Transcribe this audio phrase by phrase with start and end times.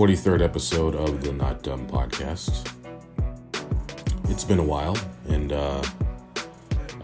[0.00, 2.66] Welcome to the 43rd episode of the Not Dumb podcast.
[4.30, 4.96] It's been a while,
[5.28, 5.82] and uh,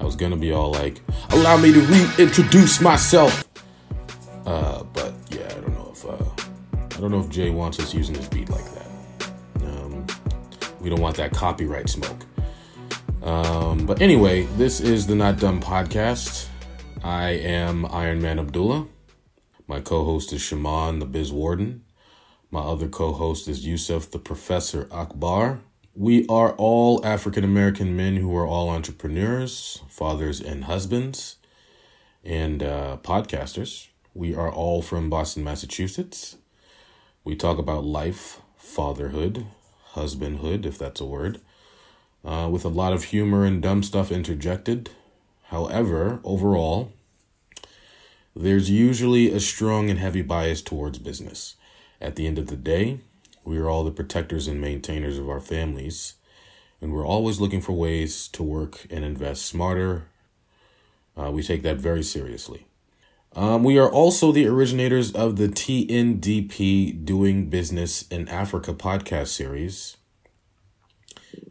[0.00, 3.44] I was gonna be all like, allow me to reintroduce myself.
[4.46, 7.92] Uh, but yeah, I don't know if uh, I don't know if Jay wants us
[7.92, 9.30] using his beat like that.
[9.66, 10.06] Um,
[10.80, 12.24] we don't want that copyright smoke.
[13.22, 16.48] Um, but anyway, this is the Not Dumb podcast.
[17.04, 18.86] I am Iron Man Abdullah.
[19.66, 21.82] My co-host is Shaman, the Biz Warden.
[22.48, 25.58] My other co-host is Yusuf, the Professor Akbar.
[25.96, 31.36] We are all African American men who are all entrepreneurs, fathers and husbands,
[32.22, 33.88] and uh, podcasters.
[34.14, 36.36] We are all from Boston, Massachusetts.
[37.24, 39.46] We talk about life, fatherhood,
[39.94, 41.40] husbandhood, if that's a word,
[42.24, 44.90] uh, with a lot of humor and dumb stuff interjected.
[45.46, 46.92] However, overall,
[48.36, 51.56] there's usually a strong and heavy bias towards business.
[52.00, 53.00] At the end of the day,
[53.44, 56.14] we are all the protectors and maintainers of our families,
[56.80, 60.08] and we're always looking for ways to work and invest smarter.
[61.16, 62.66] Uh, we take that very seriously.
[63.34, 69.96] Um, we are also the originators of the TNDP Doing Business in Africa podcast series,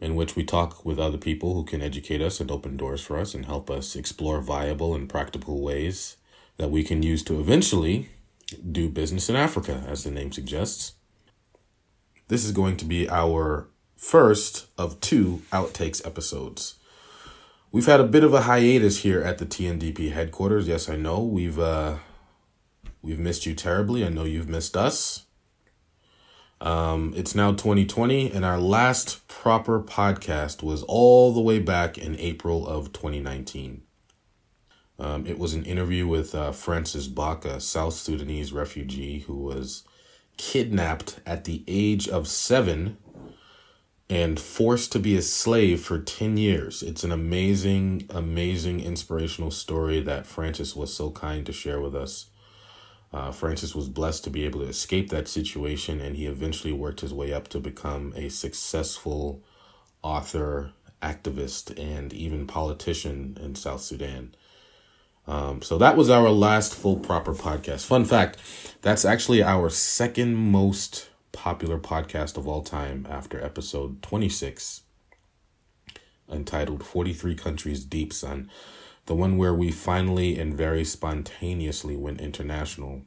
[0.00, 3.18] in which we talk with other people who can educate us and open doors for
[3.18, 6.16] us and help us explore viable and practical ways
[6.56, 8.10] that we can use to eventually
[8.70, 10.92] do business in Africa, as the name suggests.
[12.28, 16.74] This is going to be our first of two outtakes episodes.
[17.72, 20.68] We've had a bit of a hiatus here at the TNDP headquarters.
[20.68, 21.96] Yes, I know we've uh,
[23.02, 24.04] we've missed you terribly.
[24.04, 25.26] I know you've missed us.
[26.60, 32.18] Um, it's now 2020, and our last proper podcast was all the way back in
[32.18, 33.82] April of 2019.
[34.98, 39.84] Um, it was an interview with uh, Francis Bok, a South Sudanese refugee who was
[40.36, 42.96] kidnapped at the age of seven
[44.08, 46.82] and forced to be a slave for 10 years.
[46.82, 52.26] It's an amazing, amazing, inspirational story that Francis was so kind to share with us.
[53.12, 57.00] Uh, Francis was blessed to be able to escape that situation, and he eventually worked
[57.00, 59.42] his way up to become a successful
[60.02, 64.34] author, activist, and even politician in South Sudan.
[65.26, 67.84] Um, so that was our last full proper podcast.
[67.84, 68.38] Fun fact
[68.82, 74.82] that's actually our second most popular podcast of all time after episode 26,
[76.30, 78.50] entitled 43 Countries Deep Son.
[79.06, 83.02] The one where we finally and very spontaneously went international.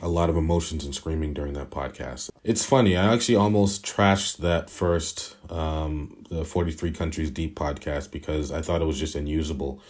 [0.00, 2.30] A lot of emotions and screaming during that podcast.
[2.42, 8.50] It's funny, I actually almost trashed that first, um, the 43 Countries Deep podcast because
[8.50, 9.80] I thought it was just unusable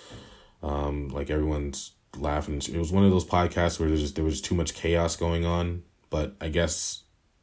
[0.63, 2.57] um, like everyone's laughing.
[2.57, 5.45] It was one of those podcasts where there's just there was too much chaos going
[5.45, 5.83] on.
[6.11, 7.03] But I guess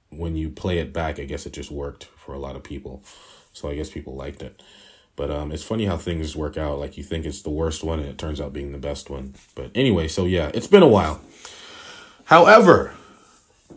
[0.10, 3.04] when you play it back, I guess it just worked for a lot of people.
[3.54, 4.62] So I guess people liked it.
[5.16, 6.80] But um, it's funny how things work out.
[6.80, 9.36] Like you think it's the worst one, and it turns out being the best one.
[9.54, 11.20] But anyway, so yeah, it's been a while.
[12.26, 12.94] However,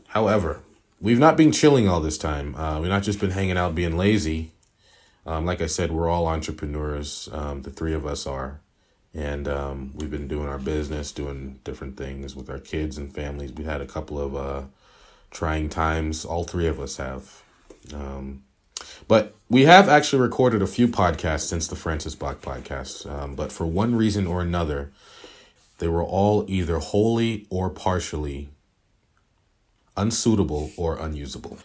[0.09, 0.61] however,
[1.01, 2.55] we've not been chilling all this time.
[2.55, 4.53] Uh, we've not just been hanging out being lazy.
[5.27, 7.29] Um, like I said, we're all entrepreneurs.
[7.33, 8.61] Um, the three of us are
[9.15, 13.53] and um, we've been doing our business, doing different things with our kids and families.
[13.53, 14.63] We had a couple of uh,
[15.31, 16.25] trying times.
[16.25, 17.43] All three of us have.
[17.93, 18.45] Um,
[19.09, 23.11] but we have actually recorded a few podcasts since the Francis Bok podcast.
[23.11, 24.93] Um, but for one reason or another,
[25.79, 28.49] they were all either wholly or partially
[29.97, 31.59] unsuitable or unusable.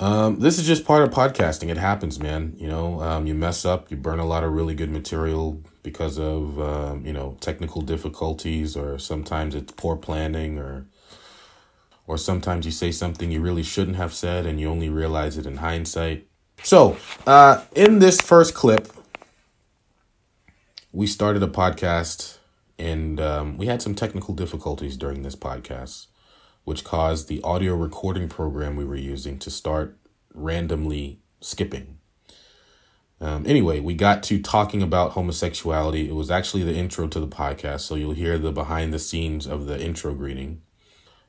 [0.00, 1.68] Um, this is just part of podcasting.
[1.68, 2.54] It happens, man.
[2.56, 6.18] You know, um, you mess up, you burn a lot of really good material because
[6.18, 10.86] of um, you know technical difficulties, or sometimes it's poor planning, or
[12.08, 15.46] or sometimes you say something you really shouldn't have said, and you only realize it
[15.46, 16.26] in hindsight.
[16.64, 16.96] So,
[17.28, 18.92] uh, in this first clip,
[20.90, 22.38] we started a podcast,
[22.80, 26.08] and um, we had some technical difficulties during this podcast
[26.64, 29.96] which caused the audio recording program we were using to start
[30.32, 31.98] randomly skipping.
[33.20, 36.08] Um, anyway, we got to talking about homosexuality.
[36.08, 39.46] It was actually the intro to the podcast, so you'll hear the behind the scenes
[39.46, 40.60] of the intro greeting.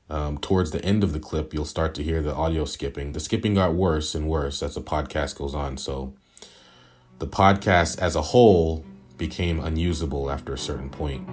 [0.09, 3.13] Um, towards the end of the clip, you'll start to hear the audio skipping.
[3.13, 6.13] The skipping got worse and worse as the podcast goes on, so
[7.19, 8.85] the podcast as a whole
[9.17, 11.27] became unusable after a certain point.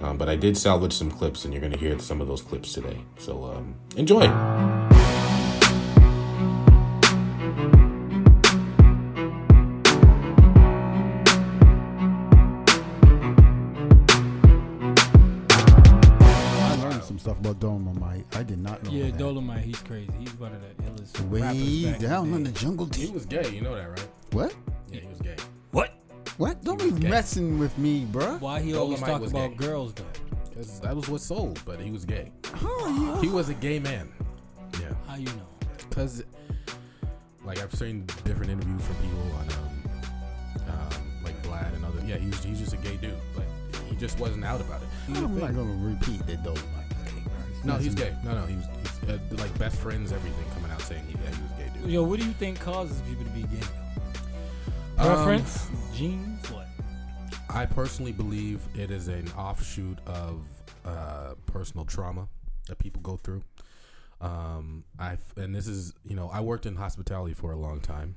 [0.00, 2.42] Um, but I did salvage some clips, and you're going to hear some of those
[2.42, 2.98] clips today.
[3.18, 4.93] So um, enjoy.
[19.16, 19.22] That.
[19.24, 20.12] Dolemite, he's crazy.
[20.18, 22.60] He's one of the illest rappers Way back down in in the the day.
[22.64, 23.14] jungle He deep.
[23.14, 24.08] was gay, you know that, right?
[24.32, 24.54] What?
[24.90, 25.36] Yeah, he was gay.
[25.70, 25.92] What?
[26.36, 26.62] What?
[26.64, 27.08] Don't be was gay.
[27.08, 28.40] messing with me, bruh.
[28.40, 29.56] Why he always Dolemite talk was about gay.
[29.56, 30.04] girls though?
[30.50, 32.30] Because that was what sold, but he was gay.
[32.46, 34.12] Huh, He was a gay man.
[34.80, 34.92] Yeah.
[35.08, 35.46] How you know?
[35.88, 36.24] Because,
[37.44, 42.00] like, I've seen different interviews from people on, um, um, like Vlad and other.
[42.06, 43.44] Yeah, he was, he's just a gay dude, but
[43.88, 44.88] he just wasn't out about it.
[45.06, 46.90] He was a I'm not gonna repeat that Dolemite.
[47.04, 47.24] gay.
[47.64, 48.14] No, he's gay.
[48.24, 51.34] No, no, he was, he's uh, like best friends, everything coming out saying he, yeah,
[51.34, 51.90] he was gay dude.
[51.90, 53.66] Yo, what do you think causes people to be gay?
[54.98, 56.66] Um, Preference, genes, what?
[57.50, 60.44] I personally believe it is an offshoot of
[60.84, 62.28] uh, personal trauma
[62.68, 63.42] that people go through.
[64.20, 68.14] Um, I and this is you know I worked in hospitality for a long time,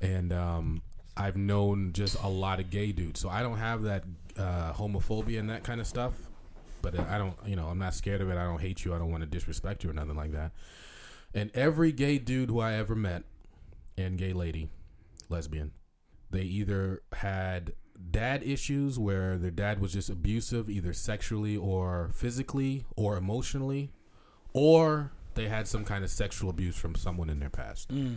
[0.00, 0.82] and um,
[1.16, 3.20] I've known just a lot of gay dudes.
[3.20, 4.04] So I don't have that
[4.38, 6.12] uh, homophobia and that kind of stuff.
[6.84, 8.36] But I don't, you know, I'm not scared of it.
[8.36, 8.94] I don't hate you.
[8.94, 10.52] I don't want to disrespect you or nothing like that.
[11.34, 13.24] And every gay dude who I ever met,
[13.96, 14.68] and gay lady,
[15.28, 15.72] lesbian,
[16.30, 17.72] they either had
[18.10, 23.90] dad issues where their dad was just abusive, either sexually or physically or emotionally,
[24.52, 27.92] or they had some kind of sexual abuse from someone in their past.
[27.92, 28.16] Mm.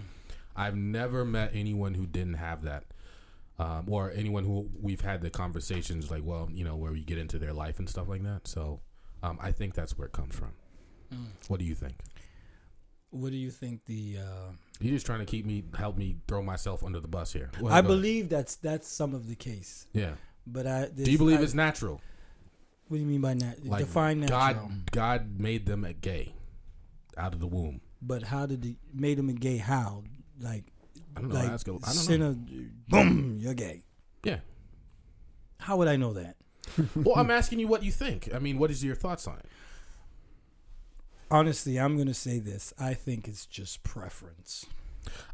[0.55, 2.83] I've never met anyone who didn't have that.
[3.59, 7.17] Um, or anyone who we've had the conversations like, well, you know, where we get
[7.17, 8.47] into their life and stuff like that.
[8.47, 8.81] So
[9.23, 10.51] um, I think that's where it comes from.
[11.11, 11.25] Mm.
[11.47, 11.95] What do you think?
[13.09, 14.17] What do you think the?
[14.19, 17.49] Uh, You're just trying to keep me, help me throw myself under the bus here.
[17.59, 17.87] Well, I go ahead.
[17.87, 20.11] believe that's that's some of the case, Yeah.
[20.45, 20.89] but I.
[20.93, 22.01] Do you believe I, it's natural?
[22.89, 23.65] What do you mean by that?
[23.65, 24.67] Like Define natural.
[24.67, 26.33] God, God made them a gay
[27.17, 27.81] out of the womb.
[28.01, 29.57] But how did he made them a gay?
[29.57, 30.03] How?
[30.39, 30.65] Like,
[31.17, 31.35] I don't know.
[31.35, 32.27] like ask a, I don't sin know.
[32.29, 33.83] of- boom, you're gay.
[34.23, 34.39] Yeah.
[35.59, 36.35] How would I know that?
[36.95, 38.29] Well, I'm asking you what you think.
[38.33, 39.45] I mean, what is your thoughts on it?
[41.29, 42.73] Honestly, I'm gonna say this.
[42.79, 44.65] I think it's just preference.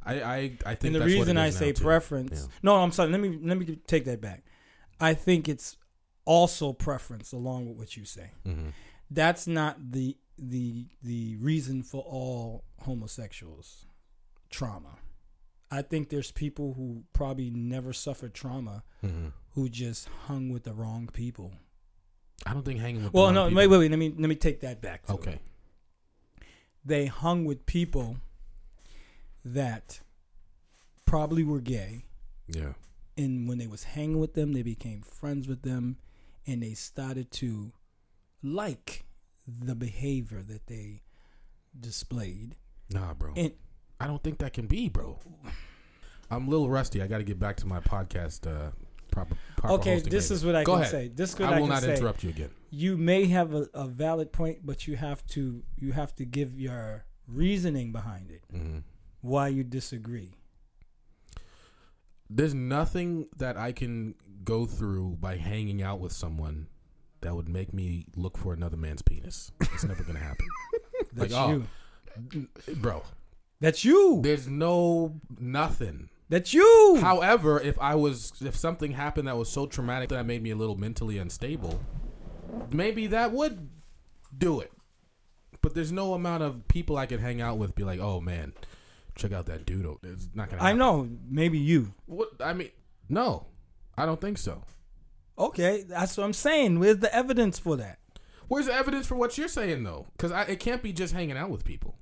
[0.04, 0.36] I I,
[0.66, 2.48] I think and the reason I say preference, Yeah.
[2.64, 3.12] no, I'm sorry.
[3.12, 4.44] Let me let me take that back.
[5.00, 5.78] I think it's
[6.26, 8.32] also preference, along with what you say.
[8.46, 8.74] Mhm.
[9.12, 13.86] That's not the the the reason for all homosexuals
[14.50, 14.98] trauma.
[15.74, 19.32] I think there's people who probably never suffered trauma Mhm.
[19.54, 21.52] who just hung with the wrong people.
[22.46, 23.14] I don't think hanging with.
[23.14, 23.92] Well, no, wrong wait, people- wait, wait.
[23.92, 25.06] Let me let me take that back.
[25.06, 25.16] to it.
[25.16, 25.40] Okay.
[26.86, 28.18] they hung with people
[29.46, 30.02] that
[31.06, 32.06] probably were gay
[32.48, 32.74] Yeah.
[33.18, 35.98] and when they was hanging with them they became friends with them
[36.46, 37.72] and they started to
[38.42, 39.06] like
[39.48, 41.04] the behavior that they
[41.78, 42.58] displayed
[42.90, 43.34] Nah, bro.
[43.38, 43.54] and
[44.04, 45.20] I don't think that can be, bro.
[46.30, 47.02] I'm a little rusty.
[47.02, 48.48] I got to get back to my podcast.
[48.48, 48.72] Uh,
[49.12, 49.36] proper.
[49.58, 50.34] proper okay this later.
[50.34, 50.92] is what i Go can ahead.
[50.92, 52.50] say this is what I i, will not say interrupt you again.
[52.72, 56.60] you may have a, a valid point but you have to you have to give
[56.60, 58.80] your reasoning behind it hmm
[59.22, 60.32] why you disagree
[62.30, 66.68] There's nothing that I can go through by hanging out with someone
[67.22, 69.52] that would make me look for another man's penis.
[69.62, 70.48] It's never gonna happen,
[71.16, 71.64] Like, oh.
[72.34, 72.48] you
[72.78, 73.04] bro.
[73.64, 76.10] That's you There's no nothing.
[76.28, 80.24] that's you However, if I was, if something happened that was so traumatic that I
[80.24, 81.80] made me a little mentally unstable,
[82.72, 83.70] maybe that would
[84.38, 84.74] do it.
[85.62, 88.52] But there's no amount of people I could hang out with be like, oh man,
[89.16, 89.86] check out that dude.
[90.04, 90.62] It's not gonna.
[90.62, 90.76] Happen.
[90.76, 92.72] i know maybe you What I mean,
[93.08, 93.46] no,
[93.98, 94.62] I don't think so.
[95.40, 96.80] Okay, that's what I'm saying.
[96.80, 98.00] Where's the evidence for that?
[98.50, 100.08] Where's the evidence for what you're saying though?
[100.18, 101.96] Because I it can't be just hanging out with people.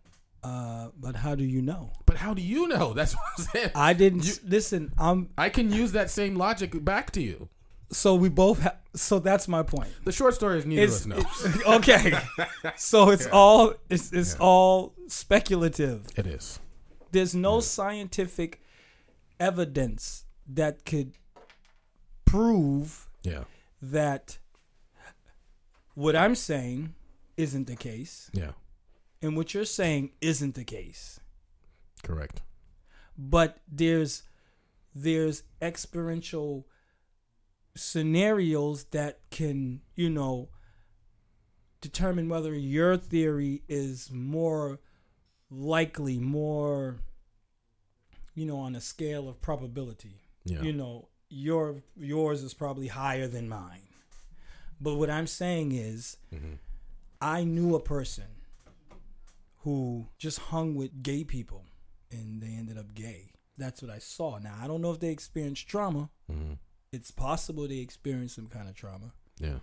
[0.43, 1.91] Uh, but how do you know?
[2.05, 2.93] But how do you know?
[2.98, 3.71] That's what I'm saying.
[3.75, 4.91] I didn't You- listen.
[4.98, 7.50] I'm I can use that same logic back to you.
[7.91, 8.77] so we both have.
[8.93, 9.89] So that's my point.
[10.03, 11.74] The short story is neither It's, of us know.
[11.77, 12.13] okay.
[12.75, 14.39] So it's all it's it's Yeah.
[14.48, 16.07] all speculative.
[16.17, 16.60] It is.
[17.12, 18.62] There's no scientific
[19.39, 21.13] evidence that could
[22.25, 23.43] prove Yeah.
[23.81, 24.39] that
[25.93, 26.95] what I'm saying
[27.38, 28.51] isn't the case, Yeah.
[29.21, 31.19] And what you're saying isn't the case.
[32.03, 32.41] Correct.
[33.17, 34.23] but there's
[34.95, 36.65] there's experiential
[37.75, 40.49] scenarios that can you know
[41.79, 44.79] determine whether your theory is more
[45.49, 46.97] likely more
[48.35, 50.61] you know on a scale of probability Yeah.
[50.61, 53.87] you know your yours is probably higher than mine
[54.81, 56.57] but what i'm saying is Mhm.
[57.21, 58.25] i knew a person
[59.63, 61.65] who just hung with gay people
[62.11, 65.09] and they ended up gay that's what i saw now i don't know if they
[65.09, 66.57] experienced trauma Mhm.
[66.91, 69.59] it's possible they experienced some kind of trauma Yeah.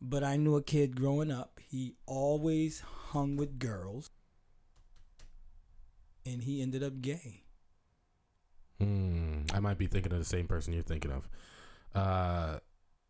[0.00, 1.60] But I knew a kid growing up.
[1.70, 2.80] He always
[3.12, 4.10] hung with girls,
[6.26, 7.44] and he ended up gay.
[8.78, 9.42] Hmm.
[9.52, 11.28] I might be thinking of the same person you're thinking of.
[11.94, 12.58] Uh,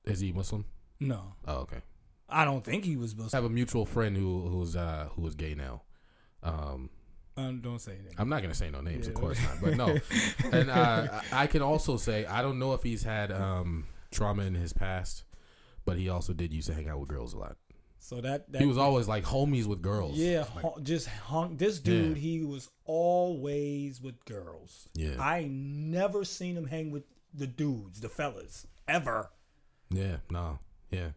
[0.04, 0.66] is he Muslim?
[1.00, 1.80] No, Oh, okay.
[2.28, 3.30] I don't think he was Muslim.
[3.32, 5.82] I have a mutual friend who who's uh who is gay now.
[6.44, 6.90] Um,
[7.36, 8.14] Um, don't say anything.
[8.18, 9.96] I'm not gonna say no names, of course not, but no.
[10.52, 14.54] and uh, I can also say I don't know if he's had um trauma in
[14.54, 15.24] his past,
[15.84, 17.56] but he also did used to hang out with girls a lot.
[17.98, 20.16] So that, that He was always like homies with girls.
[20.18, 21.56] yeah, Like, just hung.
[21.56, 22.22] This dude, Yeah.
[22.22, 24.88] he was always with girls.
[24.94, 29.30] yeah, I never seen him hang with the dudes, the fellas, ever.
[29.90, 30.58] yeah, no,
[30.90, 31.10] yeah,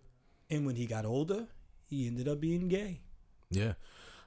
[0.50, 1.48] And when he got older,
[1.86, 3.02] he ended up being gay
[3.52, 3.74] yeah,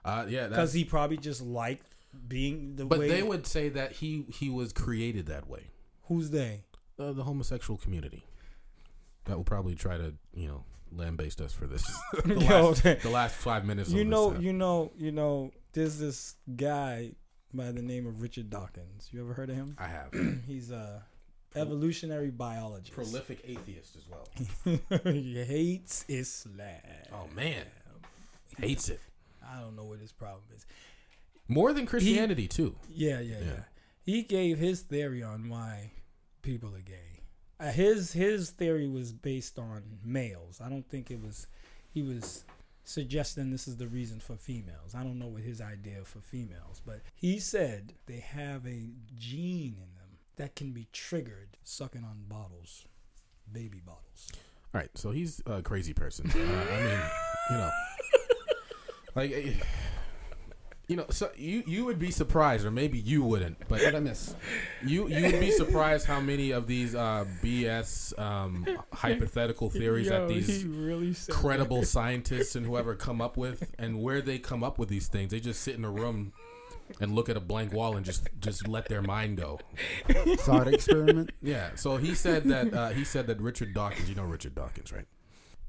[0.04, 0.48] uh, yeah.
[0.48, 1.84] because he probably just liked
[2.26, 3.08] being the way but way.
[3.08, 5.64] they would say that he he was created that way.
[6.04, 6.64] Who's they?
[6.98, 8.24] Uh, the homosexual community
[9.24, 11.84] that will probably try to you know lambaste us for this.
[12.24, 13.90] the, Yo, last, the last five minutes.
[13.90, 15.52] you of know, this, you know, you know.
[15.72, 17.12] There's this guy
[17.54, 19.08] by the name of Richard Dawkins.
[19.12, 19.76] You ever heard of him?
[19.78, 20.12] I have
[20.46, 21.04] He's a
[21.54, 22.92] evolutionary biologist.
[22.92, 25.12] prolific atheist as well.
[25.12, 26.80] he hates Islam.
[27.12, 27.66] Oh man,
[28.58, 29.00] hates it
[29.50, 30.64] I don't know what his problem is.
[31.48, 32.76] more than Christianity too.
[32.88, 33.62] Yeah, yeah, yeah, Yeah.
[34.02, 35.92] He gave his theory on why
[36.42, 37.20] people are gay.
[37.58, 40.60] Uh, his his theory was based on males.
[40.64, 41.46] I don't think it was.
[41.92, 42.44] He was
[42.84, 44.94] suggesting this is the reason for females.
[44.94, 48.88] I don't know what his idea for females, but he said they have a
[49.18, 52.86] gene in them that can be triggered sucking on bottles,
[53.52, 54.28] baby bottles.
[54.74, 56.30] All right, so he's a crazy person.
[56.34, 57.00] Uh, I mean,
[57.50, 57.70] you know,
[59.20, 59.52] like, eh,
[60.88, 64.00] you know, so you you would be surprised, or maybe you wouldn't, but What I
[64.00, 64.34] miss?
[64.84, 70.26] you you would be surprised how many of these uh, BS um, hypothetical theories Yo,
[70.26, 74.64] that these really said credible scientists and whoever come up with, and where they come
[74.64, 75.30] up with these things.
[75.30, 76.32] They just sit in a room
[77.00, 79.60] and look at a blank wall and just just let their mind go.
[80.38, 81.30] Thought experiment.
[81.40, 81.70] Yeah.
[81.76, 84.08] So he said that uh, he said that Richard Dawkins.
[84.08, 85.06] You know Richard Dawkins, right?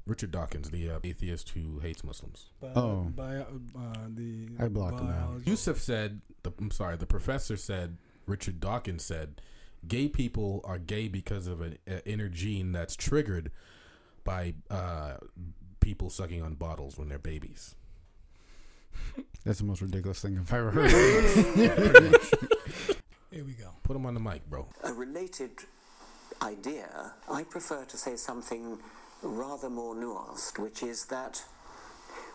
[0.06, 2.46] Richard Dawkins, the uh, atheist who hates Muslims.
[2.60, 3.06] Bi- Oh.
[3.14, 3.46] bio-
[3.78, 5.46] uh, the I blocked him out.
[5.46, 9.40] Yusuf said, the, I'm sorry, the professor said, Richard Dawkins said,
[9.86, 13.50] gay people are gay because of an a inner gene that's triggered
[14.24, 15.14] by uh,
[15.80, 17.74] people sucking on bottles when they're babies.
[19.44, 20.90] That's the most ridiculous thing I've ever heard.
[23.30, 23.70] Here we go.
[23.82, 24.68] Put him on the mic, bro.
[24.84, 25.50] a related
[26.40, 28.78] idea, I prefer to say something
[29.22, 31.42] rather more nuanced, which is that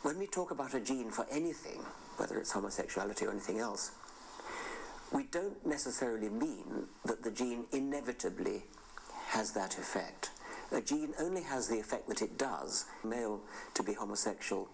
[0.01, 1.81] when we talk about a gene for anything,
[2.17, 3.91] whether it's homosexuality or anything else,
[5.11, 8.63] we don't necessarily mean that the gene inevitably
[9.27, 10.31] has that effect.
[10.71, 12.85] A gene only has the effect that it does.
[13.03, 13.39] Male
[13.73, 14.67] to be homosexual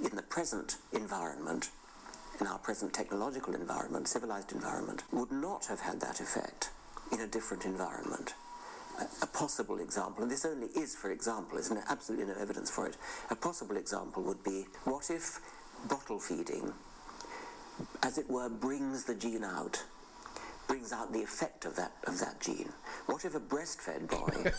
[0.00, 1.70] in the present environment,
[2.40, 6.70] in our present technological environment, civilized environment, would not have had that effect
[7.12, 8.34] in a different environment.
[9.22, 12.86] A, possible example, and this only is for example, there's no, absolutely no evidence for
[12.86, 12.96] it.
[13.30, 15.40] A possible example would be what if
[15.88, 16.72] bottle feeding,
[18.02, 19.82] as it were, brings the gene out,
[20.66, 22.70] brings out the effect of that of that gene?
[23.06, 24.50] What if a breastfed boy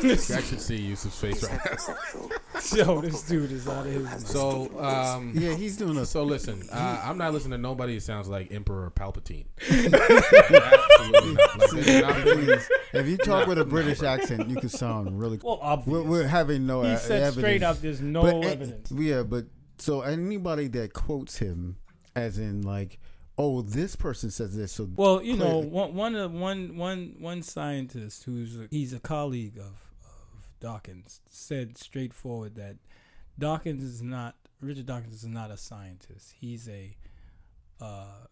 [0.00, 1.70] who has I should see Yusuf's face is right now.
[1.72, 4.06] heterosexual Yo, this dude is out of his.
[4.08, 6.04] has this So, um, yeah, he's doing a.
[6.06, 9.46] so listen, uh, I'm not listening to nobody who sounds like Emperor Palpatine.
[9.60, 12.14] Absolutely not.
[12.16, 15.38] Like, that's not- if you talk with a British accent, you can sound really.
[15.42, 15.88] Well, obvious.
[15.88, 17.36] We're, we're having no he uh, said evidence.
[17.36, 19.46] straight up, "There's no But, uh, evidence." Yeah, but
[19.78, 21.76] so anybody that quotes him,
[22.16, 22.98] as in like,
[23.38, 27.14] oh, this person says this, so Well, you know, clearly- one one of one one
[27.18, 29.64] one scientist who's a, he's a colleague of
[30.04, 32.76] of Dawkins said straightforward that
[33.38, 36.34] Dawkins is not Richard Dawkins is not a scientist.
[36.40, 36.96] He's a
[37.80, 38.26] uh,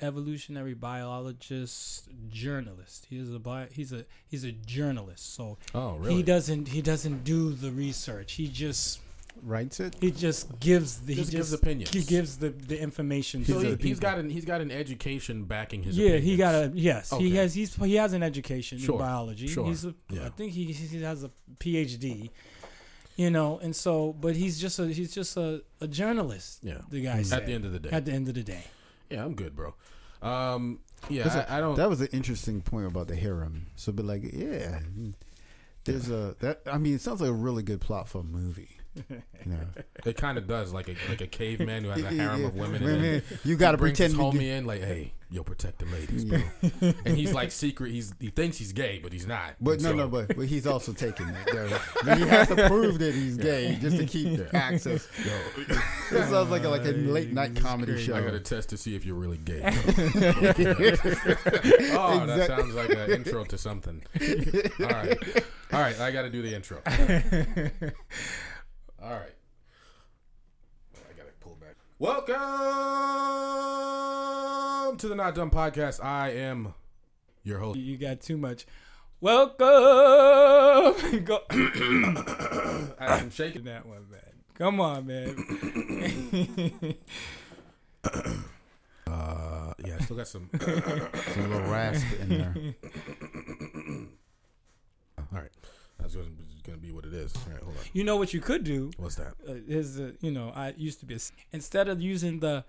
[0.00, 3.06] evolutionary biologist journalist.
[3.10, 5.34] He is a bio, he's a he's a journalist.
[5.34, 6.14] So Oh, really?
[6.16, 8.34] he doesn't he doesn't do the research.
[8.34, 9.00] He just
[9.42, 9.96] writes it.
[10.00, 11.90] he just gives the Just he gives just opinions.
[11.92, 13.86] He gives the the information So the he, people.
[13.88, 15.96] he's got an he's got an education backing his.
[15.96, 17.12] Yeah, he got a yes.
[17.12, 17.24] Okay.
[17.24, 19.46] He has he's he has an education Sure, in biology.
[19.48, 20.26] sure, He's a, yeah.
[20.26, 22.30] I think he he has a PhD.
[23.16, 26.60] You know, and so, but he's just a he's just a, a journalist.
[26.62, 26.78] Yeah.
[26.88, 27.46] the guy At said.
[27.46, 27.90] the end of the day.
[27.90, 28.64] At the end of the day,
[29.10, 29.74] Yeah, I'm good, bro.
[30.22, 31.76] Um, yeah, Listen, I, I don't.
[31.76, 33.66] That was an interesting point about the harem.
[33.76, 34.80] So, but like, yeah,
[35.84, 36.60] there's a that.
[36.70, 38.78] I mean, it sounds like a really good plot for a movie.
[39.46, 39.58] You know,
[40.04, 42.46] It kind of does, like a like a caveman who has a harem yeah.
[42.48, 42.82] of women.
[42.84, 45.14] Women, And then you got to brings pretend his to homie be- in, like, hey,
[45.30, 46.40] yo, protect the ladies, bro.
[47.06, 47.90] and he's like secret.
[47.90, 49.54] He's he thinks he's gay, but he's not.
[49.58, 51.34] But And no, so- no, but, but he's also taking it.
[51.52, 51.78] Though.
[52.04, 55.08] But he has to prove that he's gay just to keep the access.
[55.24, 55.64] Yo,
[56.10, 58.14] This sounds like a, like a late night comedy show.
[58.16, 59.62] I got to test to see if you're really gay.
[61.94, 64.02] oh, that sounds like an intro to something.
[64.80, 65.18] All right,
[65.72, 65.98] all right.
[66.00, 66.82] I got to do the intro.
[69.02, 69.34] All right.
[70.94, 71.76] I got to pull back.
[71.98, 72.36] Welcome
[74.98, 76.04] to the Not Dumb Podcast.
[76.04, 76.74] I am
[77.42, 77.78] your host.
[77.78, 78.66] You got too much.
[79.22, 79.56] Welcome.
[81.24, 81.40] Go
[82.98, 83.64] some shaking.
[83.64, 84.20] that one, man.
[84.52, 85.34] Come on, man.
[89.06, 90.50] Uh, yeah, I still got some.
[90.60, 92.54] Some little rasp in there.
[96.14, 97.34] That's going to be what it is.
[97.36, 97.82] All right, hold on.
[97.92, 99.34] you know what you could do What's that?
[99.48, 101.18] uh, is uh, you know I used to be a,
[101.52, 102.64] instead of using the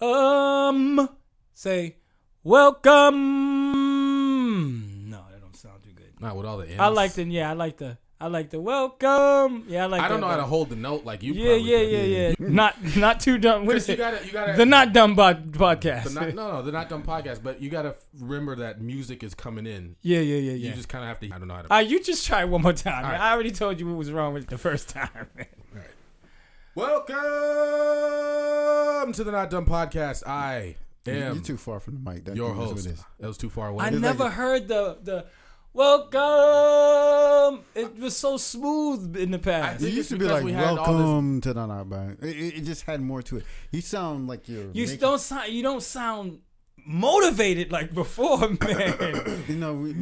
[0.00, 1.08] um
[1.52, 1.96] say
[2.42, 3.14] welcome.
[5.10, 6.20] No, that don't sound too good.
[6.20, 6.66] Not with all the.
[6.66, 6.80] Ends.
[6.80, 9.66] I like the yeah, I like the I like the welcome.
[9.68, 10.00] Yeah, I like.
[10.00, 11.34] I don't that know how to hold the note like you.
[11.34, 11.90] Yeah, probably yeah, could.
[11.90, 12.34] yeah, yeah.
[12.54, 13.66] not not too dumb.
[13.66, 13.98] What Because is you it?
[13.98, 14.52] gotta, you gotta.
[14.54, 16.04] The not dumb bod- podcast.
[16.04, 17.42] the not, no, no, the not dumb podcast.
[17.42, 19.96] But you gotta remember that music is coming in.
[20.00, 20.52] yeah, yeah, yeah, yeah.
[20.52, 20.74] You yeah.
[20.74, 21.26] just kind of have to.
[21.26, 21.74] I don't know how to.
[21.74, 23.04] Uh, you just try it one more time.
[23.04, 23.20] right.
[23.20, 25.10] I already told you what was wrong with it the first time.
[25.36, 25.46] Man.
[26.74, 27.12] Welcome
[29.12, 30.26] to the not dumb podcast.
[30.26, 30.76] I
[31.06, 32.24] am You're too far from the mic.
[32.24, 32.88] That your host.
[33.20, 33.84] That was too far away.
[33.84, 35.26] I It's never like- heard the the
[35.74, 37.64] welcome.
[37.74, 39.80] It was so smooth in the past.
[39.80, 42.18] think It used to be like we had all welcome to the night band.
[42.22, 43.44] It, it, it just had more to it.
[43.70, 44.70] You sound like you're.
[44.72, 45.52] you making- don't sound.
[45.52, 46.40] You don't sound
[46.86, 49.44] motivated like before, man.
[49.48, 49.94] You know, we,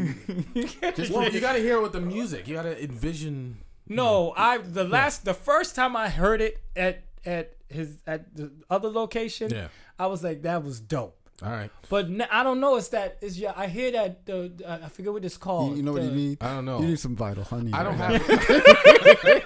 [0.97, 2.47] just Well, you gotta hear it with the music.
[2.49, 3.59] You gotta envision.
[3.88, 8.50] no, I the last the first time I heard it at at his at the
[8.69, 9.69] other location, Yeah.
[9.99, 11.19] I was like that was dope.
[11.45, 11.71] All right.
[11.89, 12.76] But n- I don't know.
[12.76, 13.19] It's that.
[13.21, 13.52] It's yeah.
[13.57, 14.25] I hear that.
[14.26, 15.73] The uh, I forget what it's called.
[15.73, 16.39] you, you know what you need.
[16.43, 16.81] I don't know.
[16.81, 17.73] You need some vital honey.
[17.73, 19.43] I don't right have.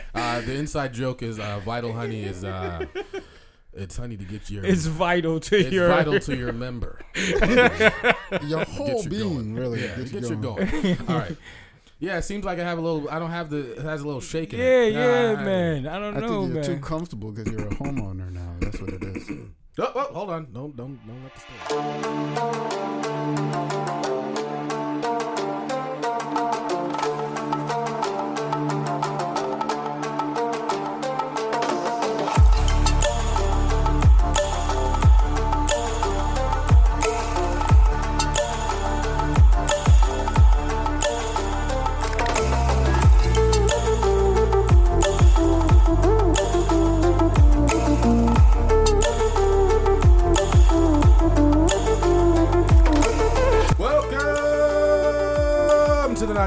[0.14, 2.84] uh, the inside joke is uh, Vital Honey is uh,
[3.74, 4.64] it's honey to get your.
[4.64, 5.88] It's vital to it's your.
[5.88, 7.00] vital to your member.
[8.46, 9.54] Your whole you being going.
[9.54, 10.68] really Yeah, gets get you you going.
[10.70, 10.98] going.
[11.08, 11.36] All right.
[11.98, 13.10] Yeah, it seems like I have a little.
[13.10, 13.72] I don't have the.
[13.72, 14.92] It has a little shake in Yeah, it.
[14.94, 15.86] yeah, Nah, man.
[15.86, 18.54] I don't I know, think you're too comfortable because you're a homeowner now.
[18.60, 19.28] That's what it is.
[19.78, 20.52] Oh, oh, hold on.
[20.52, 21.40] Don't don't don't let the
[23.76, 23.89] stay.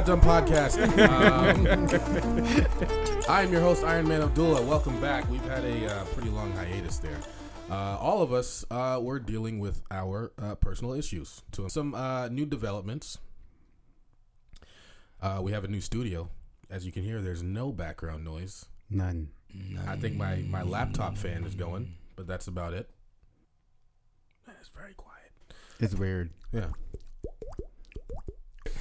[0.03, 0.81] Not Dumb Podcast.
[1.07, 1.65] Um,
[3.29, 4.61] I am your host, Iron Man Abdullah.
[4.61, 5.29] Welcome back.
[5.29, 7.17] We've had a uh, pretty long hiatus there.
[7.69, 11.41] Uh, all of us uh, were dealing with our uh, personal issues.
[11.53, 13.19] So some uh, new developments.
[15.21, 16.27] Uh, we have a new studio.
[16.69, 18.65] As you can hear, there's no background noise.
[18.89, 19.29] None.
[19.87, 22.89] I think my, my laptop fan is going, but that's about it.
[24.45, 25.31] Man, it's very quiet.
[25.79, 26.31] It's weird.
[26.51, 26.71] Yeah.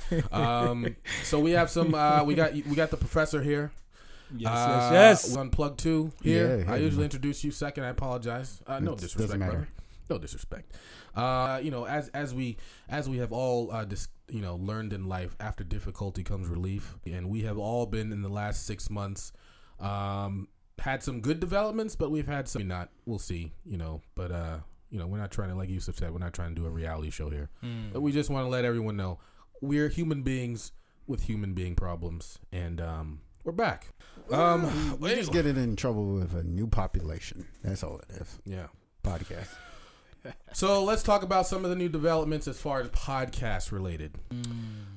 [0.33, 0.95] um.
[1.25, 1.95] So we have some.
[1.95, 3.73] Uh, we got we got the professor here.
[4.35, 5.35] Yes, Uh, yes, yes.
[5.37, 6.65] We're on two here.
[6.67, 7.05] Yeah, I usually man.
[7.05, 7.85] introduce you second.
[7.85, 8.63] I apologize.
[8.67, 9.53] Uh, no disrespect, doesn't matter.
[9.53, 9.69] brother.
[10.09, 10.73] No disrespect.
[11.15, 12.57] Uh, you know, as as we
[12.89, 16.97] as we have all uh, dis, you know learned in life, after difficulty comes relief,
[17.07, 19.33] and we have all been in the last six months.
[19.81, 22.89] Um, had some good developments, but we've had some not.
[23.05, 23.53] We'll see.
[23.67, 24.59] You know, but uh,
[24.91, 26.71] you know, we're not trying to, like Yusuf said, we're not trying to do a
[26.71, 27.51] reality show here.
[27.93, 29.19] But we just want to let everyone know
[29.63, 30.73] we're human beings
[31.07, 33.89] with human being problems, and um, we're back.
[34.31, 37.47] Um, We just get it in trouble with a new population.
[37.65, 38.39] That's all it is.
[38.45, 38.67] yeah.
[39.03, 39.49] Podcast.
[40.53, 44.15] So let's talk about some of the new developments as far as podcast related.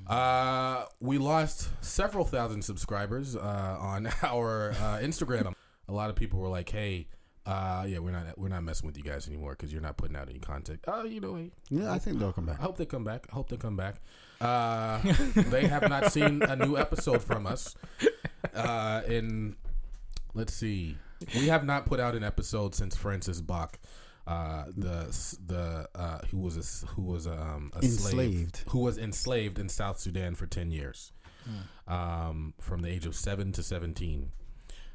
[0.07, 5.53] Uh, we lost several thousand subscribers uh, on our uh, Instagram.
[5.87, 7.07] A lot of people were like, "Hey,
[7.47, 10.15] uh, yeah, we're not we're not messing with you guys anymore because you're not putting
[10.15, 12.59] out any content." Oh, you know, hey, Yeah, I think they'll come back.
[12.59, 13.25] I hope they come back.
[13.31, 13.95] I hope they come back.
[14.41, 14.99] Uh,
[15.49, 17.75] they have not seen a new episode from us.
[18.53, 19.55] Uh, in
[20.33, 20.97] let's see,
[21.35, 23.79] we have not put out an episode since Francis Bok,
[24.27, 28.63] uh, the the uh, who was a, who was um, a slave, Enslaved.
[28.69, 31.11] who was enslaved in South Sudan for ten years.
[31.87, 34.31] um, from the age of seven to seventeen.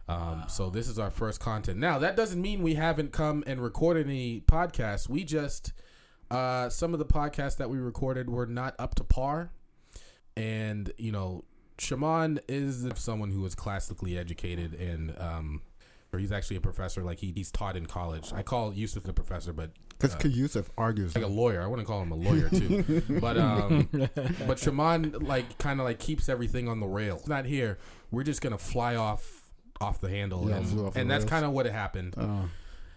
[0.09, 1.79] Um, So this is our first content.
[1.79, 5.09] Now that doesn't mean we haven't come and recorded any podcasts.
[5.09, 5.73] We just
[6.31, 9.51] uh, some of the podcasts that we recorded were not up to par,
[10.37, 11.45] and you know,
[11.79, 15.63] Shaman is someone who is classically educated and um,
[16.13, 17.03] or he's actually a professor.
[17.03, 18.33] Like he, he's taught in college.
[18.33, 21.15] I call Yusuf the professor, but Because Yusuf argues.
[21.15, 21.63] like a lawyer.
[21.63, 23.89] I wouldn't call him a lawyer too, but um,
[24.47, 27.21] but Shaman like kind of like keeps everything on the rail.
[27.27, 27.79] Not here.
[28.11, 29.43] We're just gonna fly off
[29.81, 32.15] off the handle, Yeah, and, off the that's kind of what it happened.
[32.17, 32.43] Uh,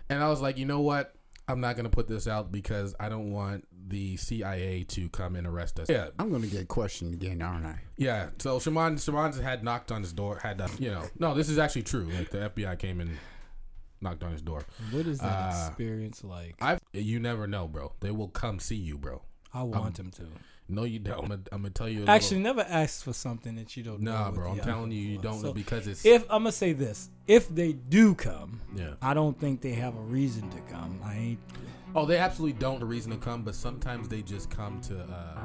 [0.09, 1.15] And I was like, you know what?
[1.53, 5.45] I'm not gonna put this out because I don't want the CIA to come and
[5.47, 5.89] arrest us.
[5.89, 7.79] Yeah, I'm gonna get questioned again, aren't I?
[7.97, 8.29] yeah.
[8.39, 10.37] So Shaman Shaman had knocked on his door.
[10.41, 11.03] Had uh, you know?
[11.19, 12.05] No, this is actually true.
[12.17, 13.17] Like the FBI came and
[14.01, 14.63] knocked on his door.
[14.91, 16.55] What is that Uh, experience like?
[16.61, 17.93] I've, you never know, bro.
[18.01, 19.21] They will come see you, bro.
[19.53, 20.23] I want them to.
[20.69, 21.19] No, you don't.
[21.19, 22.03] I'm gonna, I'm gonna tell you.
[22.03, 24.11] a Actually, never ask for something that you don't know.
[24.11, 24.51] Nah, what bro.
[24.51, 25.47] I'm telling you, you don't for.
[25.47, 28.93] know because it's If I'm gonna say this, if they do come, yeah.
[29.01, 30.99] I don't think they have a reason to come.
[31.03, 31.39] I ain't.
[31.95, 34.99] Oh, they absolutely don't a reason to come, but sometimes they just come to.
[35.01, 35.39] uh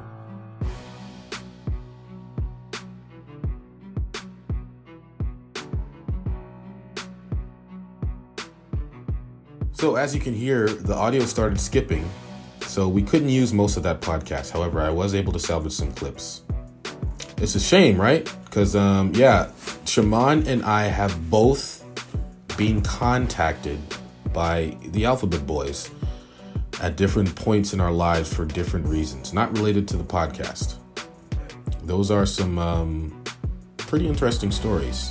[9.72, 12.08] So as you can hear, the audio started skipping,
[12.78, 14.52] so we couldn't use most of that podcast.
[14.52, 16.42] However, I was able to salvage some clips.
[17.38, 18.32] It's a shame, right?
[18.44, 19.50] Because um, yeah,
[19.84, 21.84] Shaman and I have both
[22.56, 23.80] been contacted
[24.32, 25.90] by the Alphabet Boys
[26.80, 30.76] at different points in our lives for different reasons, not related to the podcast.
[31.82, 33.24] Those are some um,
[33.76, 35.10] pretty interesting stories.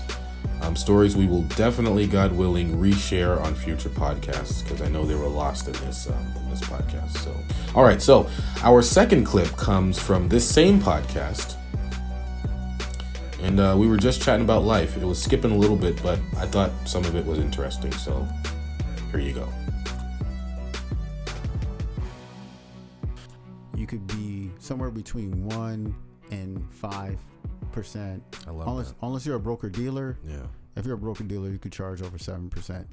[0.62, 5.16] Um, stories we will definitely, God willing, reshare on future podcasts because I know they
[5.16, 7.18] were lost in this um, in this podcast.
[7.18, 7.34] So,
[7.78, 8.02] all right.
[8.02, 8.28] So,
[8.64, 11.56] our second clip comes from this same podcast,
[13.40, 14.98] and uh, we were just chatting about life.
[14.98, 17.92] It was skipping a little bit, but I thought some of it was interesting.
[17.92, 18.28] So,
[19.12, 19.48] here you go.
[23.76, 25.96] You could be somewhere between one
[26.32, 27.20] and five
[27.72, 28.24] percent.
[28.48, 28.96] I love Unless, that.
[29.04, 30.18] unless you're a broker dealer.
[30.26, 32.88] Yeah, If you're a broker dealer, you could charge over seven percent.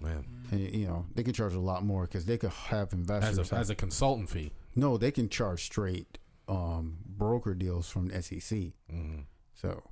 [0.00, 0.24] Man.
[0.50, 3.38] And you know they can charge a lot more because they could have investors.
[3.38, 4.52] As a, as a consultant fee.
[4.74, 8.58] no, they can charge straight um, broker deals from SEC.
[9.54, 9.82] So,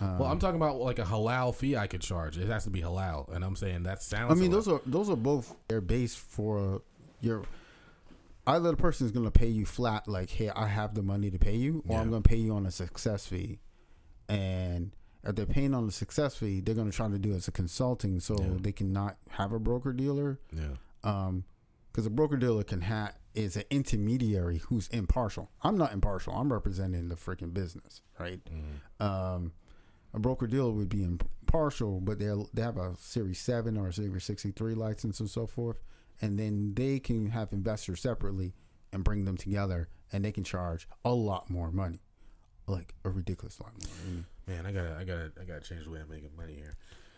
[0.00, 2.38] um, Well, I'm talking about like a halal fee I could charge.
[2.38, 4.32] It has to be halal, and I'm saying that sounds.
[4.32, 4.54] I mean, halal.
[4.54, 6.82] those are those are both they're based for
[7.20, 7.42] your.
[8.48, 11.30] Either the person is going to pay you flat, like, "Hey, I have the money
[11.30, 13.58] to pay you," or I'm going to pay you on a success fee.
[14.28, 14.94] And
[15.28, 17.48] if they're paying on the success fee, they're going to try to do it as
[17.48, 18.58] a consulting, so Yeah.
[18.60, 20.38] they cannot have a broker dealer.
[20.52, 21.44] yeah, Um,
[21.90, 25.50] because a broker dealer can have is an intermediary who's impartial.
[25.62, 26.32] I'm not impartial.
[26.34, 28.40] I'm representing the freaking business, right?
[29.00, 29.52] Um,
[30.14, 33.92] a broker dealer would be impartial, but they they have a Series Seven or a
[33.92, 35.82] Series sixty three license and so forth,
[36.20, 38.54] and then they can have investors separately
[38.92, 42.00] and bring them together, and they can charge a lot more money,
[42.66, 43.96] like a ridiculous lot more.
[44.06, 44.24] money.
[44.46, 44.66] Man.
[44.66, 46.76] I gotta, I gotta, I gotta change the way I'm making money here.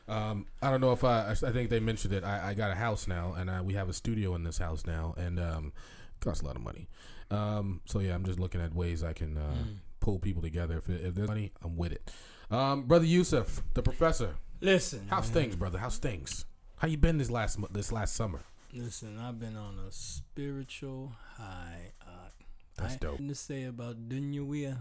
[0.08, 2.24] Um, I don't know if I, I think they mentioned it.
[2.24, 4.86] I, I got a house now, and uh, we have a studio in this house
[4.86, 5.72] now, and um,
[6.20, 6.88] costs a lot of money.
[7.30, 9.64] Um, so yeah, I'm just looking at ways I can uh,
[10.00, 10.78] pull people together.
[10.78, 12.10] If, if there's money, I'm with it.
[12.50, 15.34] Um, brother Yusuf, the professor, Listen, how's man.
[15.34, 15.78] things, brother?
[15.78, 16.46] How's things?
[16.78, 18.40] How you been this last this last summer?
[18.72, 21.92] Listen, I've been on a spiritual high.
[22.00, 22.30] Uh,
[22.76, 23.12] That's I dope.
[23.12, 24.78] Nothing to say about dunya.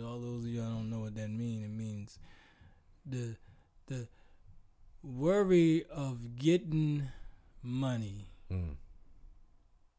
[0.00, 2.18] For all those of you that don't know what that means, it means
[3.04, 3.36] the
[3.86, 4.08] the
[5.02, 7.08] worry of getting
[7.62, 8.30] money.
[8.50, 8.76] Mm.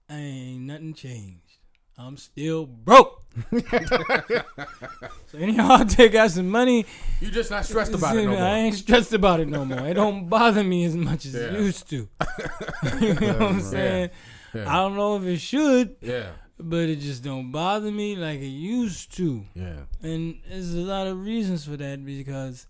[0.10, 1.60] Ain't nothing changed.
[1.98, 3.22] I'm still broke.
[3.52, 6.86] so anyhow, I take out some money.
[7.20, 8.42] You just not stressed about it no more.
[8.42, 9.88] I ain't stressed about it no more.
[9.88, 11.42] It don't bother me as much as Yeah.
[11.42, 11.96] it used to.
[13.00, 14.10] you know what I'm saying?
[14.54, 14.70] Yeah.
[14.70, 16.32] I don't know if it should, Yeah,
[16.64, 19.44] but it just don't bother me like it used to.
[19.56, 22.68] yeah, And there's a lot of reasons for that because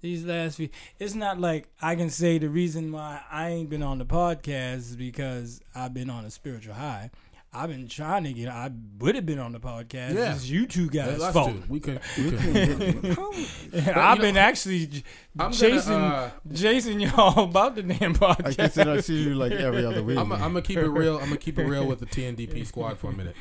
[0.00, 0.68] these last few
[0.98, 4.76] it's not like I can say the reason why I ain't been on the podcast
[4.76, 7.10] is because I've been on a spiritual high.
[7.54, 10.14] I've been trying to get I would have been on the podcast.
[10.14, 10.34] Yeah.
[10.34, 11.52] It's you two guys' Us fault.
[11.52, 11.62] too.
[11.68, 13.88] We could, we could.
[13.88, 15.04] I've been know, actually j-
[15.38, 18.30] I'm gonna, chasing uh, chasing y'all about the damn podcast.
[18.46, 18.56] I podcast.
[18.56, 20.18] consider I see you like every other week.
[20.18, 21.16] I'm gonna keep it real.
[21.18, 23.36] I'm gonna keep it real with the TNDP squad for a minute.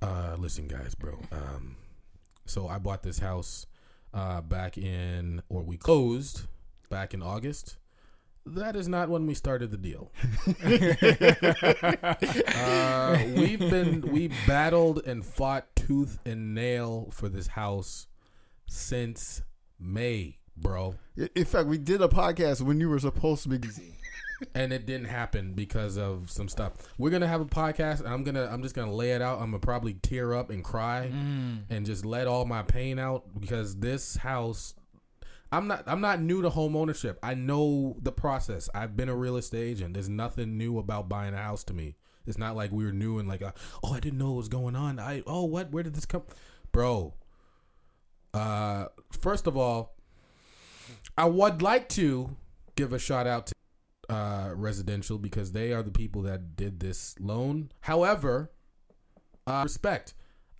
[0.00, 1.18] Uh, listen, guys, bro.
[1.30, 1.76] Um,
[2.46, 3.66] so I bought this house
[4.14, 6.42] uh, back in, or we closed
[6.88, 7.76] back in August.
[8.46, 10.12] That is not when we started the deal.
[12.56, 18.06] uh, we've been we battled and fought tooth and nail for this house
[18.68, 19.42] since
[19.80, 20.94] May, bro.
[21.34, 23.58] In fact, we did a podcast when you were supposed to be.
[24.54, 26.74] and it didn't happen because of some stuff.
[26.98, 29.40] We're gonna have a podcast, and I'm gonna I'm just gonna lay it out.
[29.40, 31.10] I'm gonna probably tear up and cry
[31.68, 34.74] and just let all my pain out because this house.
[35.52, 37.18] I'm not I'm not new to home ownership.
[37.22, 38.68] I know the process.
[38.74, 39.94] I've been a real estate agent.
[39.94, 41.96] There's nothing new about buying a house to me.
[42.26, 43.52] It's not like we were new and like, uh,
[43.84, 44.98] oh, I didn't know what was going on.
[44.98, 45.70] I oh, what?
[45.70, 46.22] Where did this come,
[46.72, 47.14] bro?
[48.34, 49.94] Uh, first of all,
[51.16, 52.36] I would like to
[52.74, 57.14] give a shout out to uh, residential because they are the people that did this
[57.20, 57.70] loan.
[57.80, 58.50] However,
[59.46, 60.14] uh, respect.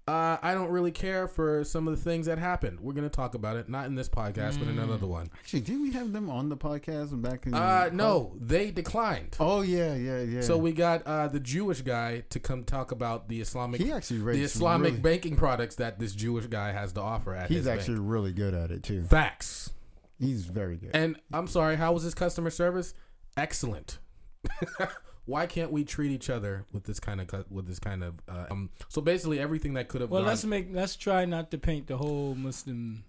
[0.08, 2.78] Uh, I don't really care for some of the things that happened.
[2.78, 5.30] We're gonna talk about it, not in this podcast, but in another one.
[5.40, 7.54] Actually, did we have them on the podcast and back in?
[7.54, 9.36] Uh, no, they declined.
[9.40, 10.42] Oh yeah, yeah, yeah.
[10.42, 14.20] So we got uh, the Jewish guy to come talk about the Islamic, he actually
[14.20, 17.96] the Islamic really- banking products that this Jewish guy has to offer at He's actually
[17.96, 18.06] bank.
[18.08, 19.02] really good at it too.
[19.02, 19.72] Facts.
[20.20, 20.90] He's very good.
[20.94, 22.94] And I'm sorry, how was his customer service?
[23.36, 23.98] Excellent.
[25.26, 28.46] Why can't we treat each other with this kind of with this kind of uh,
[28.50, 28.70] um?
[28.88, 30.28] So basically, everything that could have Well, gone.
[30.28, 33.02] let's make let's try not to paint the whole Muslim.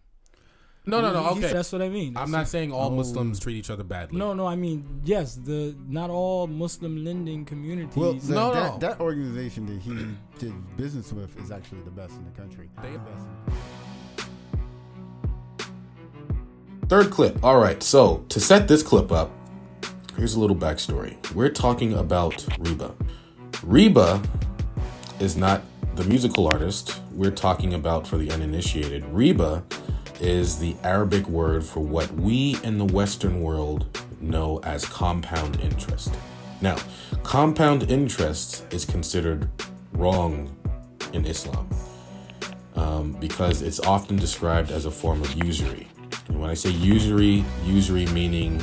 [0.88, 1.30] no, no, no.
[1.32, 2.18] Okay, that's what I mean.
[2.18, 2.96] I'm not saying all Oh.
[2.96, 4.18] Muslims treat each other badly.
[4.18, 7.96] No, no, I mean yes, the not all Muslim lending communities.
[7.96, 8.78] well, the, No, that, no.
[8.80, 9.94] that organization that he
[10.40, 12.68] did business with is actually the best in the country.
[12.82, 13.26] They- The best
[16.90, 17.44] Third clip.
[17.44, 19.30] All right, so to set this clip up,
[20.18, 21.16] here's a little backstory.
[21.34, 22.94] We're talking about Riba.
[23.52, 24.28] Riba
[25.20, 25.62] is not
[25.96, 29.04] the musical artist we're talking about for the uninitiated.
[29.06, 29.64] Riba
[30.20, 33.86] is the Arabic word for what we in the Western world
[34.20, 36.14] know as compound interest.
[36.62, 36.78] Now,
[37.24, 39.48] compound interest is considered
[39.94, 40.56] wrong
[41.14, 41.70] in Islam
[42.76, 45.88] um, because it's often described as a form of usury.
[46.28, 48.62] And when I say usury, usury meaning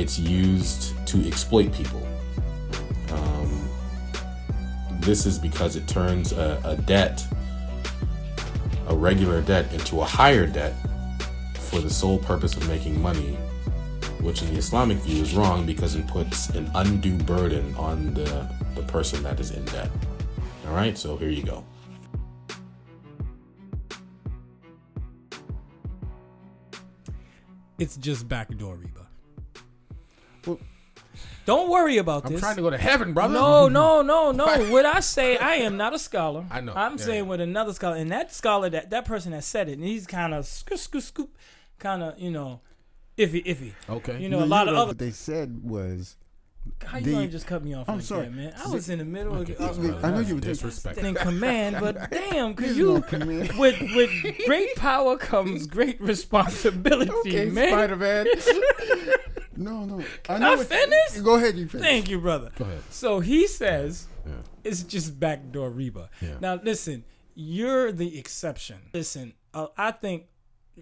[0.00, 2.06] it's used to exploit people.
[3.12, 3.68] Um,
[5.00, 7.24] this is because it turns a, a debt,
[8.88, 10.74] a regular debt, into a higher debt
[11.54, 13.36] for the sole purpose of making money,
[14.20, 18.48] which in the Islamic view is wrong because it puts an undue burden on the,
[18.74, 19.90] the person that is in debt.
[20.66, 21.64] All right, so here you go.
[27.80, 28.99] it's just backdoor Riba.
[30.46, 30.60] Well-
[31.46, 32.28] Don't worry about this.
[32.28, 32.40] I'm this.
[32.42, 33.34] trying to go to heaven, brother.
[33.34, 34.46] No, no, no, no.
[34.70, 36.44] what I say, I am not a scholar.
[36.50, 36.72] I know.
[36.74, 37.30] I'm Yeah, saying yeah.
[37.30, 40.32] with another scholar, and that scholar, that that person that said it, and he's kind
[40.34, 41.36] of scoop, scoop, scoop,
[41.78, 42.60] kind of, you know,
[43.18, 43.72] iffy, iffy.
[43.88, 44.20] Okay.
[44.20, 44.88] You know, No, a lot of other.
[44.88, 46.16] What they said was,
[46.84, 48.26] How you gonna just cut me off I'm like sorry.
[48.26, 48.52] that, man?
[48.56, 49.78] I was in the middle Okay, of.
[49.78, 50.98] Wait, Uh, I know you were disrespect.
[50.98, 52.94] in command, but damn, could There's you?
[52.94, 53.52] no command.
[53.58, 54.10] With with
[54.46, 57.70] great power comes great responsibility, okay, man.
[57.70, 58.26] Spider Man.
[59.60, 60.02] No, no.
[60.28, 61.20] I I what- finish?
[61.22, 61.86] Go ahead, you finish.
[61.86, 62.50] Thank you, brother.
[62.56, 62.82] Go ahead.
[62.90, 64.32] So he says Yeah.
[64.64, 66.08] it's just backdoor Riba.
[66.20, 66.38] Yeah.
[66.40, 68.78] Now listen, you're the exception.
[68.94, 70.24] Listen, uh, I think,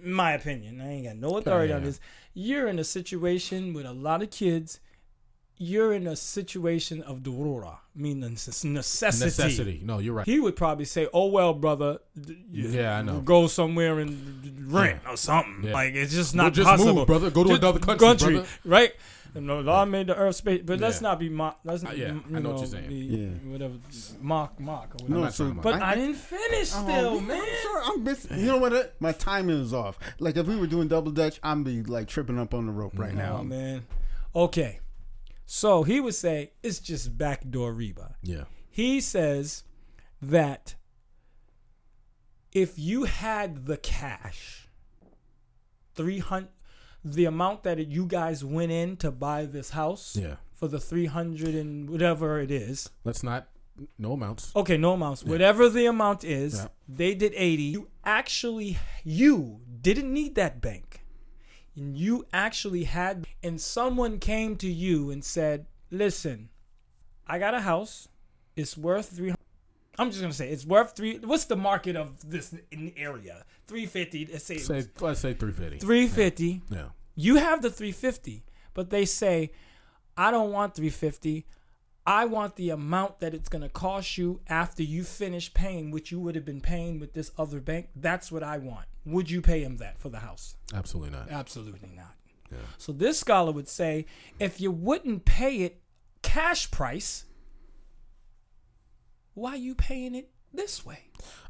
[0.00, 1.86] my opinion, I ain't got no authority on yeah.
[1.86, 2.00] this.
[2.34, 4.80] You're in a situation with a lot of kids.
[5.56, 9.24] You're in a situation of durura, meaning necess- necessity.
[9.26, 9.80] Necessity.
[9.84, 10.26] No, you're right.
[10.26, 11.98] He would probably say, "Oh well, brother,
[12.50, 13.20] you Yeah, I know.
[13.20, 15.64] Go somewhere and d- d- rent or something.
[15.64, 15.72] Yeah.
[15.74, 17.30] Like it's just Well, not just possible, move, brother.
[17.30, 18.48] Go to Just another country, brother.
[18.64, 18.92] right?
[19.34, 21.08] And the Lord made the earth space, but let's Yeah.
[21.08, 21.60] not be mock.
[21.62, 22.88] Let's Uh, yeah, you I know what you're saying.
[22.88, 23.28] the- Yeah.
[23.52, 23.74] whatever
[24.22, 25.20] mock mock or No, whatever.
[25.20, 27.44] not so, but I, didn't finish Oh, still, I'm man.
[27.62, 28.38] sorry, I'm missing.
[28.40, 28.72] You know what?
[28.72, 29.98] uh, My timing is off.
[30.18, 32.98] Like if we were doing double dutch, I'm be like tripping up on the rope
[32.98, 33.38] right now.
[33.40, 33.84] Oh man.
[34.34, 34.80] Okay.
[35.50, 38.16] So he would say it's just backdoor Riba.
[38.22, 38.44] Yeah.
[38.68, 39.64] He says
[40.20, 40.74] that
[42.52, 44.68] if you had the cash,
[45.94, 46.50] three hundred,
[47.02, 50.36] the amount that you guys went in to buy this house Yeah.
[50.52, 52.90] for the three hundred and whatever it is.
[53.04, 53.48] Let's not.
[53.96, 54.54] No amounts.
[54.54, 55.24] Okay, no amounts.
[55.24, 56.68] Whatever the amount is, Yeah.
[56.88, 57.62] they did 80.
[57.62, 61.00] You actually, you didn't need that bank.
[61.78, 66.48] And you actually had, and someone came to you and said, listen,
[67.26, 68.08] I got a house.
[68.56, 69.36] It's worth 300.
[69.96, 71.18] I'm just going to say it's worth three.
[71.18, 73.44] What's the market of this in the area?
[73.68, 74.28] 350.
[74.32, 75.78] Let's say, Say, let's say 350.
[75.78, 76.62] 350.
[76.70, 76.82] Yeah.
[77.14, 79.52] You have the 350, but they say,
[80.16, 81.46] I don't want 350.
[82.06, 86.10] I want the amount that it's going to cost you after you finish paying, which
[86.10, 87.88] you would have been paying with this other bank.
[87.94, 88.86] That's what I want.
[89.10, 90.56] Would you pay him that for the house?
[90.74, 91.30] Absolutely not.
[91.30, 92.14] Absolutely not.
[92.50, 92.58] Yeah.
[92.78, 94.06] So this scholar would say,
[94.38, 95.80] if you wouldn't pay it
[96.22, 97.24] cash price,
[99.34, 100.98] why are you paying it this way.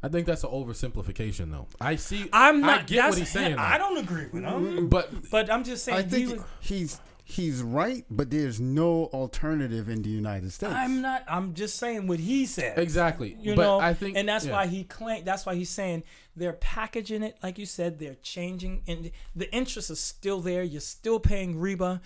[0.03, 1.67] I think that's an oversimplification, though.
[1.79, 2.29] I see.
[2.33, 2.81] I'm not.
[2.81, 3.57] I get what he's saying.
[3.57, 4.87] I don't agree with him.
[4.87, 5.97] Mm, but But I'm just saying.
[5.97, 10.73] I think you- he's he's right, but there's no alternative in the United States.
[10.73, 11.23] I'm not.
[11.27, 12.77] I'm just saying what he said.
[12.77, 13.37] exactly.
[13.39, 14.53] You but know, I think, and that's yeah.
[14.53, 15.25] why he claimed.
[15.25, 16.03] That's why he's saying
[16.39, 20.63] they're packaging it, like you said, they're changing, and the interest is still there.
[20.63, 22.01] You're still paying riba,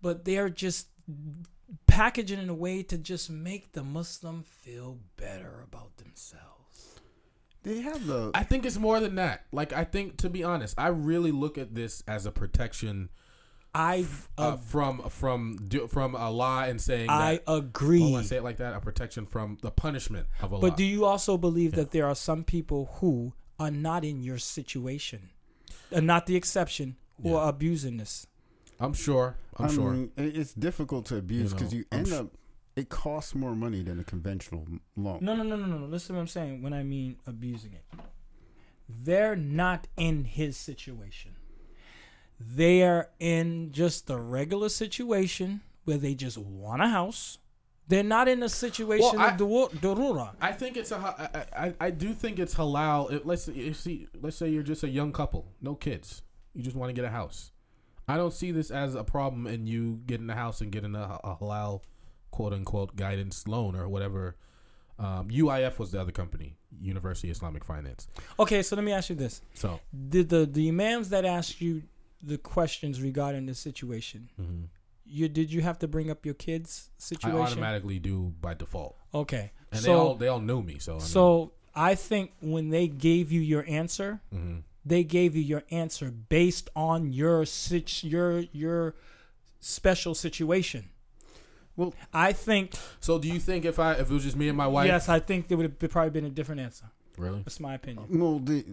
[0.00, 0.88] but they're just
[1.86, 7.00] packaging it in a way to just make the Muslim feel better about themselves.
[7.62, 9.44] They have the I think it's more than that.
[9.52, 13.10] Like I think, to be honest, I really look at this as a protection
[13.74, 14.04] I
[14.36, 17.52] uh, from from do- from Allah and saying I that.
[17.52, 18.02] agree.
[18.02, 18.74] Oh, I say it like that.
[18.74, 20.60] A protection from the punishment of Allah.
[20.60, 23.32] But do you also believe that there are some people who
[23.62, 25.30] are not in your situation,
[25.94, 27.36] are not the exception, who Yeah.
[27.36, 28.26] are abusing this?
[28.80, 29.36] I'm sure.
[29.56, 29.90] I'm I sure.
[29.92, 32.26] mean, it's difficult to abuse You because know, you, end su- up.
[32.74, 35.18] It costs more money than a conventional loan.
[35.20, 35.86] No, no, no, no, no, no.
[35.86, 37.84] Listen to what I'm saying when I mean abusing it.
[38.88, 41.36] They're not in his situation.
[42.40, 47.38] They're in just the regular situation where they just want a house.
[47.88, 50.34] They're not in a situation Well, I- of durura.
[50.40, 50.96] I think it's a.
[50.96, 53.12] I, I, I do think it's halal.
[53.12, 54.06] It, let's see.
[54.20, 56.22] Let's say you're just a young couple, no kids.
[56.54, 57.50] You just want to get a house.
[58.08, 61.18] I don't see this as a problem in you getting a house and getting a,
[61.24, 61.82] a halal,
[62.30, 64.36] quote unquote, guidance loan or whatever.
[64.98, 68.08] Um, UIF was the other company, University Islamic Finance.
[68.38, 71.82] Okay, so let me ask you this: So Did the the imams that asked you
[72.22, 74.28] the questions regarding the situation,
[75.12, 77.30] you did you have to bring up your kids' situation?
[77.30, 77.58] I situation?
[77.58, 80.78] automatically do by default, Okay, and so they all they all knew me.
[80.78, 84.58] So I mean, So I think when they gave you your answer, Mm-hmm.
[84.84, 88.94] they gave you your answer based on your sit- your your
[89.60, 90.88] special situation.
[91.76, 94.56] Well- I think so do you think if I if it was just me and
[94.56, 94.86] my wife?
[94.86, 96.86] yes, I think there would have probably been a different answer.
[97.18, 97.42] Really?
[97.42, 98.06] That's my opinion.
[98.20, 98.64] Well, the,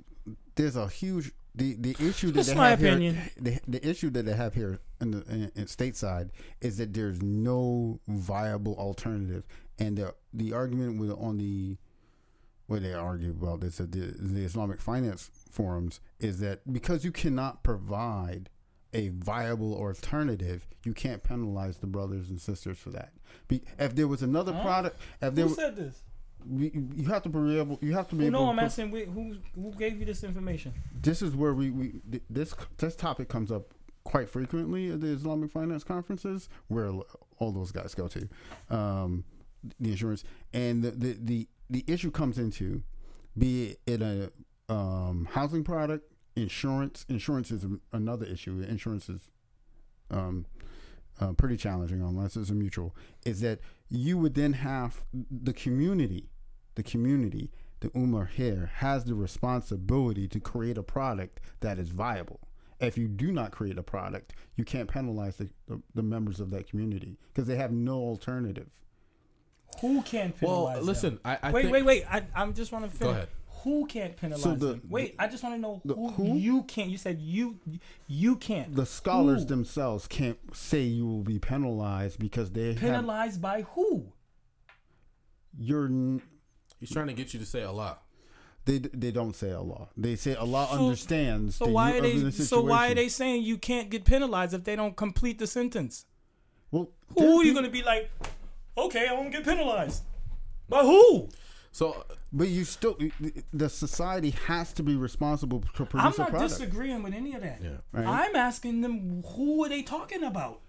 [0.56, 3.15] there's a huge the the issue that That's they my have opinion.
[3.15, 3.30] here.
[3.39, 6.29] The, the issue that they have here in the in, in stateside
[6.62, 9.43] is that there's no viable alternative,
[9.77, 11.77] and the the argument with on the
[12.67, 17.12] where they argue about this at the, the Islamic finance forums is that because you
[17.12, 18.47] cannot provide
[18.93, 23.12] a viable alternative, you can't penalize the brothers and sisters for that.
[23.47, 26.03] Be, if there was another product, if there Who said this?
[26.47, 29.12] you, you have to be able, you have to be Well, no, I'm asking wh-
[29.12, 30.73] who who gave you this information.
[31.01, 35.51] this is where we, we this this topic comes up quite frequently at the Islamic
[35.51, 36.91] finance conferences where
[37.38, 38.29] all those guys go to,
[38.69, 39.23] um,
[39.79, 42.83] the insurance and the, the the the issue comes into
[43.38, 44.31] be it a
[44.69, 47.05] um, housing product, insurance.
[47.09, 48.63] Insurance is another issue.
[48.67, 49.29] Insurance is
[50.12, 50.45] um,
[51.19, 52.95] uh, pretty challenging unless it's a mutual.
[53.25, 53.59] Is that
[53.89, 56.29] you would then have the community,
[56.75, 62.48] the community, the Ummah here has the responsibility to create a product that is viable.
[62.79, 66.49] If you do not create a product, you can't penalize the, the, the members of
[66.51, 68.69] that community because they have no alternative.
[69.81, 70.85] Who can't penalize Well, them?
[70.85, 72.03] listen, I, I wait, think, wait, wait.
[72.09, 73.15] I I just want to finish.
[73.15, 73.27] ahead.
[73.63, 74.81] Who can't penalize So the- them?
[74.89, 76.37] Wait, I just want to know who, who?
[76.37, 76.89] you can't.
[76.89, 77.59] You said you
[78.07, 78.73] you can't.
[78.75, 79.47] The scholars Who?
[79.49, 84.13] themselves can't say you will be penalized because they have penalized by who?
[85.57, 85.89] you're
[86.79, 87.97] He's trying to get you to say Allah.
[88.69, 89.88] They they don't say Allah.
[89.97, 91.55] They say Allah So- understands.
[91.55, 92.13] So that why are are they?
[92.27, 95.47] a So why are they saying you can't get penalized if they don't complete the
[95.47, 96.05] sentence?
[96.71, 98.12] Well, Who are you going to be like?
[98.77, 100.03] Okay, I won't get penalized.
[100.69, 101.29] By who?
[101.71, 102.95] So But you still,
[103.51, 106.49] the society has to be responsible to I'm produce a not product.
[106.51, 107.60] disagreeing with any of that.
[107.63, 107.77] Yeah.
[107.91, 108.05] Right.
[108.08, 110.62] I'm asking them who are they talking about?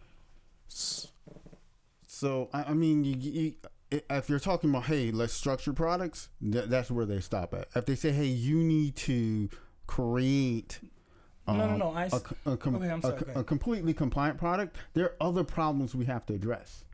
[2.06, 3.54] So I, I mean, you, you,
[3.90, 7.68] if you're talking about hey, let's structure products, th- that's where they stop at.
[7.74, 9.48] If they say hey, you need to
[9.86, 10.80] create.
[11.46, 13.44] No, no, um, no, I a, s- a, com- Okay, I'm a sorry, co- a
[13.44, 14.76] completely compliant product.
[14.94, 16.84] There are other problems we have to address.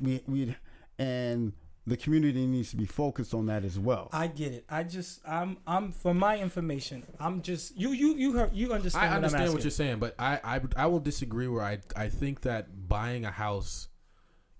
[0.00, 0.54] We we
[0.98, 1.52] and
[1.86, 4.08] the community needs to be focused on that as well.
[4.12, 4.64] I get it.
[4.68, 7.04] I just I'm I'm for my information.
[7.18, 9.04] I'm just you you you heard you understand.
[9.04, 11.48] I what understand I'm what you're saying, but I, I I will disagree.
[11.48, 13.88] Where I I think that buying a house,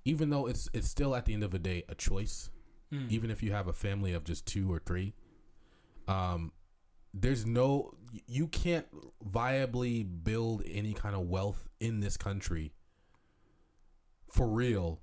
[0.04, 2.50] even though it's it's still at the end of the day a choice,
[2.90, 3.06] Hmm.
[3.08, 5.14] even if you have a family of just two or three,
[6.08, 6.52] um,
[7.14, 7.94] there's no
[8.26, 8.86] you can't
[9.26, 12.72] viably build any kind of wealth in this country
[14.26, 15.01] for real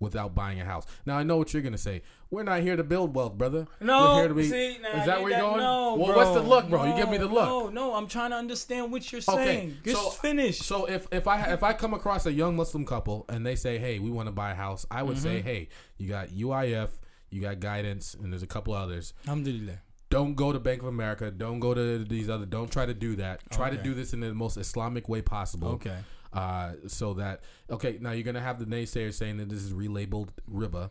[0.00, 0.86] without buying a house.
[1.06, 2.02] Now I know what you're gonna say.
[2.30, 3.66] We're not here to build wealth, brother.
[3.80, 4.48] No, We're here to be.
[4.48, 5.58] see, nah, is that where you're going?
[5.60, 6.16] No, well, bro.
[6.16, 6.84] what's the look, bro?
[6.84, 7.44] you give me the look.
[7.46, 9.76] No, no, I'm trying to understand what you're Okay, saying.
[9.84, 10.58] Just so- finish.
[10.58, 13.78] So if if I if I come across a young Muslim couple and they say,
[13.78, 15.22] "Hey, we want to buy a house," I would Mm-hmm.
[15.22, 16.90] say, "Hey, you got UIF,
[17.30, 19.12] you got guidance, and there's a couple others.
[19.26, 19.80] Alhamdulillah.
[20.08, 21.30] Don't go to Bank of America.
[21.30, 22.44] Don't go to these other.
[22.46, 23.48] Don't try to do that.
[23.50, 25.68] Try to do this in the most Islamic way possible.
[25.68, 25.96] Okay.
[26.32, 30.28] Uh, so that okay, now you're gonna have the naysayers saying that this is relabeled
[30.50, 30.90] riba.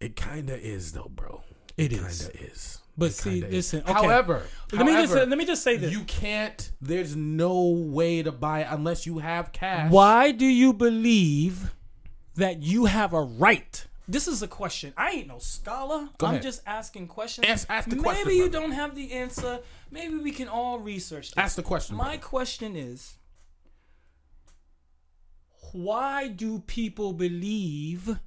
[0.00, 1.42] It kind of is though, bro.
[1.76, 2.80] It Kinda is.
[2.96, 3.92] But It see, kinda listen, okay.
[3.92, 5.90] However, Let me just however, let me just say this.
[5.92, 6.70] You can't.
[6.80, 9.90] There's no way to buy it unless you have cash.
[9.90, 11.74] Why do you believe
[12.36, 13.84] that you have a right?
[14.06, 14.92] This is a question.
[14.96, 16.08] I ain't no scholar.
[16.18, 16.42] Go I'm ahead.
[16.42, 17.46] just asking questions.
[17.48, 18.60] Ask- ask the Maybe question, you brother.
[18.66, 19.60] don't have the answer.
[19.90, 21.38] Maybe we can all research this.
[21.38, 21.96] Ask the question.
[21.96, 22.18] My brother.
[22.18, 23.16] question is
[25.74, 28.18] why do people believe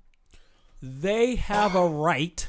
[0.84, 2.46] they have a right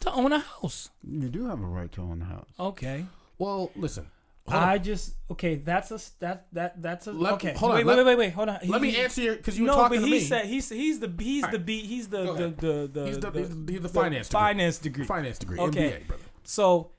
[0.00, 0.88] to own a house?
[1.06, 2.48] You do have a right to own a house.
[2.58, 3.04] Okay.
[3.38, 4.06] Well, listen.
[4.48, 5.54] I just okay.
[5.56, 7.52] That's a that that that's a Let- okay.
[7.54, 8.32] hold on, Wait, let- wait, wait, wait.
[8.34, 8.58] Hold on.
[8.66, 10.20] Let me answer your because you were no, talking but to he me.
[10.20, 12.56] said he's he's the he's the B he's the the, ahead.
[12.58, 14.40] the the He's the- the, he's the- he's the finance degree.
[14.40, 15.04] finance degree.
[15.06, 15.90] finance degree, Okay.
[16.02, 16.22] MBA, brother.
[16.42, 16.90] So,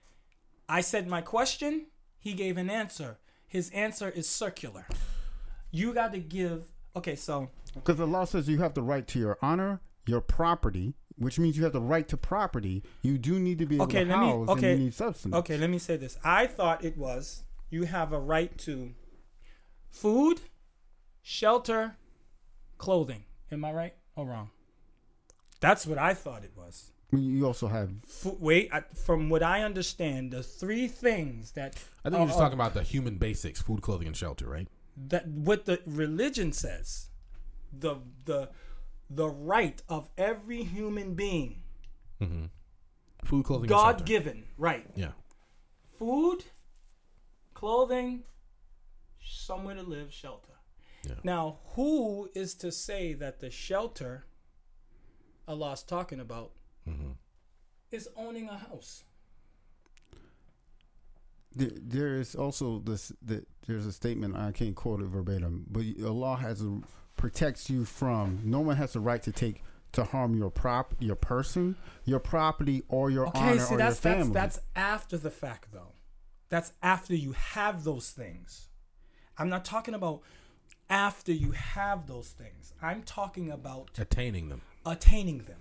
[0.69, 1.87] I said my question.
[2.19, 3.17] He gave an answer.
[3.47, 4.87] His answer is circular.
[5.75, 6.63] You got to give.
[6.95, 10.93] Okay, so Because the law says you have the right to your honor, your property,
[11.17, 12.83] which means you have the right to property.
[13.01, 14.93] You do need to be able Okay, to let me- house okay, and you need
[14.93, 15.35] substance.
[15.35, 16.17] okay, let me say this.
[16.23, 18.93] I thought it was you have a right to
[19.89, 20.39] food,
[21.21, 21.97] shelter,
[22.77, 23.25] clothing.
[23.51, 24.51] Am I right or wrong?
[25.59, 26.91] That's what I thought it was.
[27.11, 32.09] You also have Fo- wait, I, from what I understand, the three things that I
[32.09, 34.67] think you're just uh, talking about the human basics: food, clothing, and shelter, right?
[34.95, 37.09] That what the religion says,
[37.77, 38.49] the the
[39.09, 41.61] the right of every human being,
[43.23, 45.11] Food, clothing, God given right, Yeah.
[45.97, 46.43] food,
[47.53, 48.23] clothing,
[49.23, 50.51] somewhere to live, shelter.
[51.03, 51.15] Yeah.
[51.23, 54.25] Now, who is to say that the shelter
[55.47, 56.51] Allah's talking about
[56.87, 57.11] Mm-hmm.
[57.91, 59.03] is owning a house?
[61.55, 63.11] There, there is also this.
[63.21, 66.81] The, there's a statement I can't quote it verbatim, but Allah has a,
[67.17, 68.41] protects you from.
[68.43, 72.83] No one has the right to take to harm your prop, your person, your property,
[72.89, 74.33] or your Okay, honor see or that's your that's family.
[74.33, 75.93] that's after the fact though.
[76.49, 78.67] That's after you have those things.
[79.37, 80.21] I'm not talking about
[80.89, 82.73] after you have those things.
[82.81, 84.61] I'm talking about Attaining them.
[84.85, 85.57] attaining them.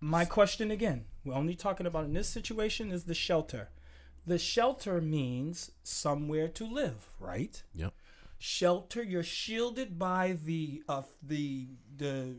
[0.00, 3.68] My question again, we're only talking about in this situation is the shelter.
[4.26, 7.62] The shelter means somewhere to live, right?
[7.74, 7.92] Yep.
[8.38, 12.36] Shelter, you're shielded by the of the the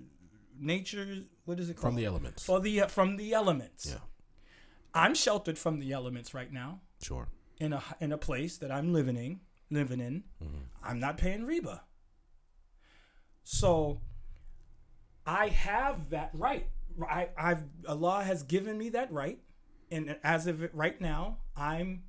[0.59, 1.05] nature
[1.45, 1.93] what is it called?
[1.93, 2.45] From the elements.
[2.45, 3.87] For the uh, from the elements.
[3.89, 3.99] Yeah.
[4.93, 7.27] I'm sheltered from the elements right now Sure.
[7.59, 10.23] in a in a place that I'm living in, living in.
[10.43, 10.63] Mm-hmm.
[10.83, 11.81] I'm not paying riba.
[13.43, 14.01] So
[15.25, 16.67] I have that right.
[17.03, 19.39] I, I've Allah has given me that right,
[19.91, 22.03] and as of right now, I'm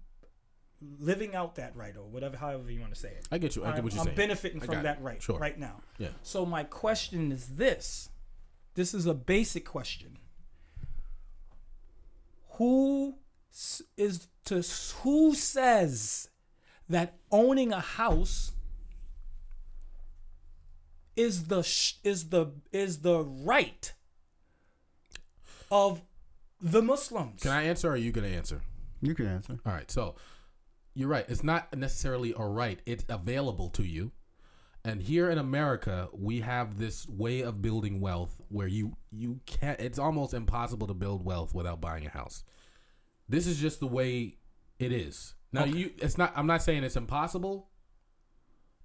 [0.99, 3.26] living out that right, or whatever, however you want to say it.
[3.32, 3.64] I get you.
[3.64, 4.16] I get I'm, what you're I'm saying.
[4.16, 5.03] benefiting from that it.
[5.03, 5.39] right Sure.
[5.39, 5.82] right now.
[5.99, 6.09] Yeah.
[6.22, 8.11] So my question is this:
[8.74, 10.18] This is a basic question.
[12.53, 13.16] Who
[13.97, 14.62] is to
[15.03, 16.28] who says
[16.89, 18.53] that owning a house
[21.16, 21.59] is the
[22.05, 23.93] is the is the right
[25.70, 26.02] of
[26.60, 27.42] the Muslims?
[27.42, 28.62] Can I answer or are you going to answer?
[29.00, 29.58] you can answer.
[29.64, 29.90] All right.
[29.90, 30.16] So
[30.94, 31.24] you're right.
[31.28, 34.12] It's not necessarily a right, it's available to you.
[34.84, 39.78] And here in America, we have this way of building wealth where you you can't
[39.80, 42.44] it's almost impossible to build wealth without buying a house.
[43.28, 44.36] This is just the way
[44.78, 45.34] it is.
[45.52, 47.68] Now you it's not I'm not saying it's impossible,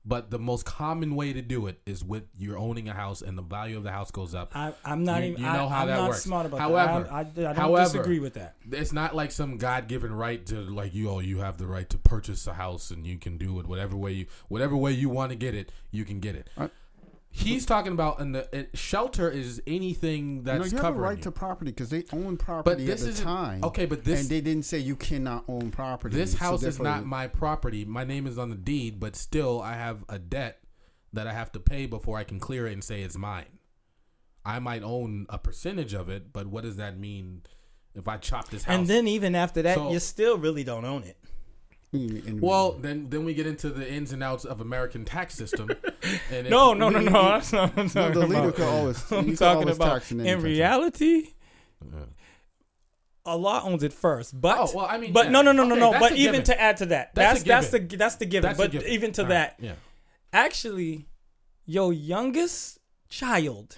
[0.06, 3.38] but the most common way to do it is with you're owning a house and
[3.38, 4.52] the value of the house goes up.
[4.56, 5.42] I, I'm not You- even.
[5.44, 6.24] you know I, how I'm that not works.
[6.24, 7.12] smart about However- that.
[7.14, 8.56] I, I, I don't however- disagree with that.
[8.72, 11.22] it's not like some god-given right to like you all.
[11.22, 14.12] you have the right to purchase a house and you can do it whatever way
[14.12, 16.70] you whatever way you want to get it you can get it I-
[17.36, 21.18] he's talking about in the it, shelter is anything that's no, you have a right
[21.18, 21.24] you.
[21.24, 23.64] to property because they own property this at the time.
[23.64, 26.16] okay, but this- and they didn't say you cannot own property.
[26.16, 29.62] this So house is not my property my name is on the deed but still
[29.62, 30.60] i have a debt
[31.12, 33.58] that i have to pay before i can clear it and say it's mine
[34.46, 37.42] i might own a percentage of it but what does that mean
[37.96, 40.86] if i chop this house And then even after that, So- you still really don't
[40.86, 41.18] own it.
[41.94, 45.36] In- in- Well, then then we get into the ins and outs of American tax
[45.36, 45.70] system.
[46.32, 47.12] and if- No, no, no, no.
[47.12, 48.56] That's not what I'm no, talking the leader about.
[48.56, 49.12] could always.
[49.12, 50.52] you I'm talking always about tax in, in, any country.
[50.52, 51.28] reality.
[53.26, 55.32] Allah owns it first, but Oh, well, I mean, but yeah.
[55.32, 55.92] no, no, no, no, Okay, no.
[55.92, 56.46] that's But even given.
[56.46, 58.50] to add to that, That's that's that's, the that's the given.
[58.50, 58.88] That's but given.
[58.90, 59.76] even to All that, right, yeah.
[60.34, 61.08] actually,
[61.66, 63.78] your youngest child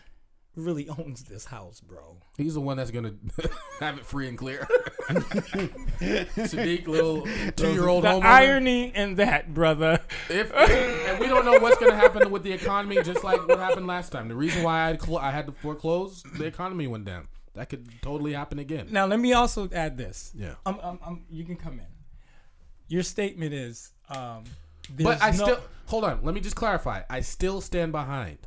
[0.56, 2.18] really owns this house, bro.
[2.38, 3.14] He's the one that's gonna
[3.80, 4.68] have it free and clear.
[5.10, 7.22] Sadiq, little
[7.56, 8.24] two-year-old The homeowner.
[8.24, 10.00] irony in that, brother.
[10.30, 13.88] If and we don't know what's gonna happen with the economy, just like what happened
[13.88, 14.28] last time.
[14.28, 17.28] The reason why I clo- I had to foreclose, the economy went down.
[17.54, 18.88] That could totally happen again.
[18.92, 20.32] Now let me also add this.
[20.36, 20.56] Yeah.
[20.66, 21.86] Um, um, um, you can come in.
[22.88, 24.44] Your statement is, um,
[25.00, 26.20] But I no- still hold on.
[26.24, 27.04] Let me just clarify.
[27.10, 28.40] I still stand behind.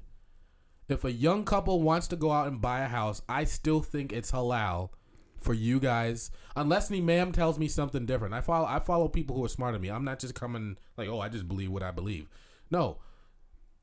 [0.89, 4.13] If a young couple wants to go out and buy a house, I still think
[4.13, 4.91] it's halal
[5.39, 8.35] for you guys, unless the imam tells me something different.
[8.35, 8.67] I follow.
[8.67, 9.89] I follow people who are smarter than me.
[9.91, 12.29] I'm not just coming like, oh, I just believe what I believe.
[12.71, 12.99] No,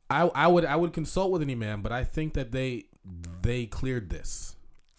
[0.09, 2.85] I I would I would consult with any man, but I think that they
[3.41, 4.55] they cleared this.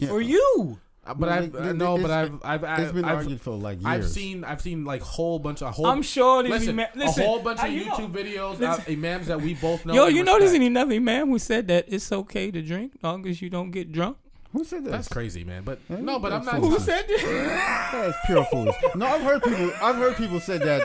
[0.07, 0.79] for you.
[1.15, 3.77] But I've they- they- no, but I've I've I've, It's been I've, argued for like
[3.81, 3.85] years.
[3.87, 5.85] I've seen I've seen like whole bunch of whole.
[5.87, 8.59] I'm sure these listen, ima- listen, a whole bunch of I- you know- YouTube videos,
[8.59, 8.83] listen.
[8.87, 9.93] uh, imams that we both know.
[9.93, 10.67] Yo, you know there's respect.
[10.67, 14.17] another man who said that it's okay to drink long as you don't get drunk.
[14.53, 14.91] Who said that?
[14.91, 15.63] That's crazy, man.
[15.63, 16.55] But Yeah, no, but I'm not.
[16.55, 17.89] Who said that?
[17.91, 18.95] That's pure foolishness.
[18.95, 19.71] No, I've heard people.
[19.81, 20.81] I've heard people say that,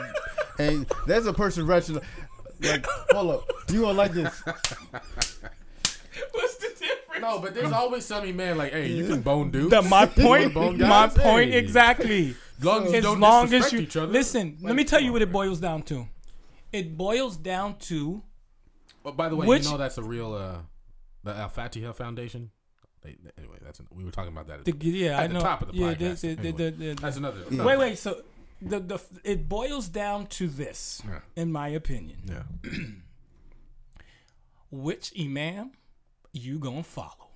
[0.58, 2.00] and there's a person wretched.
[2.60, 4.42] Like, hold up, you gonna like this?
[6.32, 7.20] What's the difference?
[7.20, 9.70] No, but there's always some man like, hey, you can bone dudes.
[9.70, 11.58] The, my point, my point Hey.
[11.58, 12.34] exactly.
[12.58, 14.12] As long as you as don't long as disrespect you each other.
[14.12, 16.06] listen, let me tell you on, what it boils down to.
[16.72, 18.22] It boils down to
[19.02, 20.58] But by the way, Which- you know that's a real uh,
[21.24, 22.50] the Al Fatiha Foundation.
[23.02, 24.60] They, anyway, that's we were talking about that.
[24.60, 25.40] At the yeah, at I the know.
[25.40, 26.20] top of the yeah, podcast.
[26.20, 27.38] the- the- Anyway, the- the- that's another.
[27.50, 27.98] Wait, wait.
[27.98, 28.22] So
[28.60, 31.20] the the it boils down to this, Yeah.
[31.36, 32.18] in my opinion.
[32.26, 32.70] Yeah.
[34.70, 35.72] Which imam
[36.32, 37.28] you gonna follow?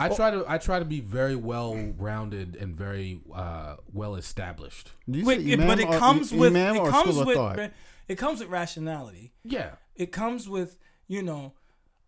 [0.00, 4.92] I try to I try to be very well rounded and very uh, well established.
[5.08, 7.70] Wait, it- but imam it or- comes with it comes with
[8.06, 9.32] it comes with rationality.
[9.44, 9.72] Yeah.
[9.96, 10.78] It comes with
[11.08, 11.54] you know,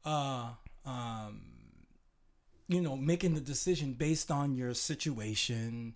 [0.04, 0.50] uh,
[0.84, 1.40] um,
[2.68, 5.94] you know, making the decision based on your situation.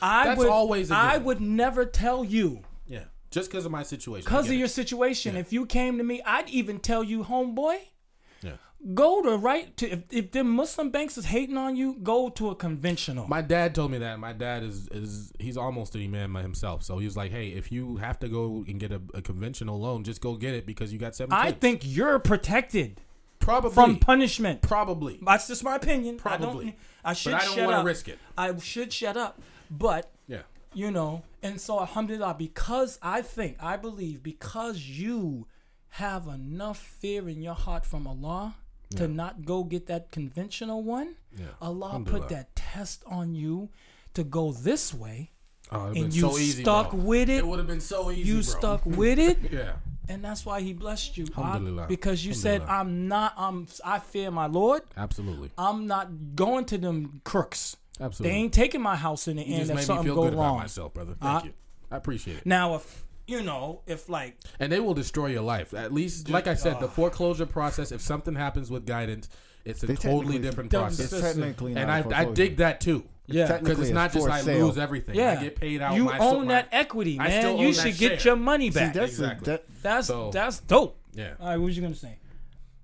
[0.00, 3.04] I That's would always I would never tell you Yeah.
[3.30, 4.24] Just because of my situation.
[4.24, 4.56] Because of it.
[4.56, 5.36] your situation.
[5.36, 7.78] If you came to me, I'd even tell you, homeboy.
[8.94, 12.50] Go to right to if, if the Muslim banks is hating on you, go to
[12.50, 13.26] a conventional.
[13.26, 14.20] My dad told me that.
[14.20, 16.84] My dad is is he's almost an imam himself.
[16.84, 19.80] So he was like, "Hey, if you have to go and get a, a conventional
[19.80, 23.00] loan, just go get it because you got seven I kids." think you're protected
[23.40, 24.62] probably from punishment.
[24.62, 26.16] probably, That's just my opinion.
[26.24, 26.64] I Probably.
[26.66, 26.74] don't.
[27.04, 27.86] I should but I don't shut want to up.
[27.86, 28.18] risk it.
[28.38, 33.76] I should shut up, but Yeah, you know, and so alhamdulillah, because I think, I
[33.76, 35.46] believe, because you
[35.88, 38.54] have enough fear in your heart from Allah
[38.96, 41.46] to not go get that conventional one, Yeah.
[41.60, 43.68] Allah put that test on you
[44.14, 45.30] to go this way,
[45.70, 47.00] oh, and you so easy, stuck bro.
[47.00, 47.38] with it.
[47.38, 48.22] It would have been so easy.
[48.22, 48.42] You bro.
[48.42, 49.38] stuck with it.
[49.52, 49.74] Yeah,
[50.08, 51.26] And that's why he blessed you.
[51.36, 54.82] I- because you said, I'm not, I'm, I fear my Lord.
[54.96, 57.76] absolutely, I'm not going to them crooks.
[58.00, 58.32] absolutely.
[58.34, 60.14] They ain't taking my house in the you end just if made me something feel
[60.14, 60.58] go good about wrong.
[60.58, 61.14] myself, brother.
[61.20, 61.52] Thank Uh, you.
[61.90, 62.46] I appreciate it.
[62.46, 65.74] Now, if you know, if like and they will destroy your life.
[65.74, 67.92] At least, like I said, the foreclosure process.
[67.92, 69.28] If something happens with guidance,
[69.64, 71.12] it's a totally different process.
[71.12, 72.34] It's technically And not a I, I foreclosure.
[72.34, 73.04] dig that too.
[73.26, 74.66] yeah, Because it's it's not just I sale.
[74.66, 75.14] lose everything.
[75.14, 75.94] yeah, I get paid out.
[75.94, 77.42] You my own my- that equity, I man.
[77.42, 78.30] still You own should that get share.
[78.32, 78.94] your money See, back.
[78.94, 79.52] that's Exactly.
[79.52, 80.98] a, that, that's So- that's dope.
[81.12, 81.34] Yeah.
[81.38, 82.16] All right, what was you gonna say?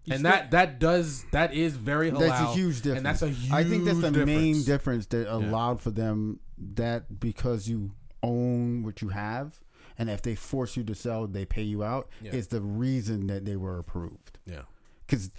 [0.04, 2.18] You and still- that that does that is very halal.
[2.20, 2.96] that's a huge difference.
[2.98, 4.26] And that's a huge I think that's the difference.
[4.26, 6.40] main difference that allowed for them
[6.74, 7.92] that because you
[8.22, 9.54] own what you have,
[9.98, 12.08] and if they force you to sell, they pay you out.
[12.20, 12.32] Yeah.
[12.32, 14.38] Is the reason that they were approved.
[14.44, 14.62] Yeah.
[15.06, 15.30] because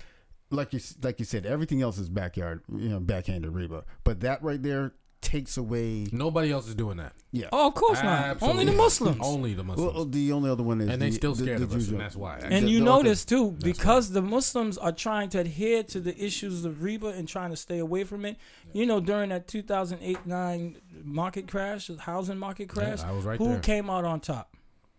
[0.49, 3.83] like you like you said, everything else is backyard, you know, backhanded riba.
[4.03, 4.93] But that right there
[5.25, 6.07] takes away.
[6.13, 7.11] Nobody else is doing that.
[7.31, 7.47] Yeah.
[7.51, 8.19] Oh, of course not.
[8.23, 8.61] Absolutely.
[8.61, 9.17] Only the Muslims.
[9.21, 9.93] Only the Muslims.
[9.93, 11.75] Well, the only other one is and they the- still the- scared the of us,
[11.75, 12.37] Jews and are- that's why.
[12.41, 16.15] and the- you the notice too, because the Muslims are trying to adhere to the
[16.23, 18.37] issues of riba and trying to stay away from it.
[18.71, 23.59] You know, during that 2008-9 market crash, housing market crash, I was right who there.
[23.59, 24.55] came out on top?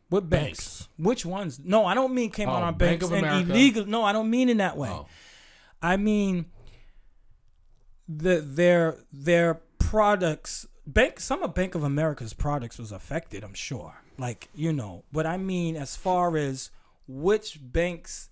[0.09, 0.49] What banks?
[0.83, 0.89] Banks.
[0.99, 1.59] Which ones?
[1.64, 3.51] No, I don't mean came out Oh, on Bank banks of and America.
[3.53, 3.87] illegal.
[3.87, 4.89] No, I don't mean in that way.
[4.91, 5.07] Oh.
[5.83, 6.47] I mean
[8.09, 9.61] the their their
[9.97, 13.94] products bank some of Bank of America's products was affected, I'm sure.
[14.18, 16.70] Like, you know, but I mean as far as
[17.09, 18.28] which banks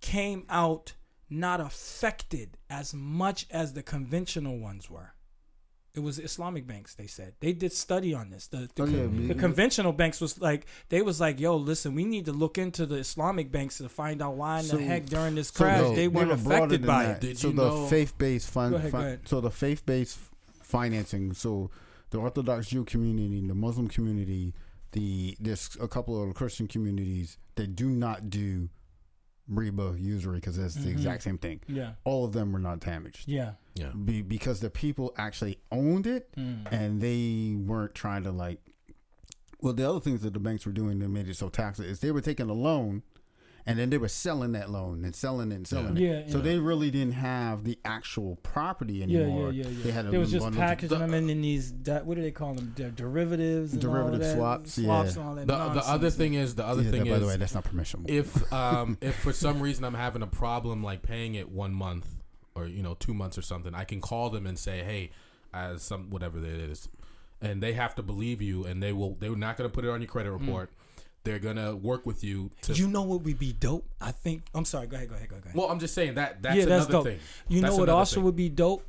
[0.00, 0.94] came out
[1.30, 5.12] not affected as much as the conventional ones were.
[5.94, 7.34] It was Islamic banks, they said.
[7.40, 8.46] They did study on this.
[8.48, 12.04] The, the, Oh, yeah, the conventional banks was like they was like, yo, listen, we
[12.04, 15.06] need to look into the Islamic banks to find out why in So- the heck
[15.06, 17.16] during this So crash they weren't were affected by that.
[17.16, 17.20] it.
[17.28, 19.20] Did so the know- faith-based fund, ahead, ahead.
[19.26, 20.18] so the faith-based
[20.68, 21.32] financing.
[21.34, 21.70] So
[22.10, 24.54] the Orthodox Jew community, the Muslim community,
[24.92, 28.68] the there's a couple of Christian communities that do not do
[29.50, 31.60] riba, usury, because it's the exact same thing.
[31.66, 31.92] Yeah.
[32.04, 33.26] All of them were not damaged.
[33.28, 33.52] Yeah.
[33.74, 33.92] Yeah.
[33.92, 36.70] Be, because the people actually owned it Mm.
[36.70, 38.60] and they weren't trying to like
[39.60, 42.00] well the other things that the banks were doing that made it so taxable is
[42.00, 43.02] they were taking a loan
[43.68, 46.08] and then they were selling that loan and selling it and selling Yeah.
[46.08, 46.26] it.
[46.26, 46.44] Yeah, So yeah.
[46.44, 49.52] they really didn't have the actual property anymore.
[49.52, 49.82] yeah, yeah, yeah.
[49.84, 51.72] They had a They was just bundle- packaging them in, uh, in these.
[51.82, 52.72] That, what do they call them?
[52.74, 53.74] De- derivatives.
[53.74, 55.14] And all Derivative that, swaps, Swaps.
[55.16, 55.20] yeah.
[55.20, 57.14] And all that The, uh, the other thing is the other Yeah, thing that- by
[57.16, 58.06] is the way, that's not permissible.
[58.08, 62.06] if um if for some reason I'm having a problem like paying it one month
[62.54, 65.10] or you know two months or something, I can call them and say, hey,
[65.52, 66.88] as some whatever it is,
[67.42, 69.90] and they have to believe you, and they will they're not going to put it
[69.90, 70.40] on your credit mm.
[70.40, 70.70] report.
[71.24, 72.72] They're gonna work with you to.
[72.72, 73.86] You know what would be dope?
[74.00, 74.42] I think.
[74.54, 74.86] I'm sorry.
[74.86, 75.08] Go ahead.
[75.10, 75.28] Go ahead.
[75.28, 75.54] Go ahead.
[75.54, 77.04] well, I'm just saying that that's yeah, another that's dope.
[77.04, 77.18] thing.
[77.48, 78.24] You That's know what also thing.
[78.24, 78.84] would be dope?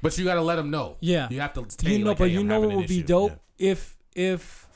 [0.00, 0.96] But you got to let them know.
[1.00, 1.28] Yeah.
[1.30, 1.66] you have to.
[1.68, 3.70] Say, you know, like, but hey, you I'm know what would be dope Yeah.
[3.70, 4.66] if if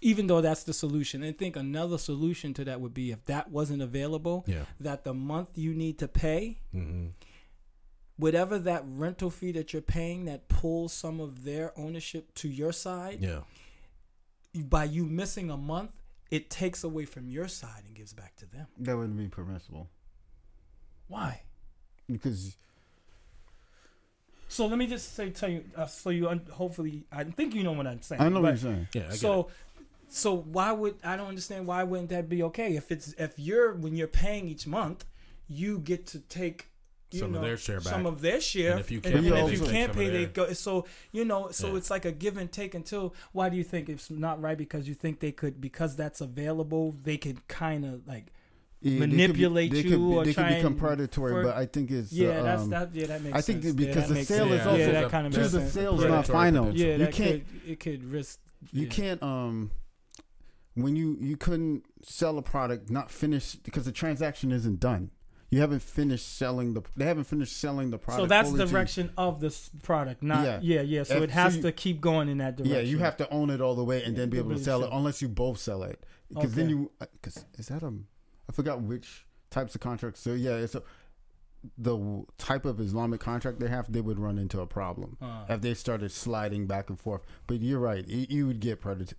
[0.00, 3.50] even though that's the solution, I think another solution to that would be if that
[3.52, 4.64] wasn't available, Yeah.
[4.80, 7.08] that the month you need to pay, hmm
[8.16, 12.70] whatever that rental fee that you're paying that pulls some of their ownership to your
[12.72, 13.40] side, Yeah.
[14.54, 15.92] by you missing a month,
[16.32, 18.66] it takes away from your side and gives back to them.
[18.78, 19.88] that wouldn't be permissible
[21.08, 21.42] Why?
[22.10, 22.56] because
[24.48, 27.62] So let me just say, tell you, uh, so you un- hopefully, I think you
[27.62, 28.20] know what I'm saying.
[28.20, 28.88] I know what you're saying.
[28.94, 29.02] Yeah.
[29.02, 29.46] I get so it.
[30.08, 33.72] so why would I don't understand why wouldn't that be okay if it's if you're
[33.74, 35.04] when you're paying each month
[35.48, 36.68] you get to take
[37.12, 39.26] you Some of know, their share some of their share And if you can't and
[39.32, 41.76] pay, if you can't pay they go so you know so Yeah.
[41.76, 44.88] it's like a give and take until why do you think it's not right because
[44.88, 48.26] you think they could because that's available they could kind of like
[48.80, 51.32] Yeah, they could be- manipulate they you could, be- or they try could become predatory,
[51.32, 53.62] for- but I think it's yeah uh, that's um, that yeah that makes I think
[53.62, 53.74] sense.
[53.74, 54.60] that Yeah, because the sale sense.
[54.60, 55.72] is also- yeah that kind of makes the sense.
[55.72, 56.08] sale's yeah.
[56.08, 56.74] not final.
[56.76, 58.38] yeah you can't could it could risk
[58.72, 59.70] you can't um
[60.74, 65.10] when you you couldn't sell a product not finished because the transaction isn't done.
[65.52, 66.80] You haven't finished selling the.
[66.96, 68.22] They haven't finished selling the product.
[68.22, 68.70] So that's the you.
[68.70, 70.58] direction of this product, not Yeah.
[70.62, 71.02] yeah, yeah.
[71.02, 72.74] So If- it has so you- to keep going in that direction.
[72.74, 74.54] Yeah, you have to own it all the way and then be Yeah, able to
[74.54, 76.06] really sell it, unless you both sell it.
[76.30, 77.92] Because then you, because is that a,
[78.48, 80.20] I forgot which types of contracts.
[80.20, 80.82] So yeah, it's a,
[81.76, 83.92] the type of Islamic contract they have.
[83.92, 85.44] They would run into a problem Uh.
[85.50, 87.22] if they started sliding back and forth.
[87.46, 89.16] But you're right, you, you would get predator.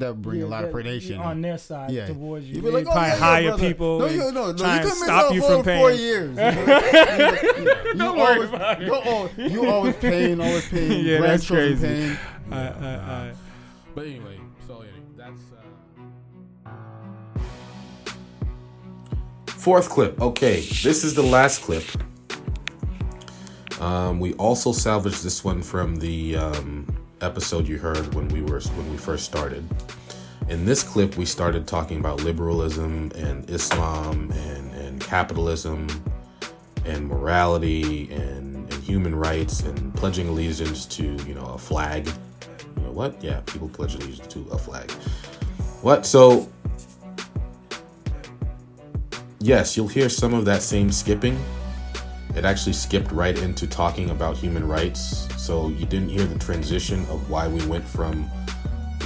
[0.00, 2.06] That would bring Yeah, a lot of predation on their side Yeah.
[2.06, 2.54] towards you.
[2.54, 3.68] You'd They be like, oh, probably yeah, yeah, hire brother.
[3.68, 3.98] people.
[3.98, 6.36] No, you, no, no, try you and can miss stop you for from four years.
[6.38, 6.44] You,
[7.64, 8.86] you, Don't worry always, about it.
[8.86, 11.04] You, al- you always paying, always paying.
[11.06, 12.16] Yeah, that's grandchildren crazy.
[12.16, 12.18] Paying.
[12.50, 12.94] I, I,
[13.28, 13.32] I,
[13.94, 14.88] But anyway, so anyway,
[15.18, 15.40] that's.
[16.66, 16.70] Uh,
[19.48, 20.18] Fourth clip.
[20.20, 21.84] Okay, this is the last clip.
[23.82, 26.86] Um, we also salvaged this one from the um,
[27.20, 29.66] episode you heard when we were when we first started.
[30.48, 35.86] In this clip, we started talking about liberalism and Islam and, and capitalism
[36.84, 42.08] and morality and, and human rights and pledging allegiance to you know a flag.
[42.76, 43.22] You know what?
[43.22, 44.90] Yeah, people pledge allegiance to a flag.
[45.82, 46.04] What?
[46.04, 46.48] So
[49.38, 51.38] yes, you'll hear some of that same skipping.
[52.36, 55.26] It actually skipped right into talking about human rights.
[55.40, 58.30] So you didn't hear the transition of why we went from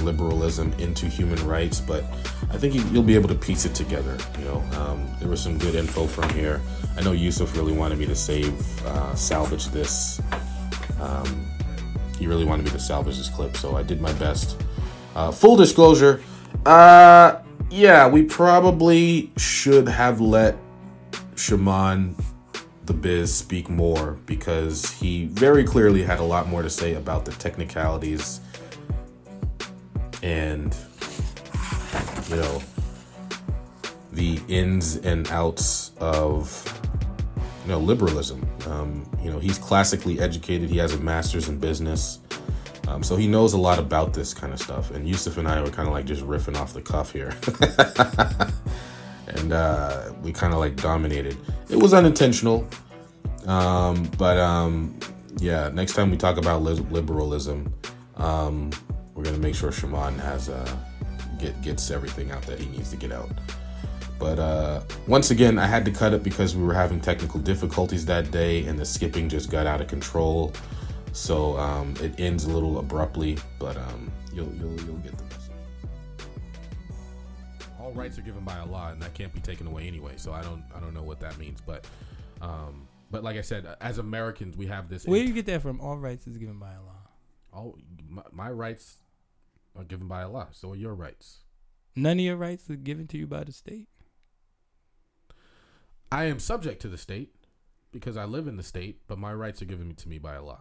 [0.01, 2.03] liberalism into human rights, but
[2.51, 4.17] I think you, you'll be able to piece it together.
[4.39, 6.61] You know, um, there was some good info from here.
[6.97, 10.21] I know Yusuf really wanted me to save, uh, salvage this.
[10.99, 11.47] Um,
[12.19, 14.61] he really wanted me to salvage this clip, so I did my best.
[15.15, 16.21] Uh, full disclosure,
[16.65, 20.57] uh, yeah, we probably should have let
[21.37, 22.17] Shaman
[22.85, 27.25] the Biz speak more because he very clearly had a lot more to say about
[27.25, 28.41] the technicalities
[30.21, 30.75] and,
[32.29, 32.61] you know,
[34.11, 36.63] the ins and outs of,
[37.63, 38.47] you know, liberalism.
[38.67, 42.19] Um, you know, he's classically educated, he has a master's in business.
[42.87, 44.91] Um, so he knows a lot about this kind of stuff.
[44.91, 47.35] And Yusuf and I were kind of like just riffing off the cuff here.
[49.37, 51.37] and uh, we kind of like dominated.
[51.69, 52.67] It was unintentional.
[53.47, 54.99] Um, but um,
[55.37, 57.73] yeah, next time we talk about li- liberalism,
[58.15, 58.71] um,
[59.13, 60.77] we're to make sure Shaman has uh,
[61.37, 63.29] get, gets everything out that he needs to get out.
[64.17, 68.05] But uh, once again, I had to cut it because we were having technical difficulties
[68.05, 70.53] that day and the skipping just got out of control.
[71.11, 75.24] So um, it ends a little abruptly, but um, you'll, you'll you'll get the
[77.95, 80.13] rights are given by Allah, and that can't be taken away anyway.
[80.17, 81.85] So I don't I don't know what that means, but
[82.41, 85.05] um, but like I said, as Americans, we have this.
[85.05, 85.79] where do you get that from?
[85.79, 86.99] All rights is given by Allah.
[87.53, 87.77] all
[88.09, 88.97] my, my rights
[89.75, 90.47] are given by Allah.
[90.51, 91.39] So are your rights.
[91.95, 93.87] None of your rights are given to you by the state.
[96.11, 97.33] I am subject to the state
[97.91, 100.59] because I live in the state, but my rights are given to me by Allah,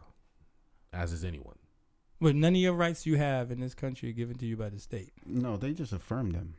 [0.93, 1.59] as is anyone.
[2.20, 4.68] But none of your rights you have in this country are given to you by
[4.68, 5.12] the state.
[5.26, 6.55] No, they just affirm them.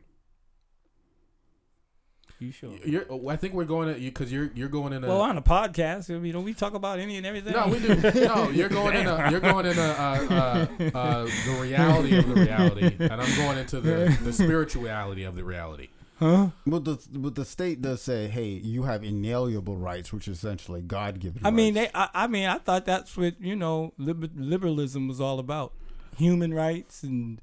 [2.40, 2.72] You sure?
[2.86, 5.08] You're, I think we're going to because you're you're going in a.
[5.08, 7.54] Well, on a podcast, I mean, don't we talk about any and everything?
[7.54, 7.96] no, we do.
[8.26, 9.32] No, you're going in a.
[9.32, 9.82] You're going in a.
[9.82, 15.24] Uh, uh, uh, the reality of the reality, and I'm going into the the spirituality
[15.24, 15.88] of the reality.
[16.20, 16.48] Huh?
[16.68, 20.82] But the but the state does say, hey, you have inalienable rights, which is essentially
[20.82, 21.46] God given.
[21.46, 21.90] I mean, they.
[21.94, 25.72] I, I mean, I thought that's what you know, liber- liberalism was all about,
[26.18, 27.40] human rights and.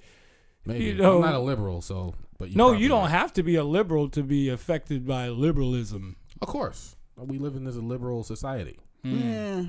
[0.65, 3.09] Maybe You know- I'm not a liberal, so but you no, you don't are.
[3.09, 6.17] have to be a liberal to be affected by liberalism.
[6.41, 9.19] Of course, we live in this liberal society, hmm.
[9.21, 9.65] Yeah.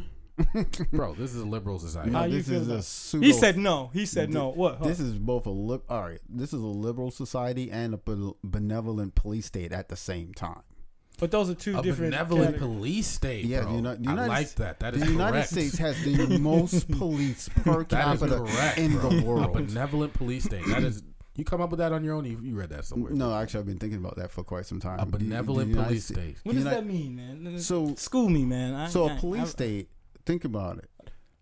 [0.91, 1.13] bro.
[1.13, 2.11] This is a liberal society.
[2.11, 3.25] How you this feel is a about- pseudo.
[3.27, 3.91] He said no.
[3.93, 4.49] He said no.
[4.49, 4.77] What?
[4.79, 4.85] Huh?
[4.87, 6.19] This is both a lib- all right.
[6.27, 10.61] This is a liberal society and a be- benevolent police state at the same time.
[11.19, 12.11] but those are two a different.
[12.13, 12.75] benevolent categories.
[12.77, 13.69] police state, Yeah, bro.
[13.69, 14.79] the Uni- I United like S- that.
[14.79, 15.49] That the is United correct.
[15.49, 19.09] States has the most police per capita correct in bro.
[19.11, 19.53] the A world.
[19.53, 20.65] benevolent police state.
[20.67, 21.03] That is.
[21.35, 22.25] You come up with that on your own.
[22.25, 23.11] You, you read that somewhere.
[23.11, 24.99] No, actually, I've been thinking about that for quite some time.
[24.99, 26.37] a The- the benevolent police Sta- state.
[26.43, 27.59] What does Uni- that mean, man?
[27.59, 28.75] So- school me, man.
[28.75, 29.89] I, So I- a police I- state,
[30.25, 30.89] think about it.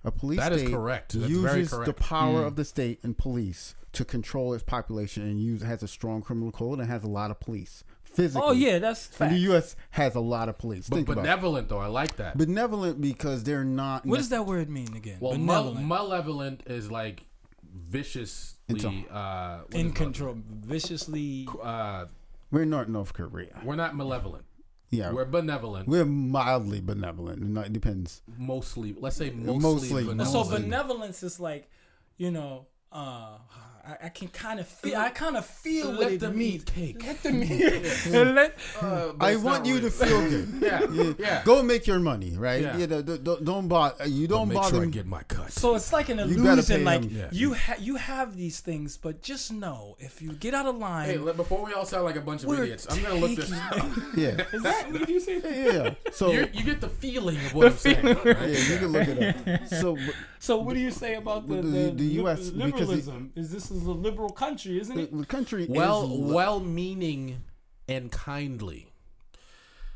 [0.04, 1.14] A police state That is state correct.
[1.14, 2.48] That's uses very the power Mm.
[2.48, 6.52] of the state and police to control its population and use has a strong criminal
[6.52, 7.84] code and has a lot of police.
[8.04, 8.48] Physically.
[8.48, 9.32] Oh yeah, that's fact.
[9.32, 9.76] the U.S.
[9.92, 10.90] has a lot of police.
[10.90, 12.38] But Think about benevolent, though, I like that.
[12.38, 14.06] Benevolent because they're not.
[14.06, 15.18] What does that word mean again?
[15.22, 15.88] well, male- Benevolent.
[15.88, 17.26] malevolent is like
[17.74, 21.48] viciously It's a- uh, what in control, viciously.
[21.62, 22.06] Uh,
[22.52, 23.62] We're not North Korea.
[23.64, 24.46] we're not malevolent.
[24.90, 25.88] Yeah, We're benevolent.
[25.88, 27.42] we're, mildly benevolent.
[27.42, 28.22] No, It depends.
[28.38, 30.04] mostly, let's say mostly, Mostly.
[30.04, 30.30] benevolent.
[30.30, 31.70] So benevolence is like,
[32.18, 33.38] you know, uh,
[33.86, 34.96] I, I can kind of feel.
[34.98, 36.64] I kind of feel what Let it them means.
[36.64, 37.04] cake.
[37.06, 37.52] Let the meat.
[38.14, 39.84] And let- Uh, but I want you real.
[39.84, 40.48] to feel good.
[40.62, 41.14] yeah, Yeah.
[41.20, 41.42] yeah.
[41.44, 42.62] Go make your money, right?
[42.62, 42.78] Yeah.
[42.78, 44.08] You know, don't, don't, don't bother.
[44.08, 44.76] You don't make bother.
[44.76, 45.52] sure I get my cut.
[45.52, 46.84] so it's like an You illusion.
[46.84, 47.10] Like them.
[47.12, 47.30] Yeah.
[47.32, 51.10] you ha- you have these things, but just know if you get out of line.
[51.10, 53.50] hey, let- before we all sound like a bunch of idiots, I'm gonna look this
[53.50, 53.92] taking- up.
[54.16, 54.46] yeah.
[54.54, 55.40] is that what you say?
[55.44, 55.94] yeah, yeah.
[56.12, 58.06] So You're, you get the feeling of what I'm saying.
[58.06, 59.68] yeah, you can look it up.
[59.68, 59.98] So
[60.40, 63.32] So what do you say about the, The- the, the US, because it- liberalism?
[63.36, 65.18] is this is a liberal country, isn't it?
[65.18, 66.10] the country Well, is.
[66.10, 67.44] li- well-meaning
[67.90, 68.92] and kindly.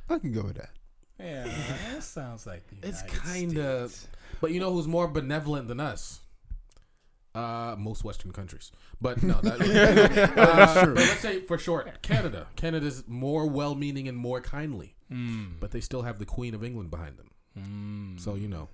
[0.10, 0.70] I can go with that.
[1.20, 1.44] Yeah,
[1.94, 3.96] that sounds like the It's kind of,
[4.42, 6.20] but you know who's more benevolent than us?
[7.34, 8.72] Uh, most Western countries,
[9.02, 9.60] but no, that,
[10.38, 12.48] uh, But let's say for short, Canada.
[12.56, 15.60] Canada's more well-meaning and more kindly, Mm.
[15.60, 18.16] but they still have the Queen of England behind them.
[18.20, 18.70] So you know.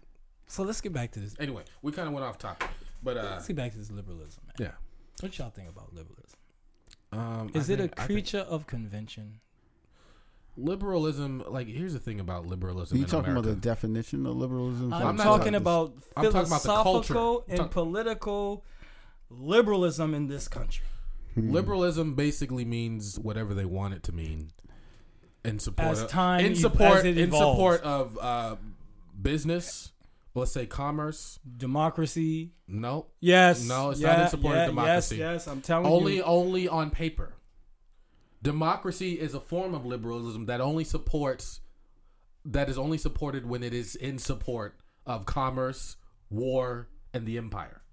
[0.47, 1.35] So let's get back to this.
[1.39, 2.69] Anyway, we kind of went off topic,
[3.03, 4.41] but uh, Let's get back to this liberalism.
[4.45, 4.53] Man.
[4.59, 4.71] yeah.
[5.21, 6.39] What y'all think about liberalism?
[7.11, 9.39] Um, Is I it think- a I think creature of convention?
[10.57, 11.43] liberalism?
[11.47, 12.95] Like, here's the thing about liberalism.
[12.95, 14.93] Are you in talking about the definition of liberalism?
[14.93, 17.13] I'm, I'm not talking talking- about I'm talking about the culture.
[17.13, 18.65] philosophical and talk- political
[19.29, 20.85] liberalism in this country.
[21.37, 24.51] Liberalism basically means whatever they want it to mean,
[25.45, 28.57] in support As of, time in support as it in support of uh,
[29.21, 29.93] business.
[30.33, 31.39] Let's say commerce.
[31.57, 32.53] Democracy.
[32.67, 33.67] No, Yes.
[33.67, 35.17] No, it's not in support of democracy.
[35.17, 36.23] Yes, yes, I'm telling only you.
[36.23, 37.33] Only only on paper.
[38.41, 41.59] Democracy is a form of liberalism that only supports
[42.45, 45.97] that is only supported when it is in support of commerce,
[46.29, 47.83] war, and the empire.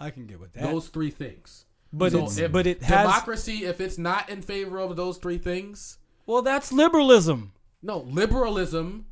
[0.00, 0.62] I can get with that.
[0.62, 1.66] Those three things.
[1.92, 3.64] but So it's if but it has democracy.
[3.64, 7.52] If it's not in favor of those three things, well that's liberalism.
[7.82, 9.06] no liberalism.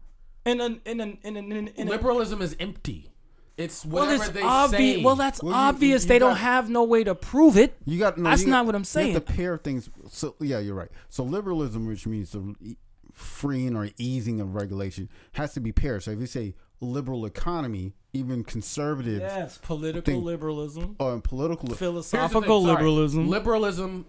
[0.47, 3.11] In an in an in an in, an liberalism is empty.
[3.57, 4.97] It's well, whatever it's they obvious.
[4.99, 5.03] say.
[5.03, 6.03] Well, that's Well, you- obvious.
[6.05, 7.77] you they don't have no way to prove it.
[7.87, 9.09] You got no, That's you got- not what I'm saying.
[9.09, 9.27] You saying.
[9.27, 9.91] have to pair things.
[10.11, 10.91] So yeah, you're right.
[11.09, 12.55] So liberalism, which means the
[13.13, 16.03] freeing or easing of regulation, has to be paired.
[16.03, 20.23] So if you say liberal economy, even conservative Yes, political Thing.
[20.23, 23.29] liberalism, or political, Here's the thing, philosophical liberalism.
[23.29, 24.05] Liberalism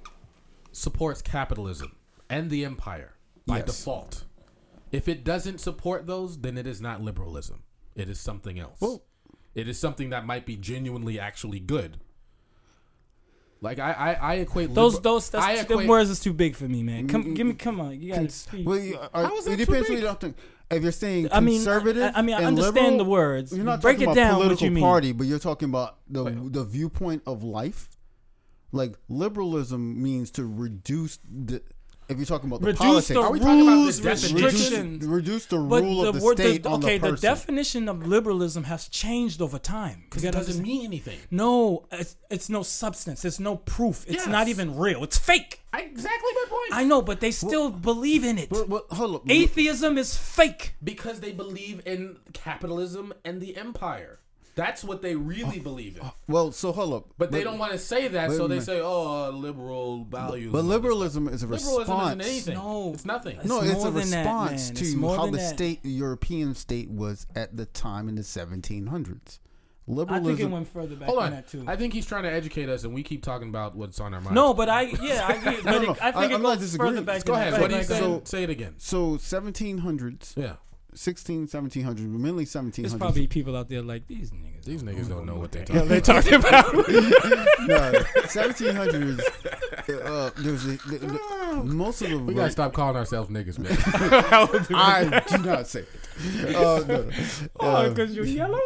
[0.74, 1.96] supports capitalism
[2.30, 3.14] and the empire
[3.46, 3.68] by Yes.
[3.68, 4.26] default.
[4.92, 7.64] If it doesn't support those, then it is not liberalism.
[7.96, 8.80] It is something else.
[8.80, 9.04] Well-
[9.56, 11.98] it is something that might be genuinely actually good.
[13.60, 16.34] Like I, I, I equate those liber- those that's, I them equate- words is too
[16.34, 17.08] big for me, man.
[17.08, 18.30] Come, give me, come on, you gotta.
[18.30, 18.68] speak.
[18.68, 20.38] well, you, are, How is that it too depends what you don't think.
[20.70, 23.56] If you're saying I mean, conservative, I, I mean, I understand liberal, the words.
[23.56, 24.36] You're not Break talking it about down.
[24.38, 24.84] What political you mean?
[24.84, 26.54] party, but you're talking about the Wait.
[26.54, 27.90] the viewpoint of life.
[28.72, 31.64] Like liberalism means to reduce the
[32.10, 34.44] if you're talking about the reduce politics, the Are we talking about rules, the definition?
[34.46, 35.06] restrictions.
[35.06, 37.90] reduce the But rule the of the word, state the, on okay, the the, definition
[37.90, 40.04] of liberalism has changed over time.
[40.06, 41.20] Because You it doesn't mean anything.
[41.32, 43.26] No, it's, it's no substance.
[43.26, 44.06] It's no proof.
[44.08, 44.28] It's Yes.
[44.28, 45.04] not even real.
[45.04, 45.62] It's fake.
[45.74, 46.72] I, exactly my point.
[46.72, 48.50] I know, but they still believe in it.
[48.50, 49.22] But, but hold up.
[49.30, 50.76] Atheism is fake.
[50.84, 54.20] because they believe in capitalism and the empire.
[54.58, 56.04] That's what they really believe in.
[56.28, 57.06] Well, so hold up.
[57.18, 60.60] But they don't want to say that, so they say, "Oh, uh, liberal values." But
[60.60, 61.52] and all this liberalism is a stuff.
[61.52, 62.26] liberalism response.
[62.26, 62.56] isn't anything.
[62.56, 62.92] No.
[62.94, 63.40] it's nothing.
[63.46, 64.78] No, It's it's a more than that, response man.
[64.82, 65.56] It's to more how than the that.
[65.56, 69.40] state, the European state, was at the time in the 1700s.
[69.90, 70.26] I Liberalism.
[70.36, 71.32] think it went further back Hold than on.
[71.32, 71.64] that too.
[71.66, 74.20] I think he's trying to educate us, and we keep talking about what's on our
[74.20, 74.36] mind.
[74.36, 75.58] no, but I yeah I agree.
[75.64, 76.94] But No, no, it, I I- think I'm it not goes disagreeing.
[76.96, 77.24] further back.
[77.24, 77.54] go than ahead.
[77.54, 77.62] that.
[77.62, 78.12] What are you Back saying?
[78.12, 78.26] then.
[78.26, 78.74] Say it again.
[78.80, 80.56] so 1700s, Yeah,
[80.98, 82.74] 16, 1700s, mainly 1700.
[82.90, 84.64] There's probably people out there like these niggas.
[84.66, 85.90] these niggas don't know what they're Yeah, talking.
[85.90, 86.74] they talking about.
[87.68, 89.22] no, 1700s.
[89.90, 93.78] Uh, there's a, the, the, most of the We gotta stop calling ourselves niggas, man.
[94.76, 96.56] I do not say it.
[96.56, 97.10] Uh, no, no.
[97.60, 98.60] oh, Uh, because you're yellow.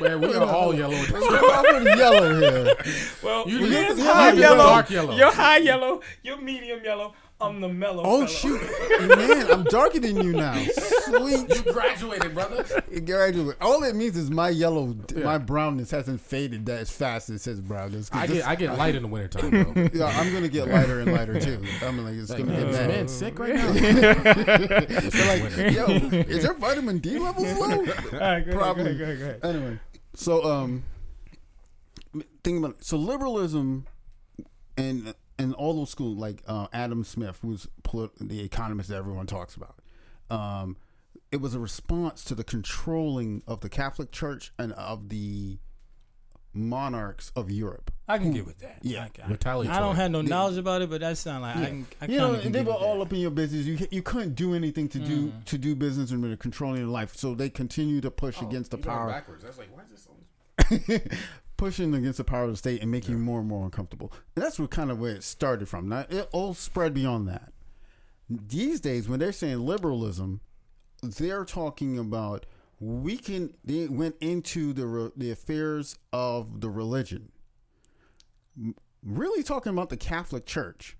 [0.00, 0.94] man, we are all yellow.
[0.96, 2.74] I'm pretty yellow here.
[3.22, 4.56] well, You you're just- high you're yellow.
[4.64, 5.16] dark yellow.
[5.16, 6.00] You're high yellow.
[6.22, 7.14] You're medium yellow.
[7.42, 8.02] I'm the mellow.
[8.04, 8.28] Oh fella.
[8.28, 8.60] shoot,
[9.16, 9.50] man!
[9.50, 10.54] I'm darker than you now.
[10.62, 12.64] Sweet You graduated, brother.
[12.90, 13.56] You graduate.
[13.62, 15.24] All it means is my yellow, Yeah.
[15.24, 18.10] my brownness hasn't faded that as fast as his brownness.
[18.10, 19.88] 'Cause I this- get I get light in the wintertime, bro.
[19.94, 21.62] yeah, I'm gonna get lighter and lighter too.
[21.82, 23.72] I'm like, it's Like, gonna man, get is man sick right now?
[23.72, 25.86] They're like, yo,
[26.20, 27.66] is your vitamin D levels low?
[27.78, 27.84] All
[28.20, 28.84] right, go Probably.
[28.84, 29.56] Go ahead, go ahead, go ahead.
[29.56, 29.78] Anyway,
[30.14, 30.82] so um,
[32.44, 32.84] think about it.
[32.84, 33.86] So liberalism
[34.76, 39.26] and and all those schools like uh, Adam Smith, who's polit- the economist that everyone
[39.26, 39.76] talks about.
[40.30, 40.76] Um,
[41.32, 45.58] it was a response to the controlling of the Catholic Church and of the
[46.52, 47.92] monarchs of Europe.
[48.08, 48.78] I can get with that.
[48.82, 49.04] Yeah.
[49.04, 49.76] I, can- Retaliatory.
[49.76, 51.86] I don't have no knowledge about it, but that sound like I can.
[52.00, 53.02] I you know, can they get were all that.
[53.02, 53.66] up in your business.
[53.66, 55.44] You you couldn't do anything to do Mm.
[55.44, 57.14] to do business and they're controlling your life.
[57.16, 59.44] So they continue to push against the power, backwards.
[59.44, 61.16] I was like, why is this so?
[61.60, 64.10] pushing against the power of the state and making you more and more uncomfortable.
[64.34, 65.88] And that's what kind of where it started from.
[65.90, 67.52] Now it all spread beyond that.
[68.30, 70.40] These days, when they're saying liberalism,
[71.02, 72.46] they're talking about
[72.80, 73.52] we can.
[73.62, 77.30] They went into the re- the affairs of the religion.
[79.02, 80.96] Really talking about the Catholic Church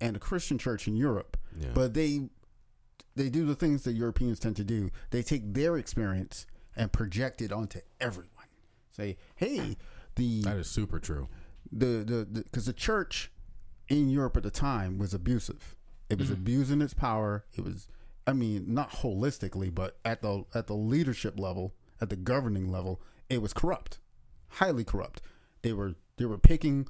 [0.00, 1.68] and the Christian Church in Europe, Yeah.
[1.74, 2.28] but they
[3.14, 4.90] they do the things that Europeans tend to do.
[5.10, 8.30] They take their experience and project it onto everyone.
[8.92, 9.76] Say, hey,
[10.16, 11.28] the That is super true.
[11.70, 13.30] the the because the, church
[13.88, 15.76] in Europe at the time was abusive.
[16.10, 16.42] It was mm-hmm.
[16.42, 17.44] abusing its power.
[17.54, 17.88] It was,
[18.26, 23.00] I mean, not holistically, but at the at the leadership level, at the governing level,
[23.30, 23.98] it was corrupt,
[24.48, 25.22] highly corrupt.
[25.62, 26.86] They were they were picking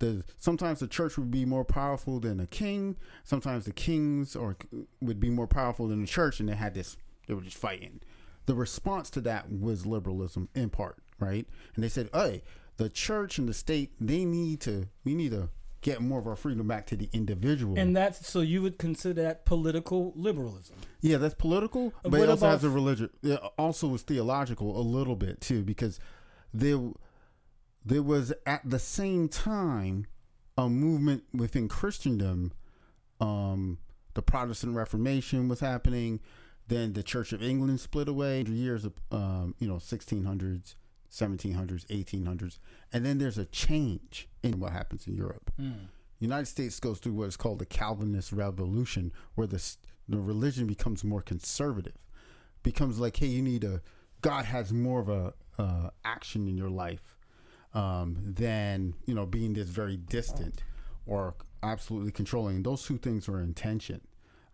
[0.00, 0.24] the.
[0.38, 2.96] Sometimes the church would be more powerful than a king.
[3.22, 4.56] Sometimes the kings or
[5.00, 6.96] would be more powerful than the church, and they had this.
[7.28, 8.00] They were just fighting.
[8.46, 11.46] The response to that was liberalism in part, right?
[11.74, 12.42] And they said, "Hey,
[12.76, 15.48] the church and the state they need to we need to
[15.80, 19.22] get more of our freedom back to the individual." And that's so you would consider
[19.22, 20.76] that political liberalism.
[21.00, 23.10] yeah, that's political, but What it also has a religion.
[23.22, 25.98] It also was theological a little bit too, because
[26.52, 26.80] there
[27.84, 30.06] there was at the same time
[30.56, 32.52] a movement within Christendom.
[33.20, 33.78] Um,
[34.14, 36.20] the Protestant Reformation was happening.
[36.68, 38.42] Then the Church of England split away.
[38.42, 40.76] Years of um, you know, sixteen hundreds,
[41.14, 42.58] seventeen hundreds, eighteen hundreds,
[42.92, 45.52] and then there's a change in what happens in Europe.
[46.18, 49.62] United States goes through what is called the Calvinist Revolution, where the
[50.08, 51.98] the religion becomes more conservative,
[52.62, 53.80] becomes like, hey, you need a
[54.22, 57.16] God has more of a uh, action in your life
[57.74, 60.62] um, than you know being this very distant
[61.06, 62.56] or absolutely controlling.
[62.56, 64.00] And those two things are in tension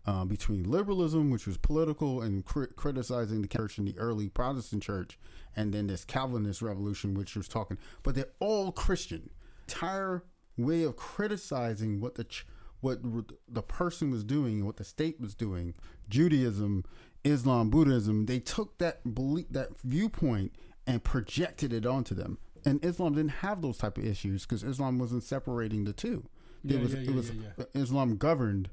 [0.05, 4.83] um, between liberalism, which was political and cri- criticizing the church in the early Protestant
[4.83, 5.19] church,
[5.55, 7.77] and then this Calvinist revolution, which was talking.
[8.03, 9.29] But they're all Christian.
[9.67, 10.23] Entire
[10.57, 12.45] way of criticizing what the ch-
[12.81, 12.99] what
[13.47, 15.75] the person was doing and what the state was doing.
[16.09, 16.83] Judaism,
[17.23, 18.25] Islam, Buddhism.
[18.25, 20.53] They took that belief, that viewpoint,
[20.87, 22.39] and projected it onto them.
[22.65, 26.27] And Islam didn't have those type of issues because Islam wasn't separating the two.
[26.63, 28.69] Yeah, it was yeah, it yeah, was yeah, Islam governed.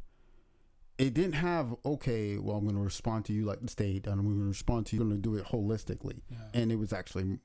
[0.98, 2.36] It didn't have okay.
[2.38, 4.86] Well, I'm going to respond to you like the state, and I'm going to respond
[4.86, 5.02] to you.
[5.02, 6.20] I'm going to do it holistically,
[6.52, 7.38] and it was actually.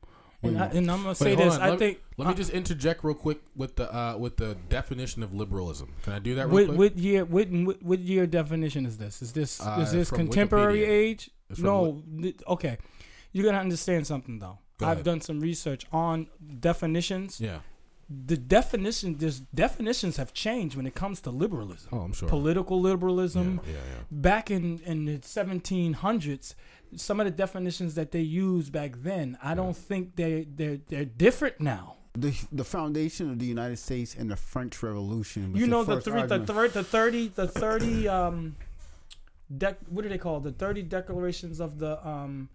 [0.45, 1.55] And, I, and i'm gonna say hold this.
[1.55, 1.61] on.
[1.61, 5.23] I let, think Let me just interject real quick with the uh, with the definition
[5.23, 5.93] of liberalism.
[6.03, 6.77] Can I do that real what, quick?
[6.77, 7.23] what year?
[7.23, 9.21] What, what what year definition is this?
[9.21, 10.87] Is this Uh, is this contemporary Wikipedia.
[10.89, 11.29] age?
[11.59, 12.03] No.
[12.21, 12.77] th- okay,
[13.31, 14.57] you gotta understand something though.
[14.79, 15.05] Go I've ahead.
[15.05, 16.27] done some research on
[16.59, 17.39] definitions.
[17.39, 17.59] yeah.
[18.09, 21.89] The definition there's definitions have changed when it comes to liberalism.
[21.91, 22.29] Oh, I'm sure.
[22.29, 23.61] Political liberalism.
[23.65, 24.03] Yeah, yeah, yeah.
[24.11, 26.55] Back in in the 1700s,
[26.95, 31.05] some of the definitions that they used back then, I don't think they they they're
[31.05, 31.95] different now.
[32.13, 35.53] The the foundation of the United States and the French Revolution.
[35.53, 36.47] Was you know the first three, the argument.
[36.47, 38.07] third, the thirty, the thirty.
[38.07, 38.55] Um,
[39.55, 40.43] dec- what do they call it?
[40.43, 42.49] the thirty declarations of the um,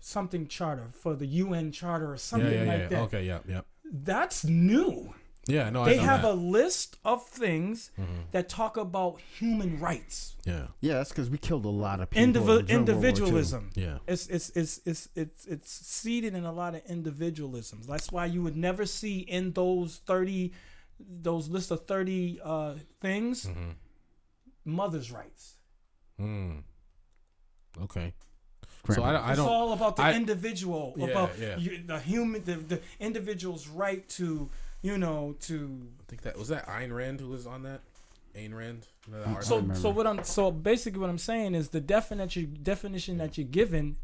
[0.00, 2.72] something charter for the UN charter or something yeah, yeah.
[2.72, 2.88] like yeah.
[2.88, 3.00] that?
[3.02, 3.60] Okay, yeah, yeah.
[3.92, 5.14] That's new.
[5.46, 6.30] Yeah, no, they know have that.
[6.30, 8.12] a list of things Mm-hmm.
[8.32, 12.24] that talk about human rights, yeah, Yeah, that's because we killed a lot of people.
[12.26, 12.76] Indivi- during World War II.
[12.76, 13.70] individualism.
[13.74, 13.98] yeah.
[14.06, 17.86] It's, it's it's it's it's it's seated in a lot of individualisms.
[17.86, 20.54] That's why you would never see in those thirty,
[20.98, 23.70] those list of thirty uh, things, Mm-hmm.
[24.64, 25.56] mothers' rights.
[26.18, 26.62] Mm.
[27.82, 28.14] Okay.
[28.84, 29.02] Grandma.
[29.02, 29.46] So I, I It's don't.
[29.46, 31.56] It's all about the I- individual, Yeah, about yeah.
[31.56, 34.48] You, the human, the, the individual's right to,
[34.82, 35.80] you know, to.
[36.00, 37.80] I think that was that Ayn Rand who was on that.
[38.36, 38.86] Ayn Rand.
[39.06, 39.48] You know that artist?
[39.48, 43.46] So, so what I'm, so basically what I'm saying is the definition definition that you're
[43.46, 43.96] given.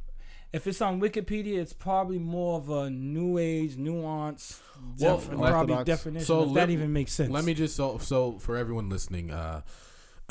[0.53, 4.61] If it's on Wikipedia, it's probably more of a new age, nuance,
[4.99, 6.27] Well, def- probably definition.
[6.27, 7.31] So if let- that even makes sense.
[7.31, 9.61] Let me just so so for everyone listening, uh,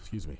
[0.00, 0.38] excuse me.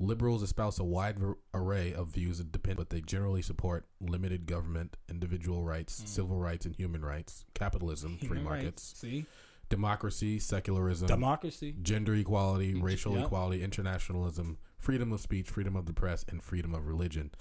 [0.00, 4.46] Liberals espouse a wide ver- array of views that depend, but they generally support limited
[4.46, 8.30] government, individual rights, civil rights, and human rights, capitalism, free Mm.
[8.30, 8.62] Human rights.
[8.62, 9.26] markets, See,
[9.68, 11.74] democracy, secularism, democracy.
[11.82, 13.26] gender equality, racial Yep.
[13.26, 17.32] equality, internationalism, freedom of speech, freedom of the press, and freedom of religion.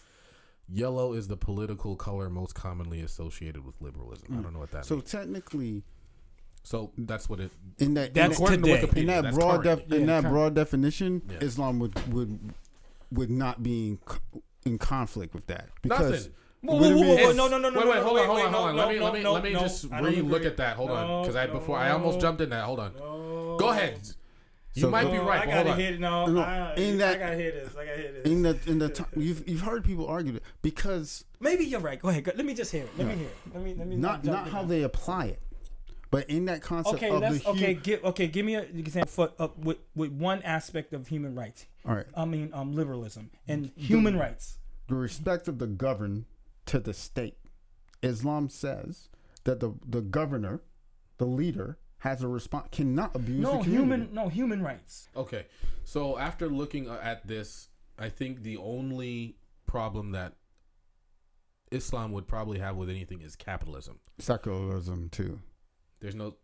[0.68, 4.38] Yellow is the political color most commonly associated with liberalism.
[4.38, 5.10] I don't know what that So means.
[5.12, 5.84] technically,
[6.68, 7.49] So that's what it.
[7.78, 8.82] in that That's in According that, today.
[8.82, 9.86] to Wikipedia, in that that's broad currently.
[9.89, 10.34] def, in that current.
[10.34, 11.38] broad definition, Yeah.
[11.39, 12.39] Islam would would
[13.13, 13.99] would not be in,
[14.65, 16.34] in conflict with that because Nothing.
[16.63, 17.95] Whoa, would whoa, it whoa, be- whoa, It's- no, no, no, no, Wait, no, wait,
[17.95, 18.76] no, hold wait, on, hold wait, on, hold on.
[18.76, 20.47] no, Let me, no, let me, no, let me no, just I don't re-look agree.
[20.47, 20.76] at that.
[20.76, 22.22] Hold on, No, because I before I almost no.
[22.22, 22.65] jumped in that.
[22.65, 22.91] Hold on.
[22.99, 23.55] No.
[23.57, 24.01] Go ahead.
[24.74, 25.43] You So- might be No, right.
[25.43, 25.80] I but hold gotta on.
[25.80, 25.99] hear it.
[26.01, 27.70] No, No, I, in I that- gotta hear this.
[27.78, 28.26] I gotta hear this.
[28.26, 32.01] in the in the time you've you've heard people argue that because Maybe you're right.
[32.01, 32.26] Go ahead.
[32.26, 32.89] Go, let me just hear it.
[32.97, 33.38] Let me hear it.
[33.53, 34.68] Let me let me not jump not in how now.
[34.68, 35.41] they apply it,
[36.12, 37.74] but in that concept Okay, of let's the hu- okay.
[37.74, 38.28] Give okay.
[38.28, 41.66] Give me a example for, uh, with with one aspect of human rights.
[41.86, 44.58] all right I mean, um, liberalism and human rights.
[44.88, 46.26] the respect of the governed
[46.68, 47.38] to the state.
[48.01, 49.10] Islam says
[49.43, 50.62] that the the governor,
[51.18, 54.10] the leader, has a response cannot abuse No the human.
[54.14, 55.10] No human rights.
[55.16, 55.45] Okay.
[55.84, 60.34] So after looking uh, at this, I think the only problem that
[61.72, 63.99] Islam would probably have with anything is capitalism.
[64.20, 65.39] secularism too.
[66.00, 66.36] There's no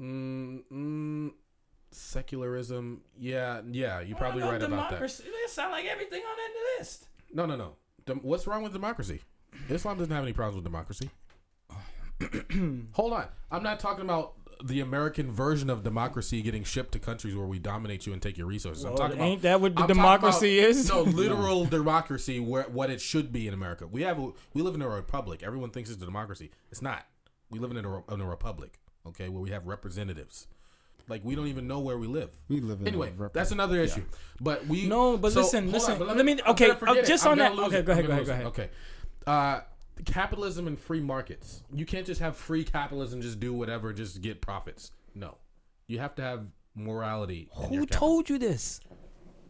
[0.00, 1.30] mm, mm,
[1.90, 3.02] secularism.
[3.18, 5.00] Yeah, yeah, you're probably right about that.
[5.00, 7.06] They sound like everything on that list.
[7.32, 7.76] No, no, no.
[8.06, 9.20] Dem- what's wrong with democracy?
[9.68, 11.10] Islam doesn't have any problems with democracy.
[12.92, 13.26] Hold on.
[13.50, 14.34] I'm not talking about
[14.64, 18.38] the American version of democracy getting shipped to countries where we dominate you and take
[18.38, 18.84] your resources.
[18.84, 20.88] I'm Well, talking about that what the I'm democracy about- is?
[20.88, 23.86] No, literal democracy, where what it should be in America.
[23.86, 25.42] We have a, we live in a republic.
[25.42, 26.50] Everyone thinks it's a democracy.
[26.70, 27.04] It's not.
[27.52, 28.80] We live in a, in a republic.
[29.06, 30.46] Okay, where we have representatives.
[31.08, 32.30] Like we don't even know where we live.
[32.48, 34.04] We live in Anyway, a rep- that's another issue.
[34.40, 35.98] But we No, but so- listen, hold listen.
[35.98, 37.84] but Let me- okay, uh, just I'm on that- okay, it.
[37.84, 38.48] go I'm ahead, go ahead, it.
[38.48, 38.70] Okay.
[39.26, 39.60] Uh,
[40.04, 41.62] capitalism and free markets.
[41.74, 44.92] You can't just have free capitalism, just do whatever, just get profits.
[45.14, 45.36] No,
[45.88, 47.48] you have to have morality.
[47.68, 48.80] Who told you this?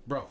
[0.07, 0.27] bro?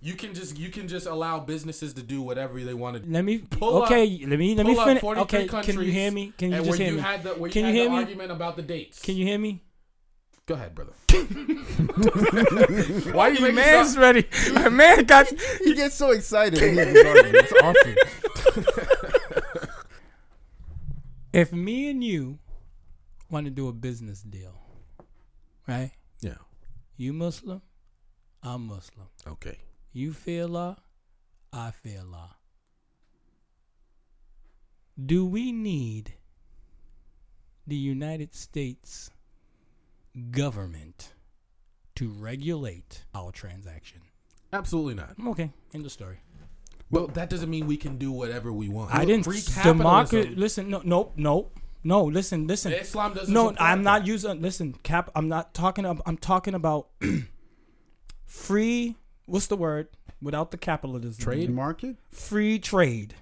[0.00, 3.10] You can just you can just allow businesses to do whatever they want to.
[3.10, 3.38] Let me.
[3.38, 5.02] Pull up- okay, let me let me finish.
[5.02, 6.32] Okay, can you hear me?
[6.38, 7.00] Can you and just hear you me?
[7.00, 7.96] Had the, where Can you you had hear the me?
[7.96, 9.00] argument about the dates.
[9.02, 9.60] Can you hear me?
[10.46, 10.92] Go ahead, brother.
[13.12, 14.24] Why you making man's sound- ready?
[14.52, 15.26] My man got.
[15.64, 16.60] he gets so excited.
[16.60, 16.94] when he has.
[17.34, 17.96] It's awesome.
[21.32, 22.38] If me and you
[23.30, 24.54] want to do a business deal,
[25.68, 25.90] right?
[26.22, 26.36] Yeah.
[26.96, 27.60] You Muslim,
[28.42, 29.06] I'm Muslim.
[29.26, 29.58] Okay.
[29.92, 30.76] You fear law,
[31.52, 32.36] I fear law.
[35.04, 36.14] Do we need
[37.66, 39.10] the United States
[40.30, 41.12] government
[41.96, 44.02] to regulate our transaction?
[44.52, 45.14] Absolutely not.
[45.28, 46.18] Okay, end of story.
[46.90, 48.94] Well, that doesn't mean we can do whatever we want.
[48.94, 50.34] I didn't Free democracy.
[50.34, 51.50] Listen, no, no, no,
[51.84, 52.04] no.
[52.04, 52.72] Listen, listen.
[52.72, 53.32] Islam doesn't.
[53.32, 54.08] No, I'm not that.
[54.08, 54.40] using.
[54.40, 55.10] Listen, cap.
[55.14, 55.84] I'm not talking.
[55.84, 56.88] I'm talking about
[58.24, 58.96] free.
[59.28, 59.88] What's the word?
[60.22, 61.22] Without the capitalism.
[61.22, 61.50] Trade?
[61.50, 61.96] Market.
[62.10, 63.14] Free trade.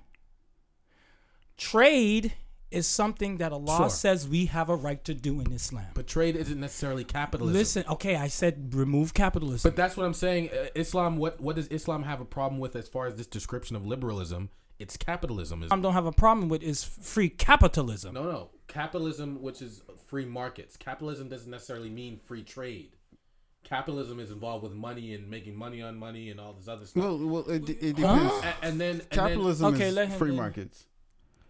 [1.57, 2.35] Trade
[2.71, 3.91] is something that Allah Sure.
[3.91, 5.87] says we have a right to do in Islam.
[5.95, 7.55] But trade isn't necessarily capitalism.
[7.55, 9.69] Listen, okay, I said remove capitalism.
[9.69, 10.51] But that's what I'm saying.
[10.51, 11.17] Uh, Islam.
[11.17, 14.51] What what does Islam have a problem with as far as this description of liberalism?
[14.79, 15.63] It's capitalism.
[15.63, 18.15] Is I don't have a problem with is free capitalism.
[18.15, 18.51] no no.
[18.69, 20.77] capitalism, which is free markets.
[20.77, 22.96] Capitalism doesn't necessarily mean free trade.
[23.67, 27.03] Capitalism is involved with money and making money on money and all this other stuff.
[27.03, 28.33] Well, well, it, it depends.
[28.45, 30.37] A- and, then and Capitalism Okay, let is him free in.
[30.37, 30.87] markets.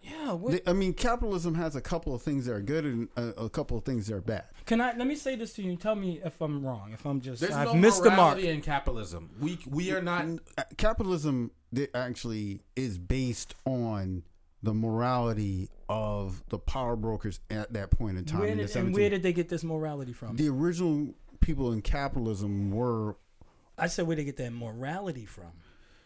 [0.03, 0.33] Yeah.
[0.33, 3.51] What, I mean, capitalism has a couple of things that are good and a, a
[3.51, 4.45] couple of things that are bad.
[4.65, 5.77] can I let me say this to you?
[5.77, 6.93] Tell me if I'm wrong.
[6.93, 8.37] If I'm just There's I've no missed the mark.
[8.37, 9.31] morality in capitalism.
[9.41, 10.25] We we are not.
[10.57, 11.51] Uh, Capitalism
[11.93, 14.23] actually is based on
[14.63, 18.41] the morality of the power brokers at that point in time.
[18.41, 20.37] Where in did, the and where did they get this morality from?
[20.37, 21.15] the original
[21.47, 23.17] people in capitalism were
[23.79, 25.53] I said where they get that morality from.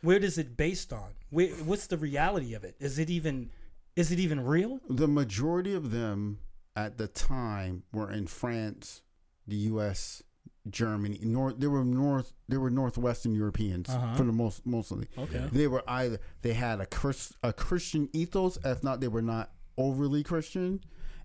[0.02, 1.10] Where is it based on?
[1.30, 2.74] Where, what's the reality of it?
[2.78, 3.50] Is it even
[3.96, 4.80] is it even real?
[4.88, 6.38] the majority of them
[6.76, 9.02] at the time were in France,
[9.46, 10.22] the U.S.,
[10.68, 11.18] Germany.
[11.22, 12.32] North, they were north.
[12.48, 14.14] They were northwestern Europeans Uh-huh.
[14.14, 15.06] for the most mostly.
[15.18, 15.48] Okay.
[15.52, 19.50] They were either they had a Chris, a Christian ethos, if not they were not
[19.78, 20.80] overly Christian,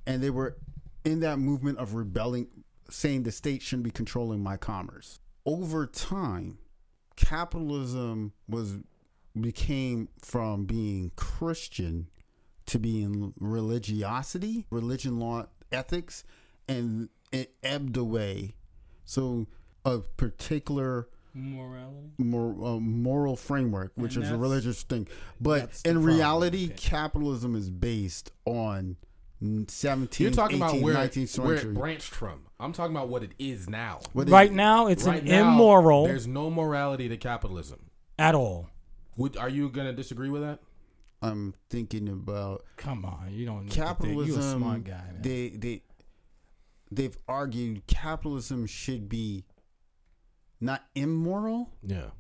[0.07, 0.57] and they were
[1.03, 2.47] in that movement of rebelling,
[2.89, 5.19] saying the state shouldn't be controlling my commerce.
[5.45, 6.57] Over time,
[7.15, 8.77] capitalism was
[9.39, 12.07] became from being Christian
[12.67, 16.23] to being religiosity, religion, law, ethics,
[16.67, 18.55] and it ebbed away.
[19.03, 19.47] So
[19.83, 22.11] a particular Morality.
[22.17, 25.07] mor- uh, moral framework, which And is a religious thing.
[25.39, 28.95] But in reality, capitalism is based on
[29.67, 32.41] 17th, You're talking 18th, about where, 19th where it branched from.
[32.59, 33.99] I'm talking about what it is now.
[34.13, 37.89] What Right is- now, it's right an now, immoral There's no morality to capitalism.
[38.17, 38.69] at all.
[39.17, 40.59] Would are you gonna disagree with that?
[41.21, 43.67] I'm thinking about Come on, you don't.
[43.67, 44.33] capitalism.
[44.41, 45.21] You're a smart guy, man.
[45.21, 45.83] They they
[46.91, 49.45] they've argued capitalism should be
[50.61, 52.11] not immoral Yeah.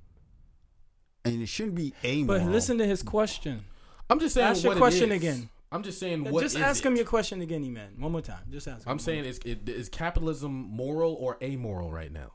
[1.23, 2.39] and it shouldn't be amoral.
[2.39, 3.65] but listen to his question.
[4.09, 4.47] I'm just saying.
[4.47, 5.17] Ask your what question is.
[5.17, 5.49] again.
[5.75, 6.23] I'm just saying.
[6.23, 6.87] What Just is ask it?
[6.87, 7.89] him your question again, man.
[7.99, 8.43] One more time.
[8.49, 8.85] Just ask.
[8.85, 12.31] Him I'm saying is it, is capitalism moral or amoral right now?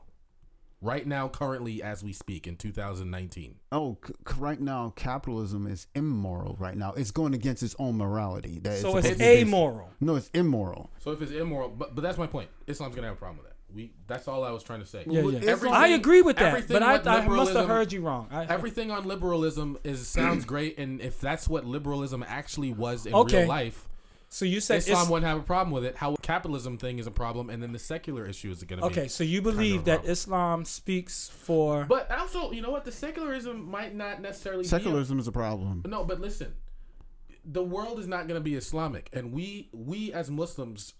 [0.83, 3.55] Right now, currently, as we speak in 2019.
[3.71, 6.55] Oh, c- c- right now, capitalism is immoral.
[6.59, 8.57] Right now, it's going against its own morality.
[8.59, 9.89] That So supposed it's to amoral.
[9.99, 10.89] No, it's immoral.
[10.97, 12.49] So if it's immoral, but but that's my point.
[12.67, 13.50] Islam's gonna have a problem with that.
[13.73, 15.03] We that's all I was trying to say.
[15.07, 15.39] Yeah, yeah.
[15.49, 18.27] Everything- I agree with that, but I, I must have heard you wrong.
[18.31, 23.13] I, Everything on liberalism is sounds great, and if that's what liberalism actually was in
[23.13, 23.39] Okay.
[23.39, 23.87] real life,
[24.33, 25.97] so you said Islam wouldn't have a problem with it.
[25.97, 28.91] How capitalism thing is a problem, and then the secular issue is going to be
[28.93, 29.07] okay.
[29.09, 30.11] So you believe that problem.
[30.11, 32.85] Islam speaks for But also, you know what?
[32.85, 35.83] The secularism might not necessarily Secularism is a problem.
[35.85, 36.53] No, but listen,
[37.43, 40.93] the world is not going to be Islamic, and we we as Muslims,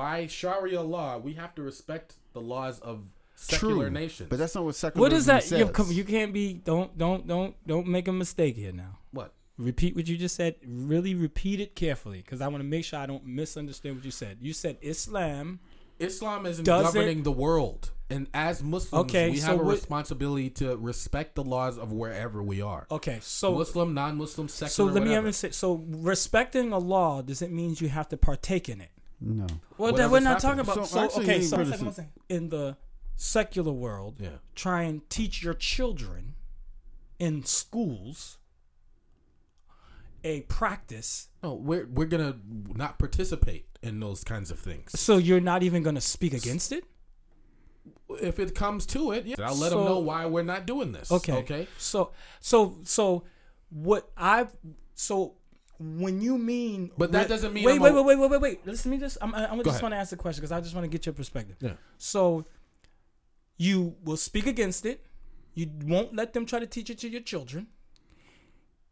[0.00, 2.96] by Sharia law, we have to respect the laws of
[3.34, 4.28] secular True, nations.
[4.30, 5.42] but that's not what secularism what is that?
[5.44, 5.58] says.
[5.60, 6.54] You, come- you can't be.
[6.54, 8.98] Don't don't don't don't make a mistake here now.
[9.12, 10.54] what Repeat what you just said.
[10.66, 14.10] Really repeat it carefully, because I want to make sure I don't misunderstand what you
[14.10, 14.38] said.
[14.40, 15.60] You said Islam.
[15.98, 20.48] Islam isn't governing the world, and as Muslims, Okay, we so have a what- responsibility
[20.60, 22.86] to respect the laws of wherever we are.
[22.90, 24.70] Okay, so Muslim, non-Muslim, secular.
[24.70, 25.24] so let me whatever.
[25.28, 25.50] even say.
[25.50, 25.84] So
[26.14, 28.92] respecting a law does it mean you have to partake in it?
[29.20, 29.46] No.
[29.76, 30.74] Well, that we're not talking about.
[30.76, 32.12] So So, actually, okay, so put one it second, one second.
[32.28, 32.76] in the
[33.16, 34.38] secular world, Yeah.
[34.54, 36.34] try and teach your children
[37.18, 38.38] in schools
[40.24, 41.28] a practice.
[41.42, 42.38] No, we're we're gonna
[42.74, 44.98] not participate in those kinds of things.
[44.98, 46.84] So you're not even going to speak against it.
[48.20, 50.92] If it comes to it, yeah, I'll let So- them know why we're not doing
[50.92, 51.10] this.
[51.10, 51.32] Okay.
[51.38, 51.68] Okay.
[51.78, 53.24] So so so
[53.70, 54.54] what I've
[54.94, 55.36] so
[55.82, 58.40] when you mean But that doesn't mean wait I'm wait a- wait wait wait wait
[58.40, 58.66] wait.
[58.66, 59.82] Listen to me this I'm, I, I just ahead.
[59.82, 61.56] want to ask the question because I just want to get your perspective.
[61.60, 61.72] Yeah.
[61.96, 62.44] so
[63.56, 65.06] you will speak against it.
[65.54, 67.68] You won't let them try to teach it to your children.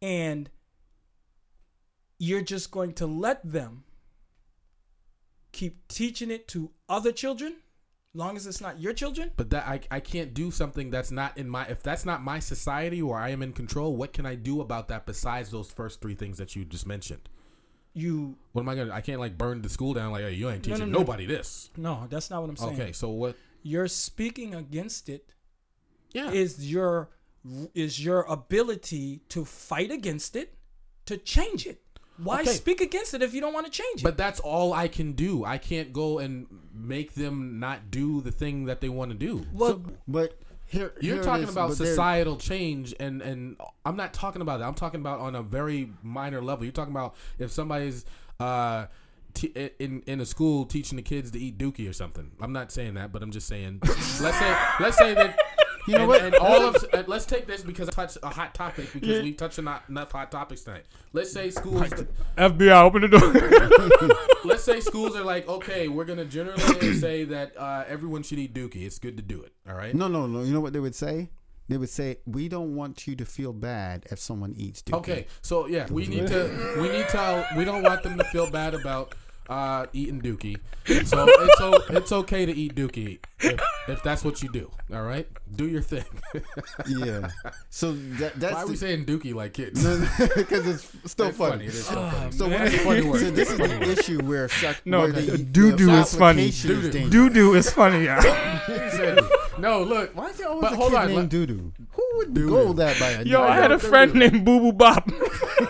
[0.01, 0.49] And
[2.17, 3.83] you're just going to let them
[5.51, 7.55] keep teaching it to other children
[8.13, 11.37] long as it's not your children But that I, I can't do something that's not
[11.37, 13.95] in my if that's not my society or I am in control.
[13.95, 17.29] What can I do about that besides those first three things that you just mentioned?
[17.93, 18.93] you What am I gonna?
[18.93, 20.11] I can't like burn the school down.
[20.11, 20.99] Like hey, you ain't No, teaching no, no.
[20.99, 21.69] nobody this.
[21.77, 23.35] no that's not what i'm saying Okay, so what?
[23.63, 25.33] you're speaking against it
[26.13, 26.31] Yeah.
[26.31, 27.09] is your
[27.73, 30.55] is your ability to fight against it
[31.05, 31.81] to change it
[32.23, 32.51] why Okay.
[32.53, 35.13] speak against it if you don't want to change it But that's all I can
[35.13, 35.45] do.
[35.45, 39.45] I can't go and make them not do the thing that they want to do.
[39.53, 40.37] well But
[40.67, 44.67] here You're here talking is, about societal change, and and I'm not talking about that.
[44.67, 46.63] I'm talking about on a very minor level.
[46.63, 48.05] You're talking about if somebody's
[48.39, 48.85] uh,
[49.33, 52.29] t- in in a school teaching the kids to eat dookie or something.
[52.39, 53.79] I'm not saying that, but I'm just saying.
[53.83, 55.39] let's say let's say that
[55.89, 56.21] You know and, what?
[56.21, 59.33] and all of and let's take this because I touched a hot topic because we
[59.33, 60.85] touched on enough hot topics tonight.
[61.13, 61.89] Let's say schools.
[62.37, 64.39] FBI, open the door.
[64.45, 68.53] let's say schools are like, okay, we're gonna generally say that uh, everyone should eat
[68.53, 68.85] Dookie.
[68.85, 69.51] It's good to do it.
[69.67, 69.95] All right.
[69.95, 70.43] No, no, no.
[70.43, 71.29] You know what they would say?
[71.69, 75.27] They would say, "We don't want you to feel bad if someone eats dookie." Okay,
[75.41, 78.73] so yeah, we need to we need to we don't want them to feel bad
[78.73, 79.13] about
[79.49, 80.57] uh, eating dookie.
[81.05, 84.71] So it's o- it's okay to eat dookie if, if that's what you do.
[84.93, 86.05] All right, do your thing.
[86.87, 87.29] Yeah.
[87.69, 89.83] So that, that's Why are we the- saying dookie like kids?
[89.83, 91.51] because it's still It's funny.
[91.51, 91.65] funny.
[91.65, 92.31] It is so funny.
[92.31, 92.59] So, Man.
[92.61, 93.19] when It's funny word.
[93.21, 93.99] so this is Funny the word.
[93.99, 96.41] issue where suck, No, where the, doo-doo the is funny.
[96.47, 96.91] application Doo-doo.
[96.91, 97.11] dangerous.
[97.11, 98.03] Doo doo is funny.
[98.05, 98.21] Yeah.
[98.65, 99.19] He said,
[99.59, 100.15] no, look.
[100.15, 101.71] Why is there always But a hold kid on, named let- Doodoo?
[101.91, 102.49] Who would Doo-doo.
[102.49, 103.51] go that by a Yo, name?
[103.51, 103.87] I had a Doo-doo.
[103.89, 105.09] friend named Boo Boo Bop.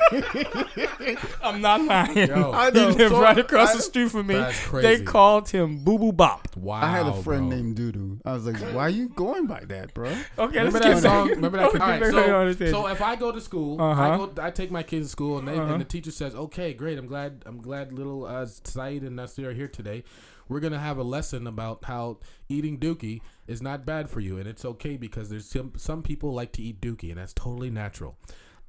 [1.43, 2.27] I'm not lying.
[2.29, 4.35] Yo, I He lived So, right across I- the street from me.
[4.35, 6.55] That's They called him Boo Boo Bop.
[6.55, 6.81] wow.
[6.81, 7.57] I had a friend bro.
[7.57, 8.19] named Doodoo.
[8.25, 10.09] I was like, why are you going by that, bro?
[10.37, 11.29] Okay, Remember let's that get song?
[11.29, 11.69] Remember that?
[11.69, 12.69] Okay, All right, so, on the tangent.
[12.71, 14.01] so if I go to school, Uh-huh.
[14.01, 15.71] I go, I take my kids to school, and, they, Uh-huh.
[15.73, 16.97] and the teacher says, "Okay, great.
[16.97, 17.43] I'm glad.
[17.45, 20.03] I'm glad little uh, Saeed and Nasir are here today.
[20.47, 22.17] We're gonna have a lesson about how
[22.47, 26.33] eating dookie is not bad for you, and it's okay because there's some some people
[26.33, 28.15] like to eat dookie, and that's totally natural.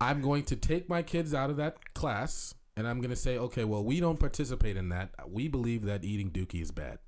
[0.00, 3.64] I'm going to take my kids out of that class." And I'm gonna say, okay,
[3.64, 5.10] well, we don't participate in that.
[5.28, 6.98] We believe that eating dookie is bad.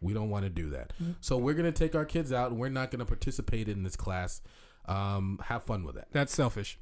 [0.00, 0.92] We don't want to do that.
[1.02, 1.12] Mm-hmm.
[1.20, 4.40] So we're gonna take our kids out, and we're not gonna participate in this class.
[4.86, 6.08] Um, have fun with that.
[6.12, 6.78] That's selfish.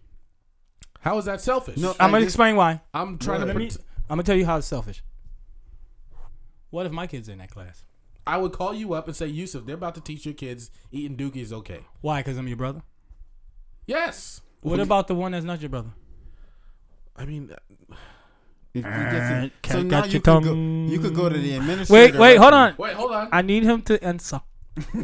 [1.01, 1.79] How is that selfish?
[1.79, 2.83] No, I'm gonna explain why.
[2.93, 3.47] I'm trying to.
[3.47, 3.71] Let me,
[4.09, 5.03] I'm gonna tell you how it's selfish.
[6.71, 7.85] What if my kids in that class?
[8.27, 11.17] I would call you up and say, Yusuf, they're about to teach your kids eating
[11.17, 11.87] dookie is okay.
[12.01, 12.21] Why?
[12.21, 12.83] Because I'm your brother.
[13.87, 14.43] Yes.
[14.62, 15.91] What about the one that's not your brother?
[17.16, 17.51] I mean,
[18.73, 19.11] If you Uh,
[19.43, 20.55] get cat so now got you your could go.
[20.55, 21.93] You could go to the administrator.
[21.93, 22.74] Wait, wait, hold on.
[22.78, 23.28] wait, hold on.
[23.32, 24.41] I need him to answer.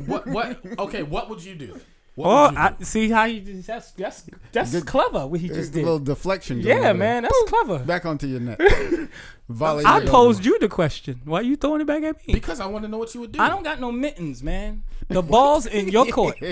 [0.06, 0.24] what?
[0.28, 0.60] What?
[0.78, 1.80] Okay, what would you do?
[2.14, 4.22] What Oh, you I, see how you that's that's
[4.52, 5.26] that's Good- clever.
[5.26, 5.82] What he A just did.
[5.84, 6.60] little deflection.
[6.60, 7.22] Yeah, man, there.
[7.22, 7.80] that's clever.
[7.80, 8.58] Back onto your net.
[9.48, 11.20] Volley I posed you the question.
[11.24, 12.34] Why are you throwing it back at me?
[12.34, 13.40] because I want to know what you would do.
[13.40, 14.82] I don't got no mittens, man.
[15.08, 16.36] The ball's in your court.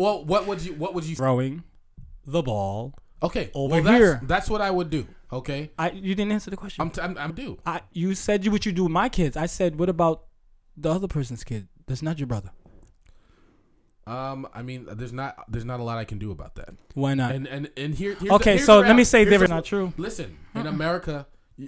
[0.00, 0.72] Well, what would you?
[0.72, 1.14] What would you?
[1.14, 1.62] Throwing
[2.26, 2.94] the ball.
[3.22, 4.20] Okay, Over well, that's, here.
[4.22, 5.06] That's what I would do.
[5.30, 6.80] Okay, I you didn't answer the question.
[6.80, 6.90] I'm.
[6.90, 7.18] T- I'm.
[7.18, 7.58] I'm do.
[7.66, 9.36] I you said you what you do with my kids.
[9.36, 10.22] I said what about
[10.74, 11.68] the other person's kid?
[11.86, 12.50] That's not your brother.
[14.06, 14.48] Um.
[14.54, 15.44] I mean, there's not.
[15.48, 16.70] There's not a lot I can do about that.
[16.94, 17.32] Why not?
[17.32, 18.16] And and and here.
[18.18, 19.92] Here's Okay, the, so let me say they're not true.
[19.98, 21.26] Listen, in America,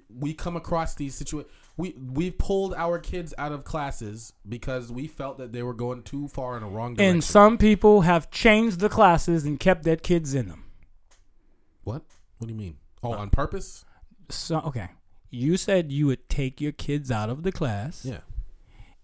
[0.09, 1.53] we come across these situations.
[1.77, 6.03] We we pulled our kids out of classes because we felt that they were going
[6.03, 7.15] too far in a wrong direction.
[7.15, 10.65] and some people have changed the classes and kept their kids in them.
[11.85, 12.03] what?
[12.39, 12.77] What do you mean?
[13.03, 13.85] Uh, Oh, on purpose?
[14.29, 14.89] So okay,
[15.31, 18.21] you said you would take your kids out of the class Yeah.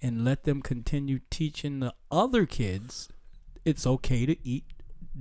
[0.03, 3.09] and let them continue teaching the other kids
[3.65, 4.65] it's okay to eat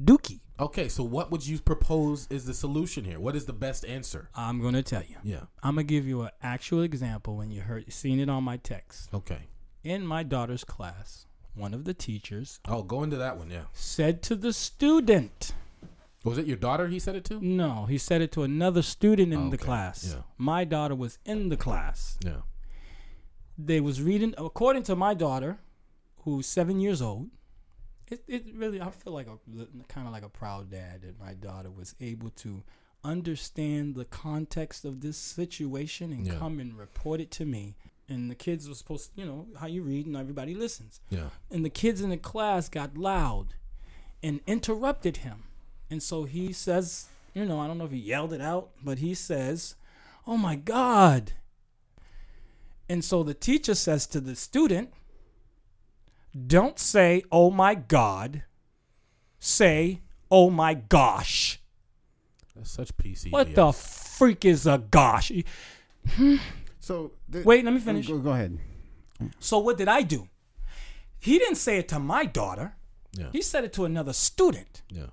[0.03, 0.39] dookie.
[0.59, 3.19] Okay, so what would you propose is the solution here?
[3.19, 4.29] What is the best answer?
[4.33, 5.17] I'm gonna tell you.
[5.23, 5.41] Yeah.
[5.61, 9.09] I'm gonna give you an actual example when you heard seen it on my text.
[9.13, 9.41] Okay.
[9.83, 13.51] In my daughter's class, one of the teachers Oh, go into that one.
[13.51, 13.65] Yeah.
[13.73, 15.53] said to the student,
[16.23, 16.87] Was it your daughter?
[16.87, 17.39] He said it to.
[17.39, 20.11] no, he said it to another student in the Okay, class.
[20.15, 20.21] yeah.
[20.37, 22.17] My daughter was in the class.
[22.25, 22.41] Yeah.
[23.59, 25.59] They was reading according to my daughter,
[26.23, 27.29] who's seven years old.
[28.09, 29.37] It, it really I feel like a
[29.87, 32.63] kind of like a proud dad that my daughter was able to
[33.03, 36.35] understand the context of this situation and Yeah.
[36.39, 37.75] come and report it to me.
[38.09, 41.01] And the kids were supposed, to, you know, how you read and everybody listens.
[41.09, 41.29] Yeah.
[41.51, 43.55] and the kids in the class got loud
[44.23, 45.43] and interrupted him.
[45.89, 48.97] And so he says, you know, I don't know if he yelled it out, but
[48.99, 49.75] he says,
[50.25, 51.33] "Oh my god."
[52.89, 54.91] And so the teacher says to the student,
[56.45, 58.43] "Don't say, "Oh my god."
[59.39, 61.61] Say, "Oh my gosh."
[62.55, 63.31] That's such PC.
[63.31, 65.31] What the freak is a gosh?
[66.79, 68.07] So the, Wait, let me finish.
[68.07, 68.57] Go, go ahead.
[69.39, 70.27] So what did I do?
[71.19, 72.75] He didn't say it to my daughter.
[73.11, 73.29] Yeah.
[73.31, 74.83] He said it to another student.
[74.89, 75.07] Yeah.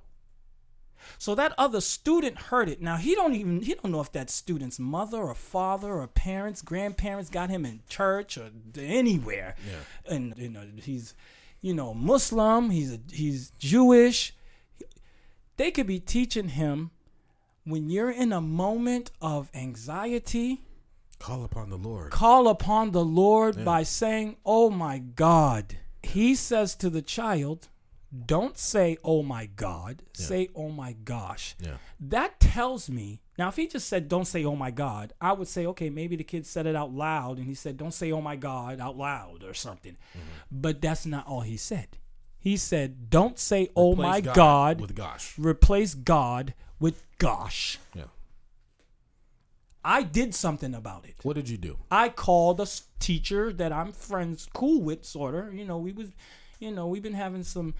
[1.24, 2.82] So that other student heard it.
[2.82, 6.60] Now he don't even he don't know if that student's mother or father or parents,
[6.60, 9.54] grandparents got him in church or anywhere.
[9.66, 10.14] Yeah.
[10.14, 11.14] And you know he's
[11.62, 14.34] you know Muslim, he's a, he's Jewish.
[15.56, 16.90] They could be teaching him
[17.64, 20.60] when you're in a moment of anxiety,
[21.20, 22.10] Call upon the Lord.
[22.10, 27.68] call upon the Lord by saying, "Oh my God." He says to the child,
[28.26, 31.76] "Don't say, "Oh my God." Say, "Oh my gosh." Yeah.
[32.00, 33.20] That tells me.
[33.38, 36.14] Now, if he just said, "Don't say, oh my God," I would say, "Okay, maybe
[36.16, 38.96] the kid said it out loud," and he said, "Don't say, oh my God" out
[38.96, 39.96] loud or something.
[40.16, 40.60] Mm-hmm.
[40.60, 41.98] But that's not all he said.
[42.38, 45.34] He said, "Don't say, oh Replace my God, with gosh.
[45.38, 48.04] replace God with gosh." Yeah.
[49.84, 51.16] I did something about it.
[51.22, 51.78] What did you do?
[51.90, 52.66] I called a
[53.00, 55.52] teacher that I'm friends cool with, sort of.
[55.52, 56.08] You know, we was,
[56.58, 57.74] you know, we've been having some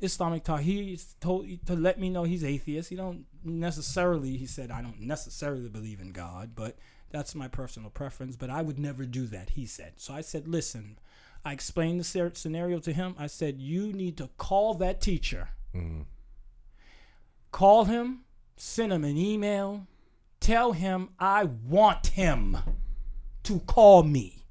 [0.00, 0.60] Islamic talk.
[0.60, 2.90] He told to let me know he's atheist.
[2.90, 4.36] He don't necessarily.
[4.36, 6.76] He said I don't necessarily believe in God, but
[7.10, 8.36] that's my personal preference.
[8.36, 9.50] But I would never do that.
[9.50, 9.94] He said.
[9.96, 10.98] So I said, listen.
[11.42, 13.14] I explained the scenario to him.
[13.18, 15.48] I said, you need to call that teacher.
[15.74, 16.02] Mm-hmm.
[17.50, 18.24] Call him,
[18.58, 19.86] send him an email,
[20.40, 22.58] tell him I want him
[23.44, 24.44] to call me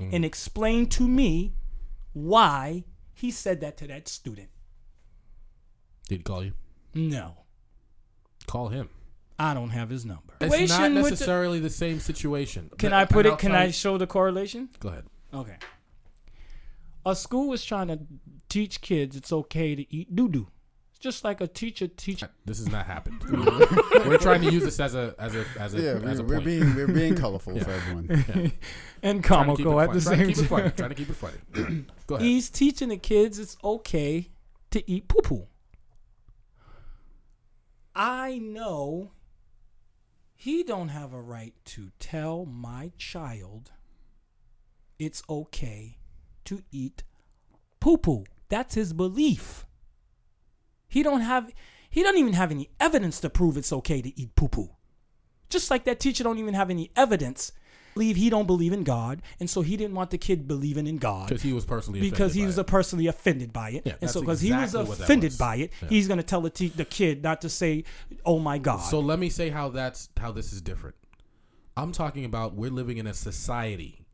[0.00, 0.12] mm-hmm.
[0.12, 1.54] and explain to me
[2.14, 4.48] why he said that to that student.
[6.08, 6.52] Did he call you?
[6.94, 7.36] No,
[8.46, 8.88] Call him.
[9.38, 10.34] I don't have his number.
[10.40, 12.70] It's not Situation with the- necessarily the, same situation.
[12.78, 13.38] can But- I put it?
[13.38, 14.68] Can I show the correlation?
[14.80, 15.06] Go ahead.
[15.32, 15.56] Okay.
[17.06, 17.98] A school is trying to
[18.48, 20.46] teach kids it's okay to eat doo doo.
[20.90, 22.28] It's just like a teacher teaching.
[22.46, 23.22] This has not happened.
[24.06, 26.28] We're trying to use this as a as a as a Yeah, as a we're,
[26.28, 26.44] we're point.
[26.46, 28.06] being we're being colorful for everyone.
[29.02, 29.98] and Trying to keep it comical at funny.
[29.98, 30.62] the Trying to same keep it funny.
[30.62, 30.72] time.
[30.76, 31.84] Trying to keep it funny.
[32.06, 32.24] Go ahead.
[32.26, 34.30] He's teaching the kids it's okay
[34.70, 35.46] to eat poo poo.
[37.94, 39.12] I know
[40.34, 43.70] he don't have a right to tell my child
[44.98, 45.98] it's okay
[46.44, 47.04] to eat
[47.80, 48.24] poo poo.
[48.48, 49.64] That's his belief.
[50.88, 51.52] He don't have
[51.88, 54.70] he don't even have any evidence to prove it's okay to eat poo poo.
[55.48, 57.52] Just like that teacher don't even have any evidence.
[57.94, 60.98] Believe he don't believe in God, and so he didn't want the kid believing in
[60.98, 62.66] God Because he was personally because offended he by was it.
[62.66, 65.36] personally offended by it, Yeah, and that's so because he was offended was.
[65.38, 65.88] by it, Yeah.
[65.88, 67.84] he's going to tell the, te- the kid not to say,
[68.26, 70.96] "Oh my God." So let me say how that's how this is different.
[71.76, 74.06] I'm talking about we're living in a society.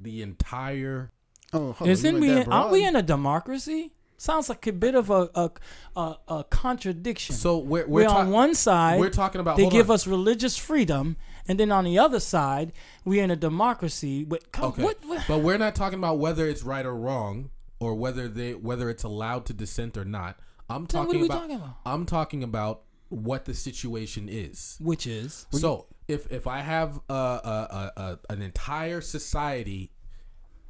[0.00, 1.12] The entire
[1.52, 2.30] Oh, hold on, you Isn't we?
[2.30, 3.92] In, aren't we in a democracy?
[4.20, 5.50] Sounds like a bit of a a,
[5.96, 7.34] a, a contradiction.
[7.36, 8.98] so we're we're, we're on one side.
[9.00, 9.94] we're talking about they give on.
[9.94, 11.16] us religious freedom,
[11.48, 12.72] and then on the other side,
[13.04, 14.24] we're in a democracy.
[14.24, 14.82] With, come, Okay.
[14.84, 17.50] what, what- But we're not talking about whether it's right or wrong
[17.80, 20.38] or whether they whether it's allowed to dissent or not.
[20.70, 21.76] I'm Then what talking are we about, talking about?
[21.86, 24.76] I'm talking about what the situation is.
[24.80, 29.92] which is So if if I have a, a, a, a an entire society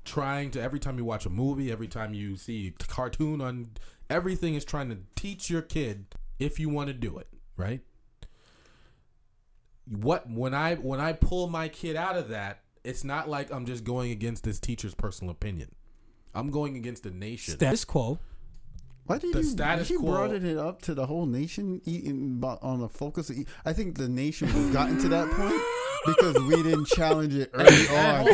[0.05, 3.71] trying to every time you watch a movie, every time you see a cartoon on
[4.09, 6.07] everything is trying to teach your kid
[6.39, 7.27] if you want to do it,
[7.57, 7.81] right?
[9.91, 13.67] What when I when I pull my kid out of that, it's not like I'm
[13.67, 15.75] just going against this teacher's personal opinion.
[16.35, 17.55] I'm going against the nation.
[17.55, 18.19] status quo.
[19.07, 22.43] Why did the you, status you quo- brought it up to the whole nation eating
[22.45, 23.31] on the focus?
[23.31, 25.63] Of I think the nation was gotten to that point
[26.07, 28.27] because we didn't challenge it early on.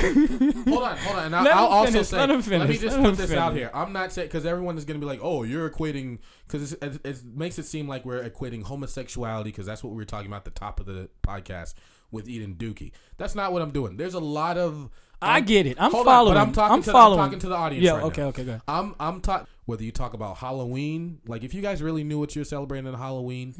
[0.66, 1.26] hold on, hold on.
[1.26, 3.14] And I, Let I'll him also finish, say, let him me just let put him
[3.16, 3.70] this out here.
[3.74, 7.00] I'm not saying because everyone is going to be like, oh, you're equating because it,
[7.04, 10.38] it makes it seem like we're equating homosexuality because that's what we were talking about
[10.38, 11.74] at the top of the podcast
[12.10, 12.92] with Eden Dookie.
[13.16, 13.96] That's not what I'm doing.
[13.96, 14.90] There's a lot of
[15.22, 15.76] I get it.
[15.80, 16.36] I'm hold following.
[16.36, 17.16] On, but I'm talking I'm to following.
[17.18, 17.84] The, I'm talking to the audience.
[17.84, 18.28] Yeah, right okay, now.
[18.28, 18.62] okay, go ahead.
[18.68, 22.36] I'm I'm talking whether you talk about Halloween, like if you guys really knew what
[22.36, 23.54] you're celebrating on Halloween,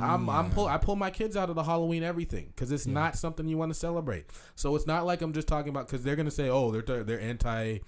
[0.00, 3.16] I'm I'm pull I pull my kids out of the Halloween everything because it's not
[3.16, 4.26] something you want to celebrate.
[4.54, 7.20] So it's not like I'm just talking about because they're gonna say oh they're they're
[7.20, 7.78] anti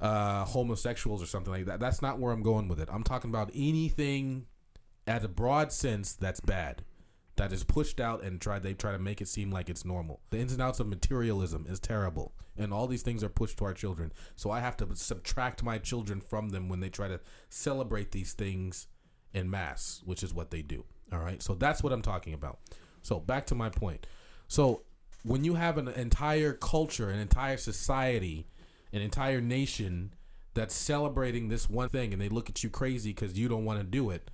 [0.00, 1.80] uh, homosexuals or something like that.
[1.80, 2.88] That's not where I'm going with it.
[2.92, 4.46] I'm talking about anything
[5.06, 6.82] at a broad sense that's bad.
[7.36, 10.20] That is pushed out and try they try to make it seem like it's normal.
[10.30, 13.64] The ins and outs of materialism is terrible, and all these things are pushed to
[13.64, 14.12] our children.
[14.36, 18.34] So I have to subtract my children from them when they try to celebrate these
[18.34, 18.86] things
[19.32, 20.84] in mass, which is what they do.
[21.12, 21.42] All right.
[21.42, 22.60] So that's what I'm talking about.
[23.02, 24.06] So back to my point.
[24.48, 24.82] So
[25.24, 28.46] when you have an entire culture, an entire society,
[28.92, 30.14] an entire nation
[30.54, 33.80] that's celebrating this one thing and they look at you crazy because you don't want
[33.80, 34.30] to do it,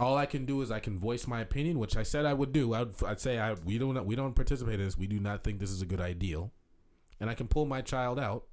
[0.00, 2.52] all I can do is I can voice my opinion, which I said I would
[2.52, 2.74] do.
[2.74, 4.96] I'd, I'd say I, we don't we don't participate in this.
[4.98, 6.52] We do not think this is a good ideal,
[7.20, 8.44] and I can pull my child out.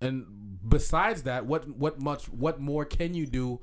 [0.00, 3.60] And besides that, what what much what more can you do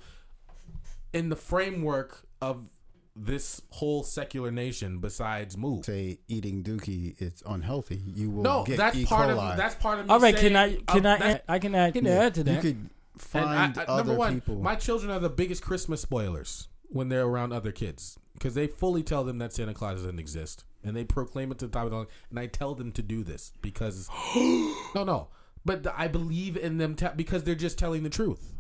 [1.13, 2.69] in the framework of
[3.15, 5.85] this whole secular nation besides move?
[5.85, 8.01] Say eating dookie, it's unhealthy.
[8.13, 9.05] You will No, get that's E.
[9.05, 9.51] part coli.
[9.51, 10.13] of that's part of me.
[10.13, 12.11] All right, saying, can I can um, I that's- add, I can add can Yeah,
[12.25, 12.61] add to You that?
[12.61, 14.55] could and find I, I, other number one, people.
[14.55, 19.03] my children are the biggest Christmas spoilers when they're around other kids because they fully
[19.03, 21.91] tell them that Santa Claus doesn't exist, and they proclaim it to the top of
[21.91, 22.09] the lungs.
[22.29, 25.27] And I tell them to do this because no, no,
[25.63, 28.53] but th- I believe in them te- because they're just telling the truth.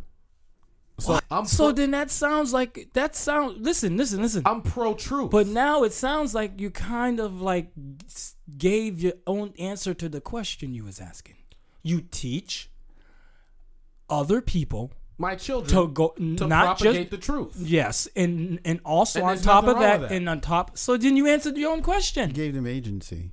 [0.97, 3.61] So I'm So then that sounds like that sound.
[3.61, 4.43] Listen, listen, listen.
[4.45, 5.29] I'm pro truth.
[5.29, 7.71] But now it sounds like you kind of like
[8.57, 11.35] gave your own answer to the question you was asking.
[11.83, 12.69] You teach
[14.09, 17.55] other people my children to go to not propagate just the truth.
[17.57, 20.11] yes, and and also And on top of that, that.
[20.11, 20.77] and on top.
[20.77, 22.31] So then you answered your own question.
[22.31, 23.31] Gave them agency.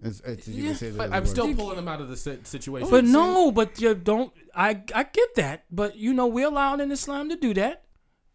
[0.00, 1.30] It's, it's, you can say But I'm words.
[1.30, 2.88] still pulling them out of the situation.
[2.90, 4.32] But no, but you don't.
[4.54, 7.82] I I get that, but you know we're allowed in Islam to do that.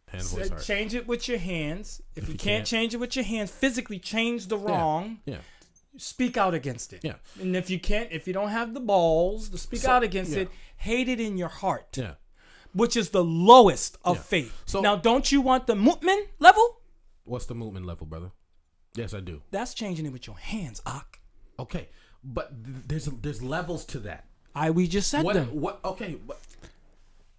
[0.10, 0.64] Hand, voice, heart.
[0.64, 2.02] change it with your hands.
[2.16, 5.20] If, you, you can't, can't- change it with your hands, physically change the wrong.
[5.26, 5.38] Yeah.
[6.02, 7.02] Speak out against it.
[7.04, 7.16] Yeah.
[7.40, 10.32] And if you can't, if you don't have the balls to speak So- out against
[10.32, 10.42] yeah.
[10.44, 12.14] it, hate it in your heart, Yeah.
[12.74, 14.22] which is the lowest of Yeah.
[14.24, 14.62] faith.
[14.66, 16.82] So- now, don't you want the mu'min level?
[17.26, 18.32] What's the mu'min level, brother?
[18.96, 19.42] Yes, I do.
[19.52, 21.20] That's changing it with your hands, Ak.
[21.60, 21.90] Okay,
[22.24, 24.26] but th- there's there's levels to that.
[24.56, 25.36] I we just said What?
[25.36, 25.48] them.
[25.62, 25.80] What?
[25.84, 26.16] Okay.
[26.16, 26.40] But,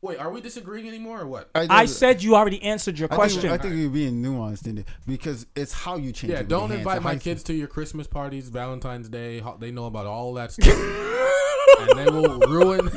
[0.03, 1.51] wait, are we disagreeing anymore or what?
[1.55, 3.43] I said you already answered your I question.
[3.43, 6.33] Think, I think you're being nuanced in it because it's how you change.
[6.33, 9.43] Yeah, it don't invite my kids to your Christmas parties, Valentine's Day.
[9.59, 10.69] They know about all that stuff,
[11.81, 12.91] and they will ruin.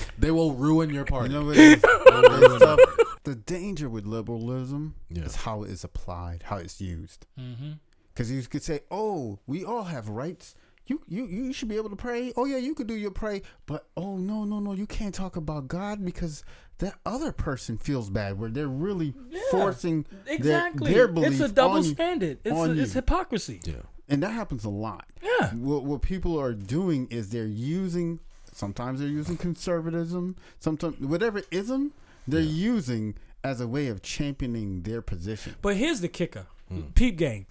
[0.18, 1.28] they will ruin your You party.
[1.34, 2.78] know what it is?
[3.24, 5.22] The danger with liberalism Yeah.
[5.22, 7.24] is how it is applied, how it's used.
[7.38, 7.74] Mm-hmm.
[8.12, 10.56] Because you could say, "Oh, we all have rights.
[10.86, 12.32] You, you, you should be able to pray.
[12.36, 15.36] Oh yeah, you could do your pray, but oh no, no, no, you can't talk
[15.36, 16.44] about God because
[16.78, 18.38] that other person feels bad.
[18.38, 19.14] Where they're really
[19.50, 20.92] forcing exactly.
[20.92, 21.90] their, belief it's a double on you.
[21.92, 22.38] standard.
[22.44, 23.60] It's, on a, it's hypocrisy.
[23.64, 23.74] Yeah.
[24.08, 25.06] and that happens a lot.
[25.22, 25.50] Yeah.
[25.54, 28.18] What what people are doing is they're using.
[28.52, 30.36] Sometimes they're using conservatism.
[30.58, 31.92] Sometimes whatever ism
[32.26, 33.14] they're using
[33.44, 35.54] as a way of championing their position.
[35.62, 36.82] But here's the kicker, Hmm.
[36.94, 37.46] peep gang.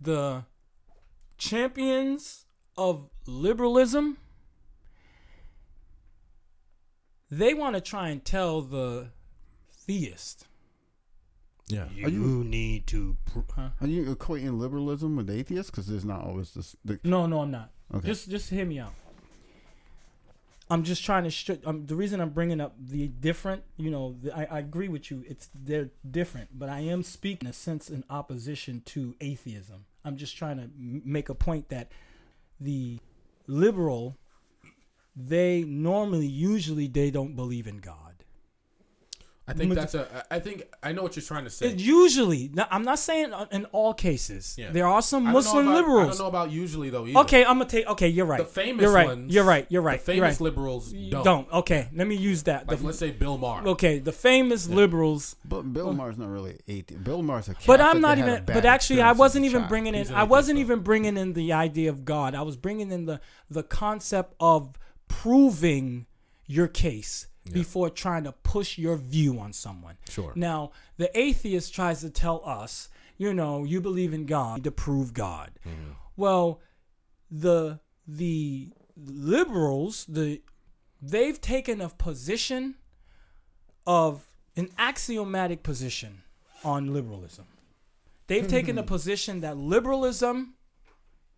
[0.00, 0.44] The
[1.38, 2.44] champions
[2.76, 4.18] of liberalism,
[7.30, 9.08] they want to try and tell the
[9.86, 10.46] theist,
[11.68, 11.88] Yeah.
[11.94, 13.16] you, need to.
[13.26, 13.68] Pr- huh?
[13.80, 15.70] Are you equating liberalism with atheists?
[15.70, 16.76] Because there's not always this.
[16.84, 17.70] The, No, no, I'm not.
[17.94, 18.06] Okay.
[18.06, 18.92] Just, just hear me out.
[20.70, 21.30] I'm just trying to.
[21.30, 24.88] Sh- um, the reason I'm bringing up the different, you know, the, I, I agree
[24.88, 25.22] with you.
[25.28, 29.84] It's they're different, but I am speaking in a sense in opposition to atheism.
[30.04, 31.90] I'm just trying to make a point that
[32.60, 32.98] the
[33.46, 34.16] liberal,
[35.16, 38.13] they normally, usually, they don't believe in God.
[39.46, 40.24] I think that's a.
[40.30, 41.66] I think I know what you're trying to say.
[41.68, 44.54] It usually, now, I'm not saying in all cases.
[44.56, 44.70] Yeah.
[44.70, 46.08] There are some I don't Muslim about- I liberals.
[46.08, 47.06] don't know about usually though.
[47.06, 47.18] Either.
[47.20, 47.86] Okay, I'm gonna take.
[47.86, 48.38] Okay, you're right.
[48.38, 49.06] The famous you're right.
[49.06, 49.34] ones.
[49.34, 49.66] You're right.
[49.68, 50.02] You're right.
[50.02, 50.44] The you're famous right.
[50.44, 51.24] liberals don't.
[51.24, 51.52] don't.
[51.52, 52.66] Okay, let me use that.
[52.68, 53.68] Like The- let's say Bill Maher.
[53.68, 55.36] okay, the famous liberals.
[55.44, 55.92] but Bill oh.
[55.92, 57.04] Maher's not really atheist.
[57.04, 58.54] Bill Maher's a Catholic But I'm not that had a even.
[58.54, 60.10] But actually, I wasn't even bringing in.
[60.14, 62.34] I wasn't even bringing in the idea of God.
[62.34, 66.06] I was bringing in the the concept of proving
[66.46, 69.96] your case before trying to push your view on someone.
[70.08, 70.32] Sure.
[70.34, 72.88] Now, the atheist tries to tell us,
[73.18, 75.50] you know, you believe in God to prove God.
[75.66, 75.92] Mm-hmm.
[76.16, 76.60] Well,
[77.30, 80.42] the the liberals, the
[81.02, 82.76] they've taken a position
[83.86, 84.26] of
[84.56, 86.22] an axiomatic position
[86.64, 87.46] on liberalism.
[88.26, 90.54] They've taken a position that liberalism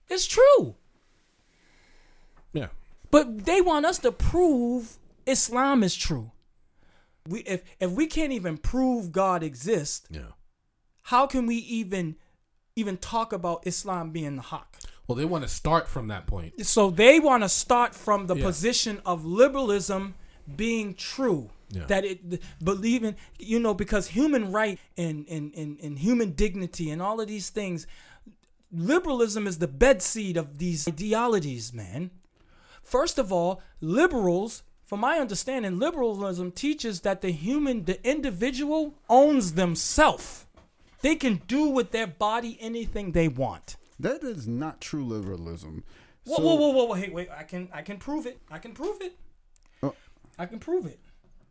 [0.09, 0.77] is true.
[2.53, 2.69] Yeah.
[3.11, 6.31] But they want us to prove Islam is true.
[7.29, 10.33] We if if we can't even prove God exists, Yeah.
[11.05, 12.17] how can we even
[12.77, 14.77] even talk about Islam being the haq?
[15.07, 16.67] Well, they want to start from that point.
[16.67, 18.45] So they want to start from the Yeah.
[18.45, 20.15] position of liberalism
[20.57, 21.51] being true.
[21.71, 21.87] Yeah.
[21.87, 27.03] That it believing, you know, because human right and, and, and, and human dignity and
[27.03, 27.89] all of these things,
[28.71, 32.11] liberalism is the bedseed of these ideologies, man.
[32.83, 39.55] First of all, liberals, from my understanding, liberalism teaches that the human, the individual owns
[39.55, 40.47] themselves.
[41.03, 43.77] They can do with their body anything they want.
[43.99, 45.83] That is not true liberalism.
[46.25, 46.95] Whoa, So- whoa, whoa, whoa, whoa!
[46.95, 47.29] Hey, wait!
[47.31, 48.39] I can, I can prove it.
[48.51, 49.17] I can prove it.
[49.83, 49.95] Oh.
[50.39, 51.01] I can prove it.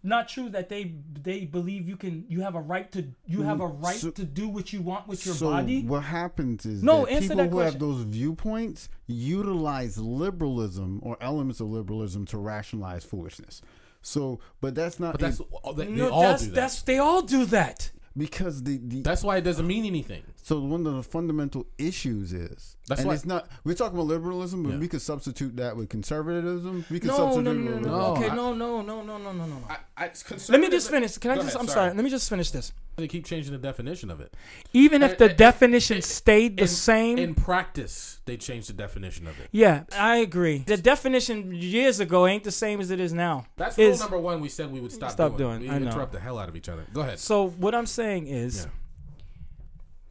[0.06, 3.60] Not true that they they believe you can you have a right to you have
[3.60, 5.82] a right so- to do what you want with your so body.
[5.84, 11.18] what happens is No, that answer people that who have those viewpoints utilize liberalism or
[11.22, 13.62] elements of liberalism to rationalize foolishness.
[14.02, 16.56] So, but that's not But that's a- they, they no, all that's do that.
[16.56, 17.90] that's they all do that.
[18.16, 20.24] because the, the That's why it doesn't mean anything.
[20.48, 24.06] So one of the fundamental issues is That's and why- it's not we're talking about
[24.08, 24.78] liberalism, but Yeah.
[24.78, 26.86] we could substitute that with conservatism.
[26.92, 28.06] We could No, no, substitute no, it no, with no, No, no.
[28.22, 29.58] Okay, I- no, no, no, no, no, no, no.
[29.68, 30.12] I, I,
[30.50, 31.18] Let me just finish.
[31.18, 31.48] Can I just?
[31.48, 31.88] ahead, I'm sorry.
[31.88, 31.94] sorry.
[31.96, 32.72] Let me just finish this.
[32.98, 34.34] They keep changing the definition of it.
[34.72, 38.74] Even if the and- definition and- stayed the in, same, In practice, they changed the
[38.74, 39.50] definition of it.
[39.52, 40.60] yeah, I agree.
[40.60, 43.48] The definition years ago ain't the same as it is now.
[43.58, 44.40] That's rule Is- number one.
[44.42, 45.60] We said we would stop, Stop doing.
[45.62, 45.88] doing, We I know.
[45.88, 46.86] interrupt the hell out of each other.
[46.94, 47.18] Go ahead.
[47.20, 48.72] So what I'm saying is, Yeah.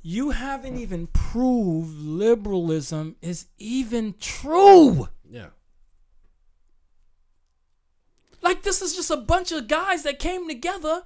[0.07, 5.09] You haven't even proved liberalism is even true.
[5.29, 5.47] Yeah.
[8.43, 11.03] Like this is just a bunch of guys that came together,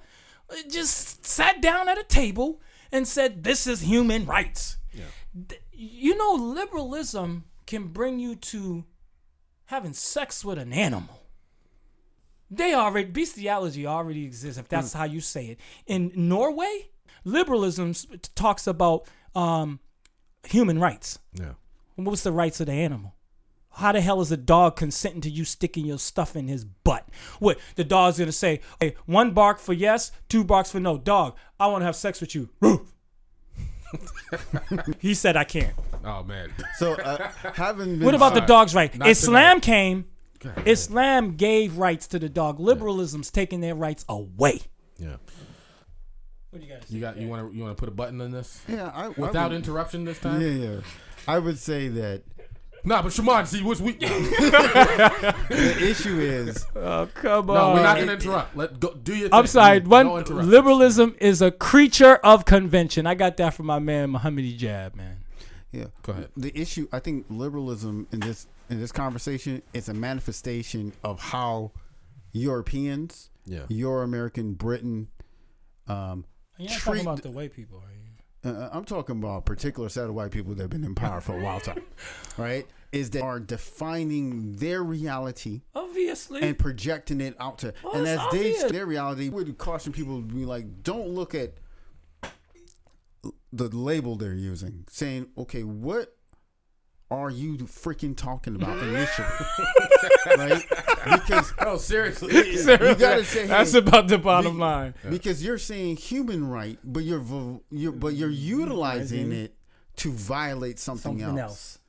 [0.49, 2.61] uh, just sat down at a table
[2.91, 4.77] and said, "This is human rights."
[5.47, 8.83] Th- You know, liberalism can bring you to
[9.67, 11.21] having sex with an animal.
[12.51, 15.59] They already bestiality already exists if that's how you say it.
[15.85, 16.89] In Norway,
[17.23, 17.93] liberalism
[18.35, 19.79] talks about um,
[20.47, 21.19] human rights.
[21.33, 21.53] Yeah.
[21.95, 23.15] What's the rights of the animal?
[23.71, 27.07] How the hell is a dog consenting to you sticking your stuff in his butt?
[27.39, 28.61] What the dog's gonna say?
[28.79, 30.97] Hey, one bark for yes, two barks for no.
[30.97, 32.49] Dog, I want to have sex with you.
[34.99, 35.73] He said I can't.
[36.05, 36.53] Oh man.
[36.77, 38.95] So uh, having been What about the dog's right?
[38.97, 40.05] Not Islam came.
[40.39, 40.67] Go ahead.
[40.67, 42.59] Islam gave rights to the dog.
[42.59, 44.61] Liberalism's taking their rights away.
[44.97, 45.15] Yeah.
[46.51, 46.89] What do you got?
[46.91, 49.05] You got you want to you want to put a button on this yeah, I,
[49.05, 50.41] I without would- interruption this time?
[50.41, 50.79] Yeah, yeah.
[51.27, 52.23] I would say that
[52.83, 53.91] Nah, but Shimon, see what's we.
[53.99, 57.55] the issue is Oh come on!
[57.55, 58.55] No, we're not gonna interrupt.
[58.55, 58.93] Let go.
[58.93, 59.27] Do your.
[59.29, 59.37] Thing.
[59.37, 59.81] I'm sorry.
[59.81, 60.47] One interruptions.
[60.47, 63.05] liberalism is a creature of convention.
[63.05, 65.17] I got that from my man Muhammad Hijab, man.
[65.73, 65.85] yeah.
[66.03, 66.29] Go ahead.
[66.37, 71.71] The issue, I think, liberalism in this in this conversation is a manifestation of how
[72.31, 73.63] Europeans, Yeah.
[73.67, 75.09] Euro American, Britain,
[75.87, 76.23] um,
[76.59, 78.51] You're not treat- talking about the white people, are you?
[78.51, 81.19] uh, I'm talking about a particular set of white people that have been in power
[81.21, 81.81] for a while time,
[82.37, 82.65] right?
[82.91, 86.41] Is that are defining their reality Obviously.
[86.41, 90.17] and projecting it out to, Well, and as it's they their reality would caution people
[90.21, 91.55] to be like, don't look at
[93.51, 96.15] the label they're using, saying, okay, what
[97.11, 99.27] are you freaking talking about initially,
[100.37, 100.63] right?
[101.05, 102.35] Because Oh, seriously.
[102.35, 102.63] you
[102.95, 104.93] gotta say, That's about the bottom be- line.
[105.09, 107.23] because you're saying human right, but you're,
[107.71, 108.59] you're but you're mm-hmm.
[108.59, 109.45] utilizing mm-hmm.
[109.45, 109.55] it
[109.97, 111.49] to violate something, Something else.
[111.49, 111.79] else.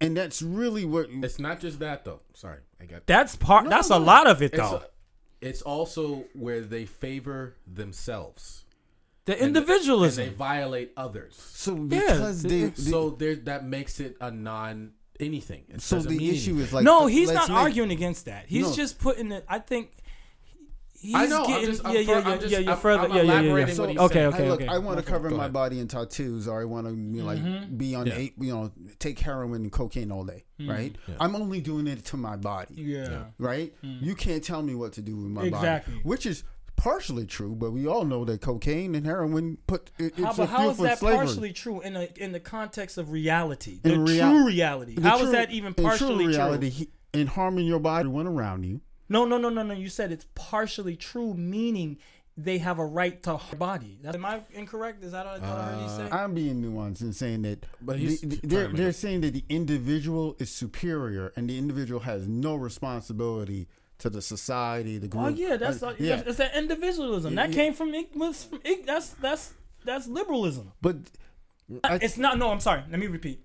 [0.00, 1.08] and that's really what.
[1.10, 2.20] It's not just that though.
[2.34, 3.06] Sorry, I got.
[3.06, 3.64] That's part.
[3.64, 3.96] No, that's no.
[3.96, 4.82] a lot of it, It's, though.
[5.40, 8.64] it's also where they favor themselves.
[9.30, 10.24] The individualism.
[10.24, 11.34] And they violate others.
[11.54, 15.64] So Yeah, because they, they- so there, that makes it a non anything.
[15.68, 16.58] It so the issue anything.
[16.58, 18.46] is like no, he's not make- arguing against that.
[18.46, 18.74] He's No.
[18.74, 19.44] just putting it.
[19.48, 19.90] I think.
[21.02, 22.70] He's I know, I'm Getting, just- I'm yeah, fur- yeah, I'm yeah, just- yeah, yeah.
[22.72, 23.80] I'm- Further, I'm yeah, yeah, yeah, elaborating yeah.
[23.80, 24.68] what he's okay, okay, Hey, look, okay.
[24.70, 25.52] I want to Okay, cover my ahead.
[25.54, 27.74] body in tattoos, or I want to be like mm-hmm.
[27.76, 28.16] be on Yeah.
[28.16, 30.70] eight, you know, take heroin and cocaine all day, mm-hmm.
[30.70, 30.96] right?
[31.18, 33.24] I'm only doing it to my body, yeah.
[33.38, 33.74] right?
[33.82, 34.02] Mm.
[34.02, 35.94] You can't tell me what to do with my Exactly.
[35.94, 36.44] body, which is
[36.80, 40.36] partially true, but we all know that cocaine and heroin put it, it's How, a
[40.36, 41.26] but how fuel is for that slavery.
[41.26, 44.94] partially true in the in the context of reality, the In rea- true reality?
[44.94, 46.32] The How is true- that even in true partially true?
[46.32, 48.80] reality, he- in harming your body, one around you.
[49.08, 49.74] No, no, no, no, no.
[49.74, 51.98] You said it's partially true, meaning
[52.36, 53.98] they have a right to her body.
[54.02, 55.04] That- Am I incorrect?
[55.04, 56.16] Is that what I thought I heard you say?
[56.16, 60.34] I'm being nuanced in saying that But the- the- they're, they're saying that the individual
[60.38, 63.68] is superior and the individual has no responsibility
[64.00, 65.24] to the society, the group.
[65.24, 66.16] Oh yeah, that's Uh, uh, yeah.
[66.16, 67.54] that's, it's that individualism that Yeah.
[67.54, 67.90] came from
[68.44, 69.54] from that's that's
[69.84, 70.72] that's liberalism.
[70.82, 70.96] But
[71.84, 72.38] I- it's not.
[72.38, 72.82] No, I'm sorry.
[72.90, 73.44] Let me repeat.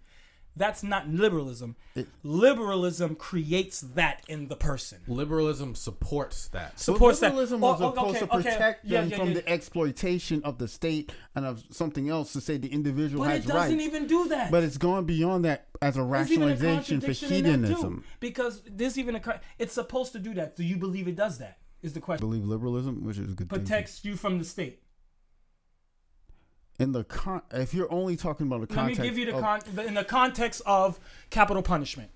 [0.57, 1.75] That's not liberalism.
[1.95, 4.99] It- liberalism creates that in the person.
[5.07, 6.79] liberalism supports that.
[6.79, 7.27] Supports that.
[7.31, 8.43] liberalism Oh, was oh, supposed okay, to okay.
[8.51, 9.33] protect Yeah, them yeah, from yeah.
[9.35, 13.39] the exploitation of the state and of something else to say the individual But has
[13.39, 13.47] rights.
[13.47, 13.87] But it doesn't rights.
[13.87, 14.51] even do that.
[14.51, 17.67] but it's going beyond that as a There's even a rationalization for contradiction in that,
[17.67, 17.73] too.
[17.73, 18.03] hedonism.
[18.19, 20.55] Because there's even a co- it's supposed to do that.
[20.55, 21.57] Do you believe it does that?
[21.81, 22.27] Is the I question.
[22.27, 23.59] believe liberalism, which is a good thing.
[23.59, 24.81] Protects you from the state.
[26.77, 29.41] In the con, if you're only talking about the Let me give you the of
[29.41, 30.99] con- the- in the context of
[31.29, 32.09] capital punishment.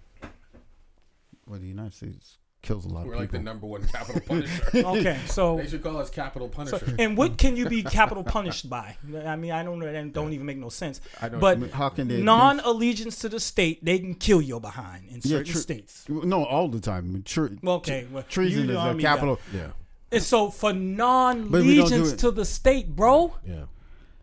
[1.47, 4.61] well, the United States kills a lot We're of like the number one capital punisher.
[4.75, 8.69] Okay, so they should call us capital So, and what can you be capital punished
[8.69, 8.97] by?
[9.25, 9.89] I mean, I don't know.
[9.89, 10.99] That don't even make no sense.
[11.21, 14.59] I know But what How can they non-allegiance to the state, they can kill your
[14.59, 16.05] behind in Yeah, certain tr- states.
[16.09, 17.23] No, all the time.
[17.23, 19.39] Tre- Well, okay, well, treason you is know, I a mean, capital.
[19.53, 19.67] yeah,
[20.11, 22.19] And so for non-allegiance it.
[22.19, 23.63] to the state, bro, yeah.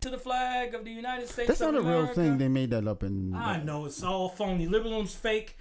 [0.01, 1.47] To the flag of the United States.
[1.47, 2.37] That's of not a real thing.
[2.37, 3.33] They made that up in.
[3.35, 4.67] I know it's all phony.
[4.67, 5.57] Liberalism's fake,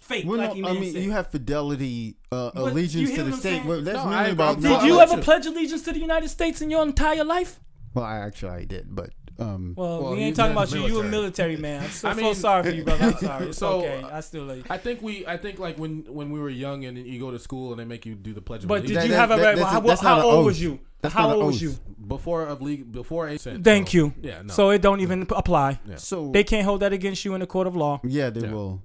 [0.00, 0.24] fake.
[0.26, 1.02] Well, like no, I mean, said.
[1.02, 3.64] you have fidelity, uh, allegiance to the state.
[3.64, 4.60] Well, that's No, really I- about.
[4.60, 7.60] Did you ever pledge allegiance to the United States in your entire life?
[7.94, 10.86] Well, I actually I did, but um, Well, Well, we ain't talking about the you.
[10.88, 11.10] You a military.
[11.10, 11.82] military man.
[11.84, 13.04] I'm so, I I mean- sorry for you, brother.
[13.04, 13.46] I'm sorry.
[13.48, 14.02] It's So, okay.
[14.02, 14.70] I still like.
[14.70, 17.38] I think we, I think like when when we were young and you go to
[17.38, 19.30] school and they make you do the pledge of But did allegiance you That- have
[19.30, 19.56] a that- right?
[19.58, 20.80] that's How, a- that's how not old was you?
[21.04, 21.74] That's how not old was you?
[22.06, 24.14] before of league before a Thank so, you.
[24.20, 24.52] Yeah, no.
[24.52, 25.80] So it don't even apply.
[25.88, 25.96] Yeah.
[25.96, 28.00] so They can't hold that against you in the court of law.
[28.04, 28.52] yeah, they Yeah.
[28.52, 28.82] will.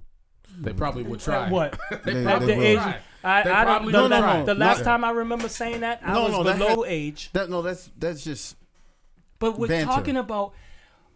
[0.58, 1.48] they probably would try.
[1.50, 1.78] What?
[2.04, 2.66] they They- probably they the will.
[2.66, 2.96] age, try.
[3.22, 3.64] I, They I don't.
[3.66, 4.84] probably The, would la- the last No.
[4.84, 7.30] time I remember saying that, I No, was no, that below had- age.
[7.34, 8.56] That no, that's that's just
[9.38, 9.86] But we're banter.
[9.92, 10.52] talking about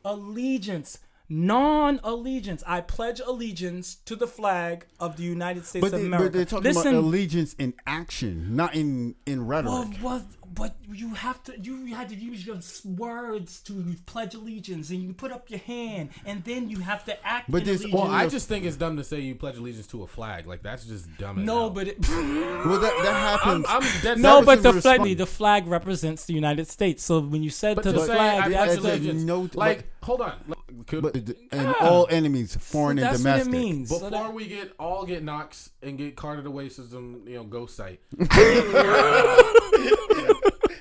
[0.04, 0.98] allegiance.
[1.28, 2.62] non allegiance.
[2.66, 6.26] I pledge allegiance to the flag of the United States But, of they, America.
[6.26, 9.72] but they're talking Listen, about allegiance in action, not in in rhetoric.
[9.72, 14.90] well, well, but you have to you had to use your words to pledge allegiance,
[14.90, 17.50] and you put up your hand, and then you have to act.
[17.50, 18.02] But in this- allegiance.
[18.02, 20.46] Well, I just think it's dumb to say you pledge allegiance to a flag.
[20.46, 21.44] Like that's just dumb.
[21.44, 21.70] no, hell.
[21.70, 23.66] but it, well, that, that happens.
[23.68, 24.46] I'm, I'm dead no, serious.
[24.46, 27.02] but the is flag the flag represents the United States.
[27.04, 29.48] So when you said But to to the say flag, I that's pledge allegiance, no-
[29.54, 30.34] like hold on.
[30.46, 31.36] Like, could- but and
[31.68, 31.74] ah.
[31.80, 33.52] all enemies, foreign and that's domestic.
[33.52, 33.88] what it means.
[33.88, 37.36] So Before that- we get all get knocks and get carted away to some you
[37.36, 38.00] know ghost site,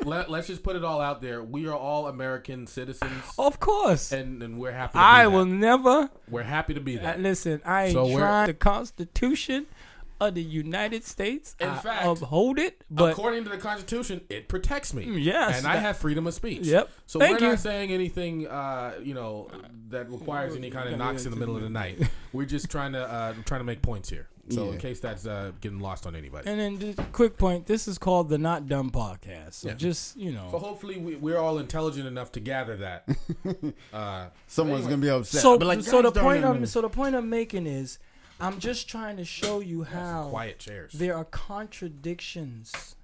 [0.05, 1.43] let, us just put it all out there.
[1.43, 4.93] We are all American citizens, of course, and, and we're happy.
[4.93, 7.17] To be I will never We're happy to be there.
[7.17, 9.65] listen, I ain't So trying the Constitution
[10.21, 11.55] of the United States.
[11.59, 15.19] In I fact, uphold it, but According to the Constitution, it protects me.
[15.19, 16.65] Yes, and I have freedom of speech.
[16.65, 16.89] Yep.
[17.05, 17.51] So Thank we're you.
[17.51, 19.49] not saying anything, uh, you know,
[19.89, 21.99] that requires any kind of knocks in the middle of the night.
[22.33, 24.27] We're just trying to uh, trying to make points here.
[24.49, 26.49] So in case that's uh, getting lost on anybody.
[26.49, 27.65] and then just quick point.
[27.65, 29.53] This is called the Not Dumb Podcast.
[29.53, 29.75] So Yeah.
[29.75, 30.47] just you know.
[30.51, 33.07] So know, hopefully we, we're all intelligent enough to gather that.
[33.93, 35.41] Uh, Someone's gonna be upset.
[35.41, 37.99] so But like, so the point I'm so the point I'm making is,
[38.39, 40.91] I'm just trying to show you how quiet chairs.
[40.93, 42.95] there are contradictions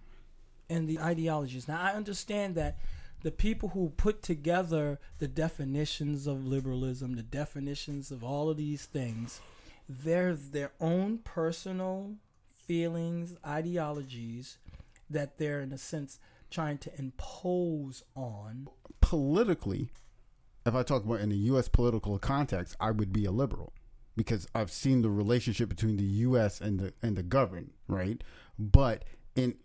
[0.68, 1.68] in the ideologies.
[1.68, 2.78] Now, I understand that
[3.22, 8.86] the people who put together the definitions of liberalism, the definitions of all of these
[8.86, 9.42] things,
[9.90, 12.14] they're their own personal
[12.54, 14.60] feelings, ideologies
[15.10, 16.20] that they're, in a sense,
[16.52, 18.68] trying to impose on.
[19.02, 19.90] politically,
[20.66, 21.68] if I talk about in the U.S.
[21.68, 23.74] political context, I would be a liberal
[24.16, 26.62] because I've seen the relationship between the U.S.
[26.62, 28.24] and the and the governed, right?
[28.60, 29.06] But
[29.36, 29.56] in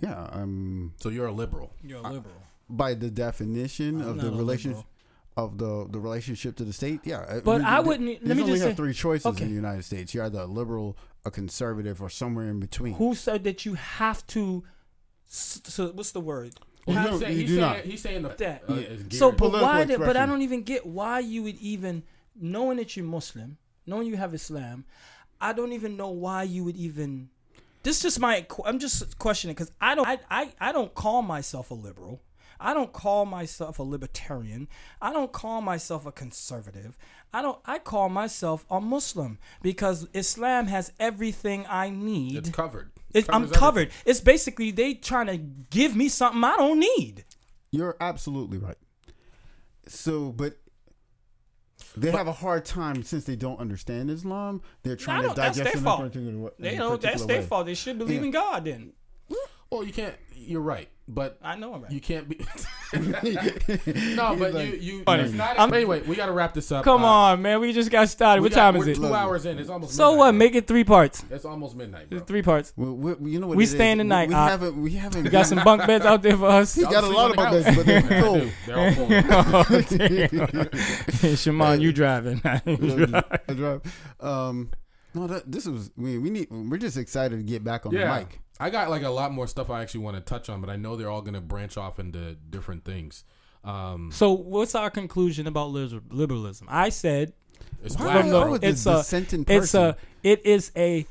[0.00, 1.72] yeah, um, so you're a liberal.
[1.82, 2.42] You're a liberal.
[2.68, 4.86] by the definition I'm of not the relationship liberal.
[5.36, 7.18] Of the the relationship to the state, yeah.
[7.20, 9.42] uh, But you- I wouldn't- You let me only just have say- three choices Okay.
[9.44, 10.12] in the United States.
[10.12, 12.94] You're either a liberal, a conservative, or somewhere in between.
[12.94, 14.64] Who said that you have to?
[15.26, 16.54] So what's the word?
[16.86, 17.84] You He's don't- saying, you he's do saying, not.
[17.84, 18.62] He's saying the, that.
[18.68, 18.88] uh, Yeah.
[19.10, 19.84] So, but Political why?
[19.84, 22.02] Did, but I don't even get why you would even
[22.34, 24.84] knowing that you're Muslim, knowing you have Islam.
[25.40, 27.30] I don't even know why you would even.
[27.82, 28.44] This is just my.
[28.66, 30.06] I'm just questioning because I don't.
[30.08, 32.20] I, I I don't call myself a liberal.
[32.60, 34.68] I don't call myself a libertarian.
[35.00, 36.98] I don't call myself a conservative.
[37.32, 37.58] I don't.
[37.64, 42.36] I call myself a Muslim because Islam has everything I need.
[42.36, 42.90] it's covered.
[43.14, 43.90] It, I'm Covers covered.
[44.04, 47.24] It's basically they trying to give me something I don't need.
[47.72, 48.76] You're absolutely right.
[49.86, 50.58] So, but
[51.96, 54.60] they have a hard time since they don't understand Islam.
[54.82, 56.56] They're trying to don't- that's digest their it in a fault.
[56.58, 57.00] in They a don't.
[57.00, 57.66] That's particular their fault.
[57.66, 58.26] They should believe Yeah.
[58.26, 58.64] in God.
[58.64, 58.92] Then
[59.70, 60.14] Well, you can't.
[60.34, 61.92] You're right, but I know I'm right.
[61.92, 62.38] you can't be.
[62.94, 65.02] no, but like- you you.
[65.04, 65.22] Funny.
[65.24, 66.82] It's not, I'm- anyway, we got to wrap this up.
[66.82, 67.60] Come Uh, on, man.
[67.60, 68.42] We just got started.
[68.42, 68.96] What got- time is we're it?
[68.96, 69.58] Two hours in.
[69.58, 69.94] It's almost.
[69.94, 70.30] So midnight, what?
[70.32, 70.38] bro.
[70.38, 71.24] Make it three parts.
[71.30, 72.20] It's almost midnight, bro.
[72.20, 72.72] Three parts.
[72.74, 73.70] Well, we, you know what We it is?
[73.72, 74.82] staying We- tonight, We, uh, haven't.
[74.82, 75.22] We haven't.
[75.24, 76.76] We got some bunk beds out there for us.
[76.76, 78.40] We got a lot of bunk beds, but they're I full.
[78.40, 78.50] do.
[78.66, 79.08] They're all full.
[81.30, 81.34] oh.
[81.36, 82.40] Shimon, you driving?
[82.44, 82.60] I
[83.54, 83.82] drive.
[84.20, 84.70] Um,
[85.14, 85.90] no, that, this was.
[85.96, 86.48] We, we need.
[86.50, 88.40] We're just excited to get back on yeah, the mic.
[88.60, 90.76] I got like a lot more stuff I actually want to touch on, but I
[90.76, 93.24] know they're all going to branch off into different things.
[93.64, 96.66] Um, so, what's our conclusion about liberalism?
[96.70, 97.32] I said
[97.82, 101.06] it's Why the- are you the it's a- dissenting it's a it is a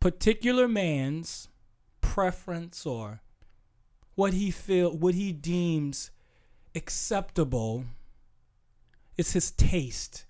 [0.00, 1.48] particular man's
[2.00, 3.20] preference or
[4.14, 6.10] what he feel what he deems
[6.74, 7.84] acceptable
[9.16, 10.26] it's his taste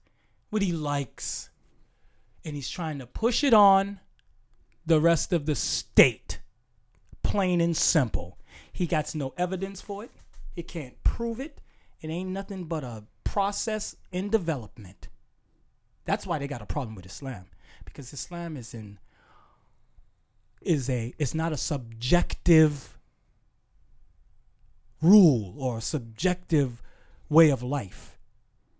[0.50, 1.50] what he likes
[2.44, 4.00] and he's trying to push it on
[4.86, 6.40] the rest of the state
[7.22, 8.38] plain and simple
[8.72, 10.10] he got no evidence for it
[10.54, 11.60] he can't prove it
[12.00, 15.08] it ain't nothing but a process in development
[16.04, 17.46] that's why they got a problem with Islam
[17.84, 18.98] because Islam is in
[20.62, 22.96] is a it's not a subjective
[25.02, 26.82] rule or a subjective
[27.28, 28.18] way of life.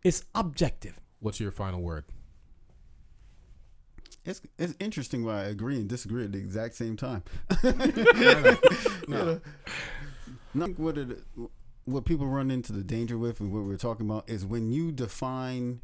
[0.03, 1.01] It's objective.
[1.21, 2.05] What's your final word?
[4.27, 7.23] It's it's interesting why I agree and disagree at the exact same time.
[9.09, 9.41] No.
[10.55, 11.19] No, I think what it
[11.85, 14.91] what people run into the danger with and what we're talking about is when you
[14.91, 15.81] define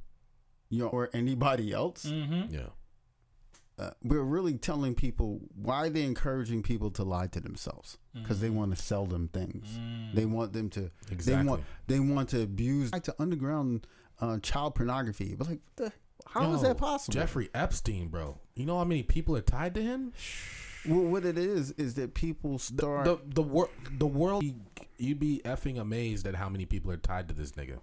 [0.69, 2.05] your or anybody else.
[2.05, 2.55] Mm-hmm.
[2.55, 2.71] Yeah.
[3.79, 8.51] Uh, we're really telling people why they're encouraging people to lie to themselves because they
[8.51, 9.67] want to sell them things.
[10.15, 10.91] They want them to.
[11.11, 11.43] Exactly.
[11.43, 11.65] They want.
[11.87, 13.87] They want to abuse like to underground
[14.21, 15.35] uh, child pornography.
[15.37, 15.93] But like, what the,
[16.29, 17.13] how is Yo, that possible?
[17.15, 18.39] Jeffrey Epstein, bro.
[18.55, 20.13] You know how many people are tied to him?
[20.85, 23.05] Well, what it is is that people start.
[23.05, 24.43] The the wor- the world
[24.99, 27.79] you'd be effing amazed at how many people are tied to this nigga.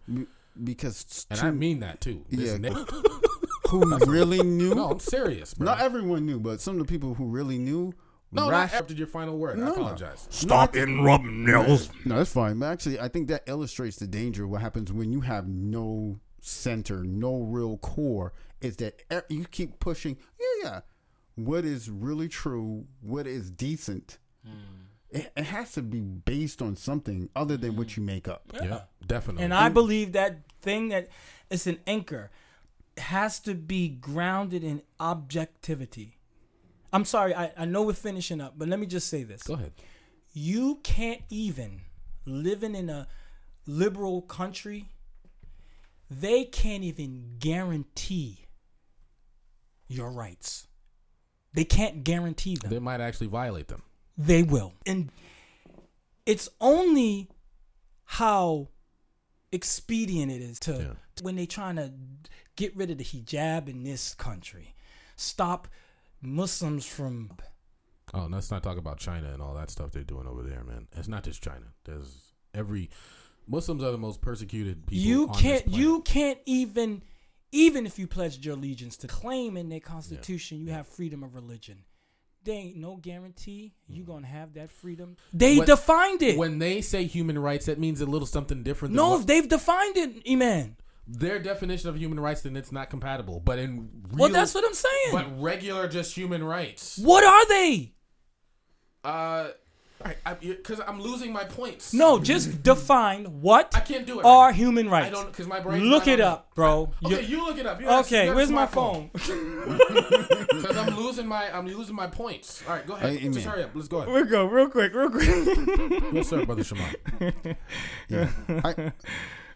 [0.61, 2.25] because and too- I mean that too.
[2.29, 2.57] This Yeah.
[2.57, 3.29] nigga-
[3.69, 4.75] who really knew?
[4.75, 5.63] no, I'm serious, bro.
[5.63, 7.93] Not everyone knew, but some of the people who really knew.
[8.33, 9.57] no, not rash- after your final word.
[9.61, 9.71] I No.
[9.75, 10.27] apologize.
[10.29, 11.89] Stop interrupting, Nels.
[12.03, 12.59] No, that's fine.
[12.59, 14.43] But actually, I think that illustrates the danger.
[14.43, 19.79] of What happens when you have no center, no real core, is that you keep
[19.79, 20.17] pushing.
[20.39, 20.79] Yeah, yeah.
[21.35, 22.85] What is really true?
[23.01, 24.17] What is decent?
[24.45, 24.51] Hmm.
[25.11, 28.01] It, it has to be based on something other than what hmm.
[28.01, 28.43] you make up.
[28.53, 29.43] Yeah, definitely.
[29.43, 31.09] And I believe that thing that
[31.49, 32.31] is an anchor
[32.97, 36.17] has to be grounded in objectivity.
[36.91, 39.43] I'm sorry, I, I know we're finishing up, but let me just say this.
[39.43, 39.73] Go ahead.
[40.33, 41.81] You can't even
[42.25, 43.07] living in a
[43.65, 44.89] liberal country,
[46.09, 48.45] they can't even guarantee
[49.87, 50.67] your rights.
[51.53, 52.69] They can't guarantee them.
[52.69, 53.83] They might actually violate them.
[54.17, 54.73] They will.
[54.85, 55.11] And
[56.25, 57.29] it's only
[58.05, 58.69] how
[59.51, 60.93] expedient it is to Yeah.
[61.23, 61.93] when they're trying to
[62.55, 64.75] get rid of the hijab in this country.
[65.15, 65.67] Stop
[66.21, 67.31] Muslims from
[68.13, 70.87] Oh, let's not talk about China and all that stuff they're doing over there, man.
[70.93, 71.67] It's not just China.
[71.85, 72.89] There's every
[73.49, 75.03] Muslims are the most persecuted people.
[75.03, 77.01] you can't you can't even
[77.51, 81.33] even if you pledged your allegiance to claim in their constitution you have freedom of
[81.35, 81.83] religion.
[82.43, 85.17] There ain't no guarantee you gonna have that freedom.
[85.33, 86.37] They When- defined it.
[86.37, 88.93] When they say human rights, that means a little something different.
[88.93, 90.77] Than no, what- they've defined it, Iman.
[91.05, 93.41] their definition of human rights, then it's not compatible.
[93.41, 95.11] But in real, Well, that's what I'm saying.
[95.11, 96.97] But regular, just human rights.
[96.99, 97.93] what are they?
[99.03, 99.49] Uh,
[100.39, 101.93] because I'm losing my points.
[101.93, 104.25] No, just define what I can't do it.
[104.25, 105.07] are right human rights.
[105.07, 105.83] I don't because my brain.
[105.83, 106.91] Look it up, bro.
[107.05, 107.79] Okay, You- you look it up.
[107.79, 109.11] You got- okay, you got a where's my smartphone.
[109.13, 110.47] phone?
[110.47, 112.63] Because I'm losing my I'm losing my points.
[112.67, 113.17] All right, go ahead.
[113.19, 113.53] Hey, Just man.
[113.55, 113.71] hurry up.
[113.73, 114.13] Let's go ahead.
[114.13, 115.27] we'll go real quick, real quick.
[116.13, 116.95] yes, sir, brother Shimon.
[118.07, 118.29] Yeah.
[118.63, 118.91] I,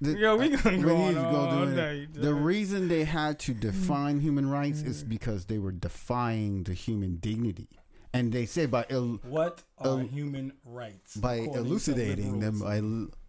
[0.02, 1.76] the, Yo, we gonna we go need on to go all do it.
[1.76, 2.42] day, The dog.
[2.44, 7.70] reason they had to define human rights is because they were defying the human dignity,
[8.14, 11.16] and they say by il- What are Uh, human rights?
[11.18, 12.80] by elucidating them, by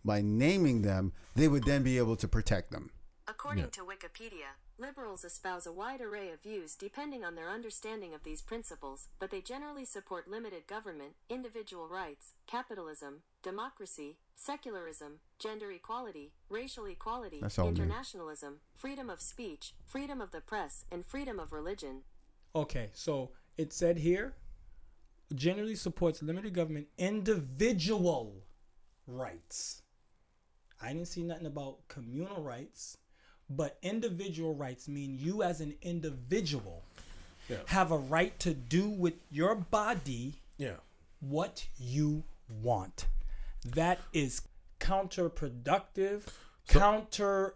[0.05, 2.90] by naming them, they would then be able to protect them.
[3.27, 3.70] According Yeah.
[3.70, 8.43] to Wikipedia, liberals espouse a wide array of views depending on their understanding of these
[8.43, 16.85] principles, but they generally support limited government, individual rights, capitalism, democracy, secularism, gender equality, racial
[16.85, 22.05] equality, That's all internationalism, freedom of speech, freedom of the press, and freedom of religion.
[22.55, 24.35] Okay, so it said here
[25.34, 28.42] generally supports limited government individual
[29.06, 29.82] rights.
[30.82, 32.98] I didn't see nothing about communal rights,
[33.48, 36.84] but individual rights mean you as an individual
[37.48, 37.59] Yeah.
[37.66, 40.76] have a right to do with your body Yeah.
[41.20, 43.06] what you want.
[43.64, 44.42] That is
[44.80, 46.22] counterproductive,
[46.66, 47.55] counter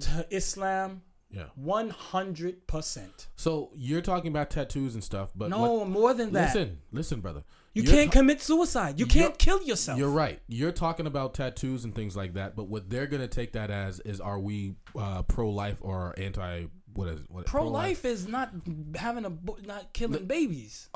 [0.00, 1.46] to Islam Yeah.
[1.60, 3.26] 100%.
[3.36, 6.54] So you're talking about tattoos and stuff, but No, more than that.
[6.54, 7.44] Listen, listen, brother.
[7.74, 8.98] You You're can't ta- commit suicide.
[8.98, 9.98] You can't kill yourself.
[9.98, 10.40] You're right.
[10.48, 14.00] You're talking about tattoos and things like that, but what they're gonna take that as
[14.00, 18.50] is are we uh, pro life or anti what is what Pro life is not
[18.94, 19.32] having a
[19.66, 20.88] not killing babies.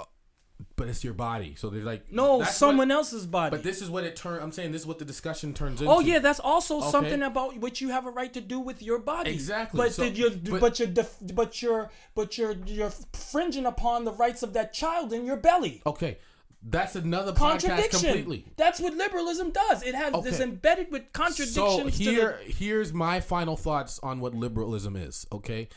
[0.76, 3.50] But it's your body, so they're like No, someone what- else's body.
[3.56, 4.42] But this is what it turns.
[4.42, 5.92] I'm saying this is what the discussion turns into.
[5.92, 6.90] oh yeah, that's also Okay.
[6.90, 9.30] something about what you have a right to do with your body.
[9.32, 9.78] Exactly.
[9.78, 14.04] But So- did you but- but, you're def, but you're but you're you're fringing upon
[14.04, 15.82] the rights of that child in your belly.
[15.86, 16.18] okay.
[16.62, 18.00] That's another Contradiction.
[18.00, 18.44] completely.
[18.58, 19.82] That's what liberalism does.
[19.82, 20.42] It has Okay.
[20.42, 21.54] embedded with contradictions.
[21.54, 25.24] So here, the, here's my final thoughts on what liberalism is.
[25.32, 25.70] Okay,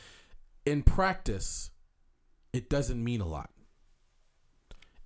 [0.65, 1.69] in practice,
[2.51, 3.49] it doesn't mean a lot.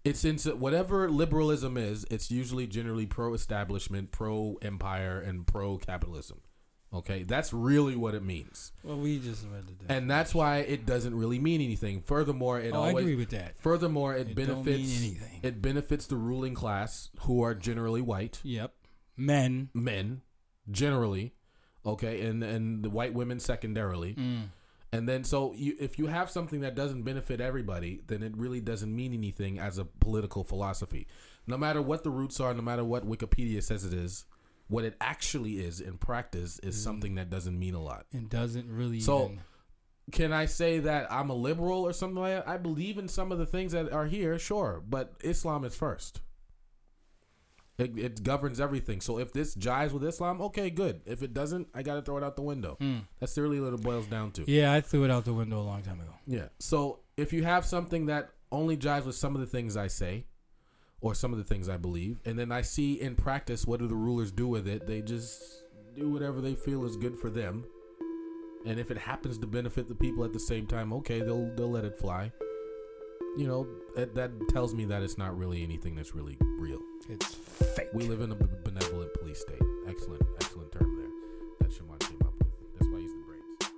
[0.08, 2.06] It's in whatever liberalism is.
[2.10, 6.42] It's usually generally pro-establishment, pro-empire, and pro-capitalism.
[6.94, 9.76] Okay, that's really what it means, well, we just read it.
[9.90, 12.02] and that's why it doesn't really mean anything.
[12.02, 13.60] Furthermore, it Oh, I agree with that.
[13.60, 15.40] Furthermore, it, It don't benefits mean anything.
[15.44, 18.74] it benefits the ruling class, who are generally white Yep.
[19.18, 19.70] Men.
[19.74, 20.22] men
[20.72, 21.34] generally
[21.86, 24.44] okay and and the white women secondarily Mm.
[24.98, 28.60] And then so you, if you have something that doesn't benefit everybody then it really
[28.60, 31.08] doesn't mean anything as a political philosophy.
[31.46, 34.26] No matter what the roots are no matter what wikipedia says it is
[34.68, 36.84] what it actually is in practice is mm.
[36.84, 38.06] something that doesn't mean a lot.
[38.12, 39.00] It doesn't really.
[39.00, 39.40] So- even,
[40.10, 42.48] can i say that i'm a liberal or something like that?
[42.48, 46.22] I believe in some of the things that are here sure but islam is first
[47.78, 49.02] it, it governs everything.
[49.02, 51.02] So if this jives with Islam, okay, good.
[51.06, 52.78] If it doesn't, I gotta throw it out the window.
[52.80, 53.00] Hmm.
[53.20, 54.50] That's really what it boils down to.
[54.52, 56.14] yeah, I threw it out the window a long time ago.
[56.26, 56.48] Yeah.
[56.60, 60.26] So if you have something that only jives with some of the things I say,
[61.02, 63.88] or some of the things I believe, and then I see in practice what do
[63.88, 65.44] the rulers do with it, they just
[65.96, 67.64] do whatever they feel is good for them.
[68.66, 71.70] And if it happens to benefit the people at the same time, okay, they'll they'll
[71.70, 72.32] let it fly.
[73.38, 76.80] You know, that, that tells me that it's not really anything that's really real.
[77.08, 77.90] It's fake.
[77.94, 79.62] We live in a b- benevolent police state.
[79.88, 81.10] Excellent, excellent term there.
[81.60, 82.48] That Shimon came up with.
[82.78, 83.72] That's why he's the brains.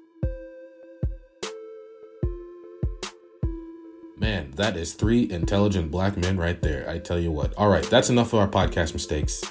[4.18, 6.89] Man, that is three intelligent black men right there.
[6.89, 7.53] I tell you what.
[7.56, 9.43] All right, that's enough of our podcast mistakes.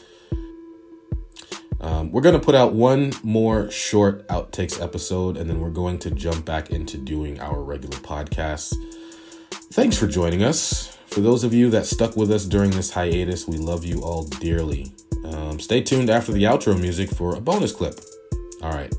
[1.80, 5.98] Um, we're going to put out one more short outtakes episode, and then we're going
[6.00, 8.74] to jump back into doing our regular podcast.
[9.50, 10.97] Thanks for joining us.
[11.08, 14.24] For those of you that stuck with us during this hiatus, we love you all
[14.24, 14.92] dearly.
[15.24, 17.98] Um, stay tuned after the outro music for a bonus clip.
[18.62, 18.94] All right,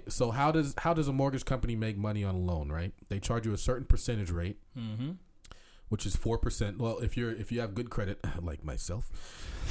[0.00, 2.70] okay, so how does how does a mortgage company make money on a loan?
[2.70, 5.12] Right, they charge you a certain percentage rate, Mm-hmm.
[5.88, 6.78] which is four percent.
[6.78, 9.10] Well, if you're if you have good credit, like myself,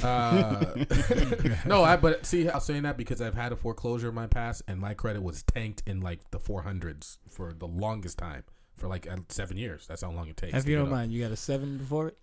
[0.02, 0.74] uh,
[1.66, 4.62] no, I but see, I'm saying that because I've had a foreclosure in my past,
[4.68, 8.44] and my credit was tanked in like the four hundreds for the longest time,
[8.76, 9.86] for like uh, seven years.
[9.86, 10.56] That's how long it takes.
[10.56, 12.18] If you don't mind, you got a seven before it.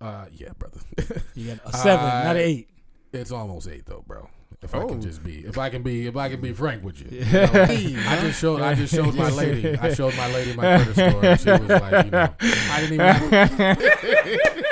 [0.00, 0.80] uh, yeah, brother,
[1.34, 2.68] You got a seven, Uh, not an eight.
[3.12, 4.28] it's almost eight though, bro.
[4.60, 4.88] If I Oh.
[4.88, 7.32] can just be, if I can be, if I can be frank with you, you
[7.32, 7.48] know?
[7.52, 8.60] I just showed.
[8.60, 9.78] I just showed my lady.
[9.78, 11.24] I showed my lady my credit score.
[11.24, 14.48] And she was like, you know, I didn't even.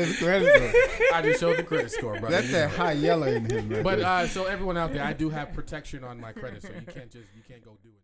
[0.00, 0.74] It's credit.
[1.12, 2.30] I just showed the credit score, brother.
[2.30, 2.76] That's you that know.
[2.76, 3.68] high yellow in him.
[3.68, 4.06] Right But there.
[4.06, 7.10] uh, so everyone out there, I do have protection on my credit, so you can't
[7.10, 7.98] just you can't go do it.